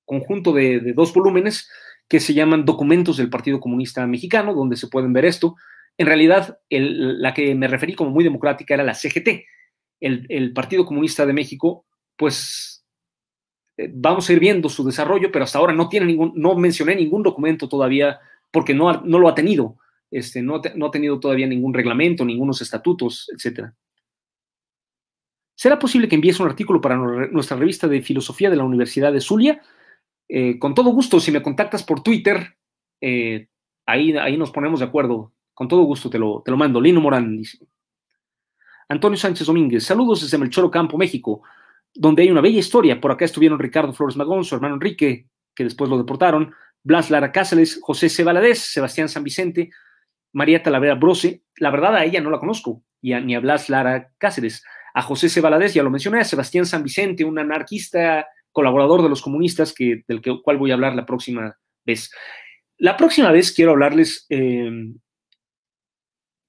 conjunto 0.04 0.52
de, 0.52 0.92
dos 0.92 1.14
volúmenes 1.14 1.70
que 2.08 2.20
se 2.20 2.34
llaman 2.34 2.66
Documentos 2.66 3.16
del 3.16 3.30
Partido 3.30 3.58
Comunista 3.58 4.06
Mexicano, 4.06 4.52
donde 4.52 4.76
se 4.76 4.88
pueden 4.88 5.14
ver 5.14 5.24
esto. 5.24 5.56
En 5.96 6.06
realidad, 6.06 6.58
la 6.68 7.32
que 7.32 7.54
me 7.54 7.68
referí 7.68 7.94
como 7.94 8.10
muy 8.10 8.22
democrática 8.22 8.74
era 8.74 8.84
la 8.84 8.94
CGT. 8.94 9.28
El, 10.00 10.26
el 10.28 10.52
Partido 10.52 10.84
Comunista 10.84 11.24
de 11.24 11.32
México, 11.32 11.86
pues 12.16 12.73
vamos 13.76 14.28
a 14.28 14.32
ir 14.32 14.40
viendo 14.40 14.68
su 14.68 14.84
desarrollo, 14.84 15.30
pero 15.32 15.44
hasta 15.44 15.58
ahora 15.58 15.72
no 15.72 15.88
tiene 15.88 16.06
ningún, 16.06 16.32
no 16.36 16.54
mencioné 16.54 16.94
ningún 16.94 17.22
documento 17.22 17.68
todavía 17.68 18.20
porque 18.50 18.74
no, 18.74 19.00
no 19.02 19.18
lo 19.18 19.28
ha 19.28 19.34
tenido, 19.34 19.76
este, 20.10 20.42
no, 20.42 20.60
no 20.76 20.86
ha 20.86 20.90
tenido 20.90 21.18
todavía 21.18 21.46
ningún 21.46 21.74
reglamento, 21.74 22.24
ningunos 22.24 22.62
estatutos, 22.62 23.28
etc. 23.32 23.70
¿Será 25.56 25.78
posible 25.78 26.08
que 26.08 26.14
envíes 26.14 26.38
un 26.38 26.46
artículo 26.46 26.80
para 26.80 26.96
nuestra 26.96 27.56
revista 27.56 27.88
de 27.88 28.02
filosofía 28.02 28.50
de 28.50 28.56
la 28.56 28.64
Universidad 28.64 29.12
de 29.12 29.20
Zulia? 29.20 29.60
Eh, 30.28 30.58
con 30.58 30.74
todo 30.74 30.90
gusto, 30.90 31.18
si 31.20 31.32
me 31.32 31.42
contactas 31.42 31.82
por 31.82 32.02
Twitter, 32.02 32.56
eh, 33.00 33.48
ahí, 33.86 34.16
ahí 34.16 34.36
nos 34.36 34.50
ponemos 34.50 34.80
de 34.80 34.86
acuerdo. 34.86 35.32
Con 35.52 35.68
todo 35.68 35.82
gusto 35.82 36.10
te 36.10 36.18
lo, 36.18 36.42
te 36.44 36.50
lo 36.50 36.56
mando. 36.56 36.80
Lino 36.80 37.00
Morán 37.00 37.36
dice. 37.36 37.58
Antonio 38.88 39.16
Sánchez 39.16 39.46
Domínguez, 39.46 39.84
saludos 39.84 40.22
desde 40.22 40.38
Melchoro 40.38 40.70
Campo, 40.70 40.98
México 40.98 41.42
donde 41.94 42.22
hay 42.22 42.30
una 42.30 42.40
bella 42.40 42.58
historia. 42.58 43.00
Por 43.00 43.12
acá 43.12 43.24
estuvieron 43.24 43.58
Ricardo 43.58 43.92
Flores 43.92 44.16
Magón, 44.16 44.44
su 44.44 44.54
hermano 44.54 44.74
Enrique, 44.74 45.28
que 45.54 45.64
después 45.64 45.88
lo 45.88 45.96
deportaron, 45.96 46.52
Blas 46.82 47.10
Lara 47.10 47.32
Cáceres, 47.32 47.78
José 47.80 48.08
C. 48.08 48.24
Sebastián 48.54 49.08
San 49.08 49.24
Vicente, 49.24 49.70
María 50.32 50.62
Talavera 50.62 50.96
Brose. 50.96 51.42
La 51.56 51.70
verdad, 51.70 51.96
a 51.96 52.04
ella 52.04 52.20
no 52.20 52.30
la 52.30 52.38
conozco, 52.38 52.82
y 53.00 53.14
ni 53.14 53.34
a 53.34 53.40
Blas 53.40 53.68
Lara 53.68 54.12
Cáceres. 54.18 54.64
A 54.92 55.02
José 55.02 55.28
C. 55.28 55.40
ya 55.72 55.82
lo 55.82 55.90
mencioné, 55.90 56.20
a 56.20 56.24
Sebastián 56.24 56.66
San 56.66 56.82
Vicente, 56.82 57.24
un 57.24 57.38
anarquista 57.38 58.26
colaborador 58.52 59.02
de 59.02 59.08
los 59.08 59.22
comunistas, 59.22 59.72
que, 59.72 60.04
del 60.06 60.20
cual 60.42 60.58
voy 60.58 60.70
a 60.70 60.74
hablar 60.74 60.94
la 60.94 61.06
próxima 61.06 61.56
vez. 61.84 62.10
La 62.78 62.96
próxima 62.96 63.32
vez 63.32 63.52
quiero 63.52 63.72
hablarles, 63.72 64.26
eh, 64.28 64.92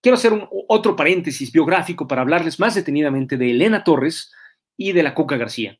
quiero 0.01 0.15
hacer 0.15 0.33
otro 0.67 0.95
paréntesis 0.95 1.51
biográfico 1.51 2.07
para 2.07 2.21
hablarles 2.21 2.59
más 2.59 2.75
detenidamente 2.75 3.37
de 3.37 3.51
Elena 3.51 3.83
Torres, 3.83 4.31
y 4.77 4.91
de 4.91 5.03
la 5.03 5.13
Coca 5.13 5.37
García. 5.37 5.79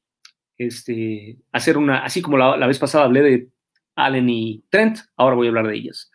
Este, 0.58 1.38
hacer 1.52 1.78
una, 1.78 2.00
así 2.00 2.22
como 2.22 2.38
la, 2.38 2.68
vez 2.68 2.80
pasada 2.80 3.06
hablé 3.06 3.22
de 3.22 3.50
Allen 3.96 4.30
y 4.30 4.64
Trent, 4.70 5.00
ahora 5.18 5.36
voy 5.36 5.48
a 5.48 5.50
hablar 5.50 5.68
de 5.68 5.76
ellas. 5.76 6.12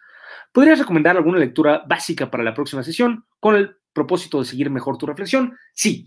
¿Podrías 0.53 0.79
recomendar 0.79 1.17
alguna 1.17 1.39
lectura 1.39 1.85
básica 1.87 2.31
para 2.31 2.43
la 2.43 2.55
próxima 2.55 2.83
sesión 2.83 3.25
con 3.39 3.57
el 3.57 3.77
propósito 3.93 4.39
de 4.39 4.47
seguir 4.47 4.71
mejor 4.71 4.99
tu 4.99 5.07
reflexión? 5.07 5.57
Sí. 5.75 6.07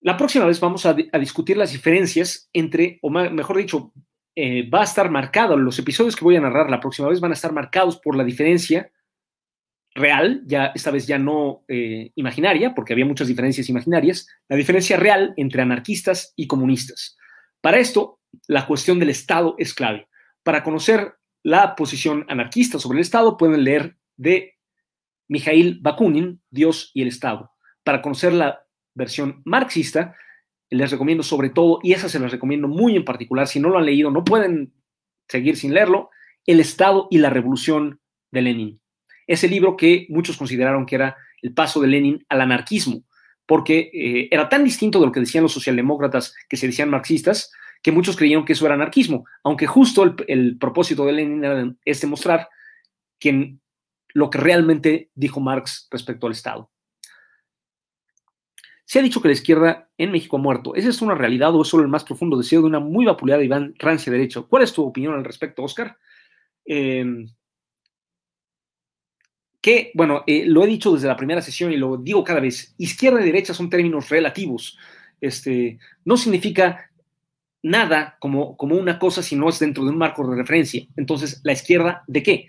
La 0.00 0.16
próxima 0.16 0.44
vez 0.44 0.60
vamos 0.60 0.86
a, 0.86 0.94
discutir 0.94 1.56
las 1.56 1.72
diferencias 1.72 2.48
entre, 2.52 2.98
o 3.02 3.10
mejor 3.10 3.56
dicho, 3.56 3.92
eh, 4.36 4.68
va 4.68 4.82
a 4.82 4.84
estar 4.84 5.10
marcado, 5.10 5.56
los 5.56 5.78
episodios 5.78 6.16
que 6.16 6.24
voy 6.24 6.36
a 6.36 6.40
narrar 6.40 6.68
la 6.68 6.80
próxima 6.80 7.08
vez 7.08 7.20
van 7.20 7.30
a 7.30 7.34
estar 7.34 7.52
marcados 7.52 7.98
por 7.98 8.16
la 8.16 8.24
diferencia 8.24 8.90
real, 9.94 10.42
ya 10.46 10.72
esta 10.74 10.90
vez 10.90 11.06
ya 11.06 11.18
no 11.18 11.64
eh, 11.68 12.10
imaginaria, 12.16 12.74
porque 12.74 12.92
había 12.92 13.06
muchas 13.06 13.28
diferencias 13.28 13.68
imaginarias, 13.68 14.26
la 14.48 14.56
diferencia 14.56 14.96
real 14.96 15.32
entre 15.36 15.62
anarquistas 15.62 16.32
y 16.36 16.46
comunistas. 16.46 17.16
Para 17.60 17.78
esto, 17.78 18.20
la 18.48 18.66
cuestión 18.66 18.98
del 18.98 19.10
Estado 19.10 19.54
es 19.58 19.72
clave. 19.72 20.08
Para 20.42 20.64
conocer 20.64 21.14
la 21.42 21.76
posición 21.76 22.26
anarquista 22.28 22.78
sobre 22.78 22.98
el 22.98 23.02
Estado, 23.02 23.36
pueden 23.36 23.62
leer 23.62 23.96
de 24.16 24.54
Mikhail 25.28 25.78
Bakunin, 25.80 26.42
Dios 26.50 26.90
y 26.92 27.02
el 27.02 27.08
Estado. 27.08 27.52
Para 27.84 28.02
conocer 28.02 28.32
la 28.32 28.66
versión 28.94 29.42
marxista, 29.44 30.16
les 30.70 30.90
recomiendo 30.90 31.22
sobre 31.22 31.50
todo, 31.50 31.78
y 31.82 31.92
esa 31.92 32.08
se 32.08 32.18
las 32.18 32.32
recomiendo 32.32 32.66
muy 32.66 32.96
en 32.96 33.04
particular, 33.04 33.46
si 33.46 33.60
no 33.60 33.68
lo 33.68 33.78
han 33.78 33.86
leído, 33.86 34.10
no 34.10 34.24
pueden 34.24 34.72
seguir 35.28 35.56
sin 35.56 35.72
leerlo, 35.72 36.10
El 36.46 36.60
Estado 36.60 37.06
y 37.10 37.18
la 37.18 37.30
Revolución 37.30 38.00
de 38.32 38.42
Lenin 38.42 38.83
ese 39.26 39.48
libro 39.48 39.76
que 39.76 40.06
muchos 40.08 40.36
consideraron 40.36 40.86
que 40.86 40.96
era 40.96 41.16
el 41.42 41.52
paso 41.52 41.80
de 41.80 41.88
Lenin 41.88 42.24
al 42.28 42.40
anarquismo, 42.40 43.04
porque 43.46 43.90
eh, 43.92 44.28
era 44.30 44.48
tan 44.48 44.64
distinto 44.64 45.00
de 45.00 45.06
lo 45.06 45.12
que 45.12 45.20
decían 45.20 45.42
los 45.42 45.52
socialdemócratas 45.52 46.34
que 46.48 46.56
se 46.56 46.66
decían 46.66 46.90
marxistas, 46.90 47.52
que 47.82 47.92
muchos 47.92 48.16
creyeron 48.16 48.44
que 48.44 48.54
eso 48.54 48.64
era 48.64 48.74
anarquismo, 48.74 49.26
aunque 49.42 49.66
justo 49.66 50.16
el, 50.26 50.56
propósito 50.58 51.04
de 51.04 51.12
Lenin 51.12 51.44
era, 51.44 51.74
es 51.84 52.00
demostrar 52.00 52.48
que 53.18 53.56
lo 54.14 54.30
que 54.30 54.38
realmente 54.38 55.10
dijo 55.14 55.40
Marx 55.40 55.88
respecto 55.90 56.26
al 56.26 56.32
Estado. 56.32 56.70
Se 58.86 58.98
ha 58.98 59.02
dicho 59.02 59.20
que 59.20 59.28
la 59.28 59.34
izquierda 59.34 59.90
en 59.98 60.12
México 60.12 60.36
ha 60.36 60.40
muerto. 60.40 60.74
¿Esa 60.74 60.88
es 60.88 61.02
una 61.02 61.14
realidad 61.14 61.54
o 61.54 61.62
es 61.62 61.68
solo 61.68 61.82
el 61.82 61.88
más 61.88 62.04
profundo 62.04 62.36
deseo 62.36 62.60
de 62.60 62.66
una 62.66 62.80
muy 62.80 63.04
vapuleada 63.04 63.42
y 63.42 63.48
rancia 63.78 64.12
derecho? 64.12 64.46
¿Cuál 64.46 64.62
es 64.62 64.72
tu 64.72 64.82
opinión 64.82 65.14
al 65.14 65.24
respecto, 65.24 65.62
Oscar? 65.62 65.98
Eh, 66.64 67.26
que, 69.64 69.92
bueno, 69.94 70.24
eh, 70.26 70.44
lo 70.46 70.62
he 70.62 70.66
dicho 70.66 70.92
desde 70.92 71.08
la 71.08 71.16
primera 71.16 71.40
sesión 71.40 71.72
y 71.72 71.78
lo 71.78 71.96
digo 71.96 72.22
cada 72.22 72.38
vez, 72.38 72.74
izquierda 72.76 73.22
y 73.22 73.24
derecha 73.24 73.54
son 73.54 73.70
términos 73.70 74.10
relativos. 74.10 74.76
Este, 75.22 75.78
no 76.04 76.18
significa 76.18 76.90
nada 77.62 78.18
como, 78.20 78.58
como 78.58 78.76
una 78.76 78.98
cosa 78.98 79.22
si 79.22 79.36
no 79.36 79.48
es 79.48 79.58
dentro 79.58 79.82
de 79.82 79.88
un 79.88 79.96
marco 79.96 80.28
de 80.28 80.36
referencia. 80.36 80.86
Entonces, 80.98 81.40
¿la 81.44 81.54
izquierda 81.54 82.04
de 82.06 82.22
qué? 82.22 82.48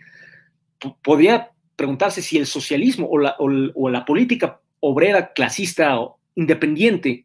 podría 1.01 1.51
preguntarse 1.77 2.21
si 2.21 2.37
el 2.37 2.45
socialismo 2.45 3.07
o 3.09 3.17
la, 3.17 3.37
o 3.39 3.89
la 3.89 4.03
política 4.03 4.59
obrera, 4.81 5.31
clasista 5.31 5.97
o 5.97 6.19
independiente 6.35 7.23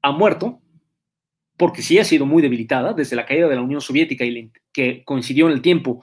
ha 0.00 0.10
muerto, 0.10 0.62
porque 1.58 1.82
sí 1.82 1.98
ha 1.98 2.04
sido 2.04 2.24
muy 2.24 2.40
debilitada 2.40 2.94
desde 2.94 3.14
la 3.14 3.26
caída 3.26 3.46
de 3.46 3.56
la 3.56 3.62
Unión 3.62 3.82
Soviética 3.82 4.24
y 4.24 4.50
que 4.72 5.04
coincidió 5.04 5.48
en 5.48 5.52
el 5.52 5.60
tiempo 5.60 6.02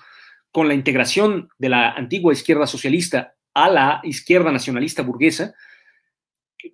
con 0.51 0.67
la 0.67 0.73
integración 0.73 1.49
de 1.57 1.69
la 1.69 1.91
antigua 1.91 2.33
izquierda 2.33 2.67
socialista 2.67 3.35
a 3.53 3.69
la 3.69 4.01
izquierda 4.03 4.51
nacionalista 4.51 5.01
burguesa, 5.01 5.53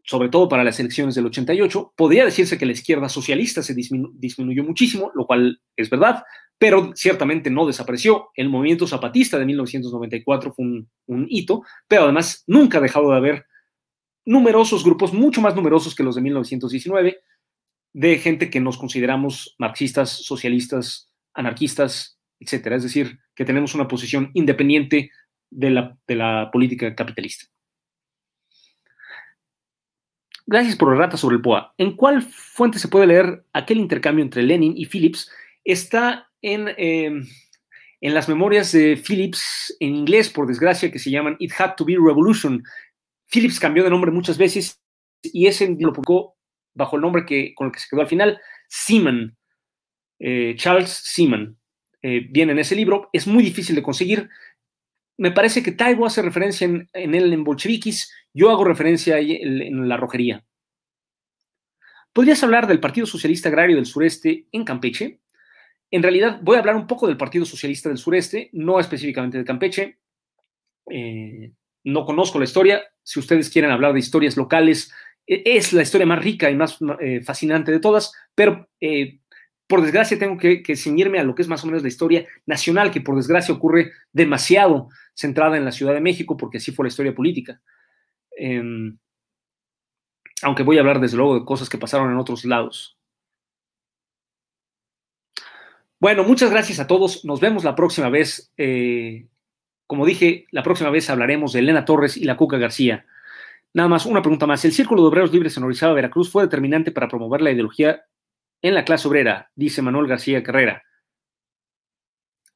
sobre 0.04 0.30
todo 0.30 0.50
para 0.50 0.64
las 0.64 0.80
elecciones 0.80 1.16
del 1.16 1.28
88, 1.28 1.94
podría 1.96 2.26
decirse 2.26 2.58
que 2.58 2.66
la 2.66 2.74
izquierda 2.74 3.10
socialista 3.10 3.64
se 3.64 3.74
disminuyó 3.74 4.64
muchísimo, 4.64 5.12
lo 5.16 5.26
cual 5.26 5.62
es 5.76 5.90
verdad, 5.90 6.24
pero 6.58 6.92
ciertamente 6.96 7.50
no 7.50 7.66
desapareció. 7.66 8.30
El 8.36 8.50
movimiento 8.50 8.88
zapatista 8.88 9.38
de 9.38 9.46
1994 9.46 10.54
fue 10.54 10.66
un, 11.06 11.28
hito, 11.30 11.64
pero 11.88 12.04
además 12.04 12.44
nunca 12.48 12.80
ha 12.80 12.82
dejado 12.82 13.12
de 13.12 13.18
haber 13.18 13.46
numerosos 14.26 14.84
grupos, 14.84 15.14
mucho 15.14 15.42
más 15.42 15.56
numerosos 15.56 15.96
que 15.96 16.04
los 16.04 16.16
de 16.16 16.22
1919, 16.22 17.22
de 17.94 18.18
gente 18.18 18.50
que 18.50 18.60
nos 18.60 18.78
consideramos 18.78 19.56
marxistas, 19.58 20.10
socialistas, 20.10 21.10
anarquistas, 21.34 22.17
etcétera. 22.40 22.76
Es 22.76 22.84
decir, 22.84 23.20
que 23.36 23.46
tenemos 23.46 23.76
una 23.76 23.88
posición 23.88 24.32
independiente 24.34 25.12
de 25.50 25.70
la, 25.70 25.98
de 26.08 26.16
la 26.16 26.50
política 26.52 26.94
capitalista. 26.96 27.46
Gracias 30.46 30.76
por 30.76 30.94
la 30.94 31.00
rata 31.00 31.18
sobre 31.18 31.36
el 31.36 31.42
POA. 31.42 31.74
¿En 31.78 31.96
cuál 31.96 32.22
fuente 32.22 32.80
se 32.80 32.88
puede 32.88 33.08
leer 33.08 33.44
aquel 33.52 33.80
intercambio 33.80 34.24
entre 34.24 34.44
Lenin 34.44 34.78
y 34.78 34.86
Phillips? 34.86 35.30
Está 35.64 36.28
Em, 36.42 37.26
en, 38.02 38.14
las 38.14 38.30
memorias 38.30 38.72
de 38.72 38.96
Phillips 38.96 39.76
en 39.80 39.96
inglés, 39.96 40.30
por 40.30 40.48
desgracia, 40.48 40.92
que 40.92 41.00
se 41.00 41.12
llaman 41.12 41.36
It 41.40 41.52
Had 41.58 41.76
to 41.76 41.86
Be 41.86 41.94
Revolution. 41.94 42.64
Phillips 43.32 43.60
cambió 43.60 43.84
de 43.84 43.90
nombre 43.90 44.12
muchas 44.12 44.38
veces 44.38 44.82
y 45.24 45.48
ese 45.48 45.76
lo 45.80 45.94
publicó 45.94 46.38
bajo 46.74 46.96
el 46.96 47.02
nombre 47.02 47.26
que, 47.26 47.54
con 47.56 47.68
el 47.68 47.74
que 47.74 47.80
se 47.80 47.88
quedó 47.90 48.02
al 48.02 48.08
final, 48.08 48.40
Seaman, 48.68 49.36
eh, 50.20 50.56
Charles 50.58 50.92
Seaman. 50.92 51.58
Eh, 52.02 52.28
viene 52.30 52.52
en 52.52 52.60
ese 52.60 52.76
libro, 52.76 53.10
es 53.14 53.28
muy 53.28 53.44
difícil 53.44 53.76
de 53.76 53.84
conseguir. 53.84 54.30
Me 55.18 55.32
parece 55.32 55.64
que 55.64 55.72
Taibo 55.72 56.06
hace 56.06 56.22
referencia 56.22 56.66
en, 56.66 56.90
él 56.94 57.34
en 57.34 57.44
Bolchevikis, 57.44 58.12
yo 58.34 58.50
hago 58.50 58.64
referencia 58.64 59.18
en, 59.20 59.62
en 59.62 59.90
la 59.90 59.98
rojería. 59.98 60.44
¿Podrías 62.14 62.44
hablar 62.44 62.68
del 62.68 62.80
Partido 62.80 63.06
Socialista 63.06 63.50
Agrario 63.50 63.76
del 63.76 63.86
Sureste 63.86 64.48
en 64.52 64.64
Campeche? 64.64 65.20
En 65.90 66.04
realidad 66.04 66.40
voy 66.42 66.58
a 66.58 66.60
hablar 66.60 66.76
un 66.76 66.88
poco 66.88 67.08
del 67.08 67.18
Partido 67.18 67.46
Socialista 67.46 67.90
del 67.90 67.98
Sureste, 67.98 68.50
no 68.54 68.80
específicamente 68.80 69.38
de 69.38 69.46
Campeche. 69.46 70.00
Eh, 70.90 71.52
no 71.84 72.06
conozco 72.06 72.40
la 72.40 72.46
historia. 72.46 72.84
Si 73.04 73.20
ustedes 73.20 73.50
quieren 73.50 73.72
hablar 73.72 73.94
de 73.94 74.00
historias 74.00 74.36
locales, 74.36 74.92
e, 75.26 75.44
es 75.46 75.74
la 75.74 75.84
historia 75.84 76.06
más 76.06 76.24
rica 76.24 76.50
y 76.50 76.56
más 76.56 76.78
eh, 77.00 77.22
fascinante 77.22 77.72
de 77.72 77.80
todas, 77.80 78.14
pero 78.36 78.70
eh, 78.82 79.20
por 79.68 79.82
desgracia 79.82 80.18
tengo 80.18 80.38
que, 80.38 80.64
que, 80.64 80.76
ceñirme 80.76 81.20
a 81.20 81.24
lo 81.24 81.36
que 81.36 81.42
es 81.42 81.48
más 81.48 81.64
o 81.64 81.68
menos 81.68 81.82
la 81.82 81.90
historia 81.90 82.26
nacional, 82.46 82.92
que 82.92 83.02
por 83.02 83.16
desgracia 83.16 83.54
ocurre 83.54 83.92
demasiado 84.14 84.90
centrada 85.14 85.58
en 85.58 85.66
la 85.66 85.72
Ciudad 85.72 85.94
de 85.94 86.02
México, 86.02 86.38
porque 86.38 86.58
así 86.58 86.72
fue 86.72 86.86
la 86.86 86.90
historia 86.90 87.14
política. 87.14 87.62
Em, 88.32 88.98
aunque 90.42 90.64
voy 90.64 90.78
a 90.78 90.82
hablar 90.82 91.00
desde 91.00 91.18
luego 91.18 91.40
de 91.40 91.46
cosas 91.46 91.70
que 91.70 91.78
pasaron 91.78 92.12
en 92.12 92.18
otros 92.18 92.46
lados. 92.46 92.98
Bueno, 96.00 96.24
muchas 96.24 96.52
gracias 96.52 96.80
a 96.80 96.88
todos. 96.88 97.26
Nos 97.26 97.40
vemos 97.40 97.64
la 97.64 97.76
próxima 97.76 98.10
vez. 98.10 98.52
Eh, 98.56 99.28
como 99.88 100.06
dije, 100.06 100.46
la 100.52 100.62
próxima 100.62 100.92
vez 100.92 101.10
hablaremos 101.10 101.54
de 101.54 101.60
Elena 101.60 101.86
Torres 101.86 102.18
y 102.18 102.26
la 102.26 102.38
Cuca 102.38 102.58
García. 102.58 103.06
Nada 103.74 103.90
más, 103.90 104.06
una 104.06 104.22
pregunta 104.22 104.46
más. 104.46 104.64
¿El 104.64 104.74
Círculo 104.74 105.02
de 105.02 105.08
Obreros 105.08 105.34
Libres 105.34 105.58
en 105.58 105.64
Orizaba, 105.64 105.94
Veracruz, 105.94 106.32
fue 106.32 106.44
determinante 106.44 106.92
para 106.92 107.08
promover 107.08 107.42
la 107.42 107.52
ideología 107.52 108.06
en 108.62 108.74
la 108.74 108.86
clase 108.86 109.08
obrera? 109.08 109.52
Dice 109.56 109.82
Manuel 109.82 110.08
García 110.08 110.44
Carrera. 110.44 110.84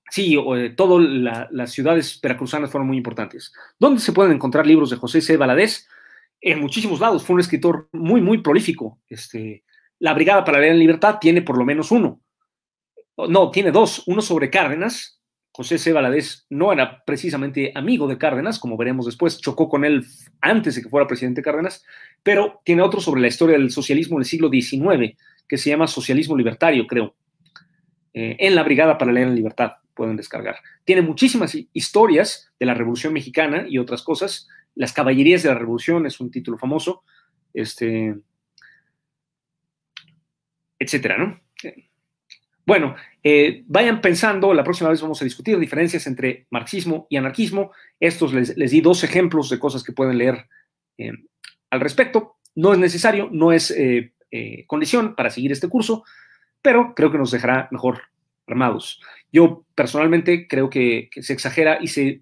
Sí, 0.09 0.35
eh, 0.35 0.73
todas 0.75 1.49
las 1.51 1.71
ciudades 1.71 2.19
veracruzanas 2.21 2.69
fueron 2.69 2.87
muy 2.87 2.97
importantes. 2.97 3.53
¿Dónde 3.79 4.01
se 4.01 4.11
pueden 4.11 4.33
encontrar 4.33 4.67
libros 4.67 4.89
de 4.89 4.97
José 4.97 5.21
C. 5.21 5.37
Valadez? 5.37 5.87
En 6.41 6.59
muchísimos 6.59 6.99
lados. 6.99 7.25
Fue 7.25 7.35
un 7.35 7.39
escritor 7.39 7.87
muy, 7.93 8.19
muy 8.19 8.39
prolífico. 8.39 8.99
Este, 9.07 9.63
la 9.99 10.13
Brigada 10.13 10.43
para 10.43 10.65
en 10.65 10.79
Libertad 10.79 11.17
tiene 11.21 11.41
por 11.41 11.57
lo 11.57 11.63
menos 11.63 11.91
uno 11.91 12.21
no, 13.27 13.51
tiene 13.51 13.71
dos, 13.71 14.03
uno 14.07 14.21
sobre 14.21 14.49
Cárdenas. 14.49 15.19
José 15.53 15.77
C. 15.77 15.91
Valadez 15.91 16.45
no 16.49 16.71
era 16.71 17.03
precisamente 17.03 17.73
amigo 17.75 18.07
de 18.07 18.17
Cárdenas, 18.17 18.57
como 18.57 18.77
veremos 18.77 19.05
después, 19.05 19.41
chocó 19.41 19.67
con 19.67 19.83
él 19.83 20.05
antes 20.39 20.75
de 20.75 20.81
que 20.81 20.87
fuera 20.87 21.07
presidente 21.07 21.41
Cárdenas, 21.41 21.83
pero 22.23 22.61
tiene 22.63 22.81
otro 22.81 23.01
sobre 23.01 23.19
la 23.19 23.27
historia 23.27 23.57
del 23.57 23.69
socialismo 23.69 24.17
del 24.17 24.25
siglo 24.25 24.49
XIX, 24.49 25.17
que 25.51 25.57
se 25.57 25.69
llama 25.69 25.85
Socialismo 25.85 26.37
Libertario, 26.37 26.87
creo. 26.87 27.13
Eh, 28.13 28.37
en 28.39 28.55
la 28.55 28.63
Brigada 28.63 28.97
para 28.97 29.11
leer 29.11 29.27
en 29.27 29.35
libertad 29.35 29.73
pueden 29.93 30.15
descargar. 30.15 30.55
Tiene 30.85 31.01
muchísimas 31.01 31.57
historias 31.73 32.53
de 32.57 32.65
la 32.65 32.73
Revolución 32.73 33.11
Mexicana 33.11 33.65
y 33.67 33.77
otras 33.77 34.01
cosas. 34.01 34.47
Las 34.75 34.93
Caballerías 34.93 35.43
de 35.43 35.49
la 35.49 35.59
Revolución 35.59 36.05
es 36.05 36.21
un 36.21 36.31
título 36.31 36.57
famoso, 36.57 37.03
este, 37.53 38.15
etcétera, 40.79 41.17
¿no? 41.17 41.41
Bueno, 42.65 42.95
eh, 43.21 43.65
vayan 43.67 43.99
pensando, 43.99 44.53
la 44.53 44.63
próxima 44.63 44.89
vez 44.89 45.01
vamos 45.01 45.21
a 45.21 45.25
discutir 45.25 45.59
diferencias 45.59 46.07
entre 46.07 46.47
marxismo 46.49 47.07
y 47.09 47.17
anarquismo. 47.17 47.73
Estos 47.99 48.33
les, 48.33 48.55
di 48.55 48.79
dos 48.79 49.03
ejemplos 49.03 49.49
de 49.49 49.59
cosas 49.59 49.83
que 49.83 49.91
pueden 49.91 50.17
leer 50.17 50.47
eh, 50.97 51.11
al 51.69 51.81
respecto. 51.81 52.37
No 52.55 52.71
es 52.71 52.79
necesario, 52.79 53.27
no 53.33 53.51
es 53.51 53.73
condición 54.67 55.15
para 55.15 55.29
seguir 55.29 55.51
este 55.51 55.67
curso, 55.67 56.03
pero 56.61 56.93
creo 56.95 57.11
que 57.11 57.17
nos 57.17 57.31
dejará 57.31 57.67
mejor 57.71 58.03
armados. 58.47 59.01
Yo 59.31 59.65
personalmente 59.75 60.47
creo 60.47 60.69
que, 60.69 61.09
se 61.21 61.33
exagera 61.33 61.79
y 61.81 61.87
se, 61.87 62.21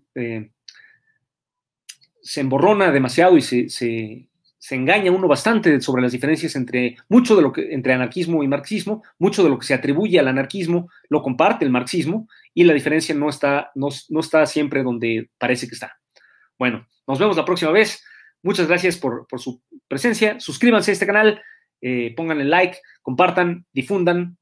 se 2.21 2.41
emborrona 2.41 2.91
demasiado 2.91 3.37
y 3.37 3.41
se, 3.41 3.69
se 4.59 4.75
engaña 4.75 5.11
uno 5.11 5.27
bastante 5.27 5.79
sobre 5.81 6.01
las 6.01 6.11
diferencias 6.11 6.55
entre 6.55 6.97
mucho 7.07 7.35
de 7.35 7.41
lo 7.41 7.51
que 7.51 7.73
entre 7.73 7.93
anarquismo 7.93 8.43
y 8.43 8.47
marxismo, 8.47 9.03
mucho 9.17 9.41
de 9.41 9.49
lo 9.49 9.57
que 9.57 9.65
se 9.65 9.73
atribuye 9.73 10.19
al 10.19 10.27
anarquismo 10.27 10.89
lo 11.07 11.23
comparte 11.23 11.63
el 11.63 11.71
marxismo 11.71 12.27
y 12.53 12.65
la 12.65 12.73
diferencia 12.73 13.15
no 13.15 13.29
está, 13.29 13.71
no, 13.73 13.87
está 14.19 14.45
siempre 14.45 14.83
donde 14.83 15.29
parece 15.37 15.67
que 15.67 15.75
está. 15.75 15.97
Bueno, 16.57 16.85
nos 17.07 17.17
vemos 17.17 17.37
la 17.37 17.45
próxima 17.45 17.71
vez. 17.71 18.03
Muchas 18.43 18.67
gracias 18.67 18.97
por, 18.97 19.25
su 19.37 19.61
presencia. 19.87 20.39
Suscríbanse 20.39 20.91
a 20.91 20.93
este 20.93 21.07
canal, 21.07 21.41
eh, 21.81 22.13
pónganle 22.15 22.45
like, 22.45 22.77
compartan, 23.01 23.65
difundan, 23.71 24.37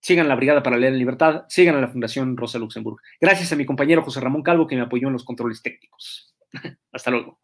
sigan 0.00 0.28
la 0.28 0.36
Brigada 0.36 0.62
para 0.62 0.76
Leer 0.76 0.92
en 0.92 0.98
Libertad, 0.98 1.44
sigan 1.48 1.76
a 1.76 1.80
la 1.80 1.88
Fundación 1.88 2.36
Rosa 2.36 2.58
Luxemburg. 2.58 3.00
Gracias 3.20 3.52
a 3.52 3.56
mi 3.56 3.66
compañero 3.66 4.02
José 4.02 4.20
Ramón 4.20 4.42
Calvo 4.42 4.66
que 4.66 4.76
me 4.76 4.82
apoyó 4.82 5.08
en 5.08 5.14
los 5.14 5.24
controles 5.24 5.62
técnicos. 5.62 6.36
Hasta 6.92 7.10
luego. 7.10 7.38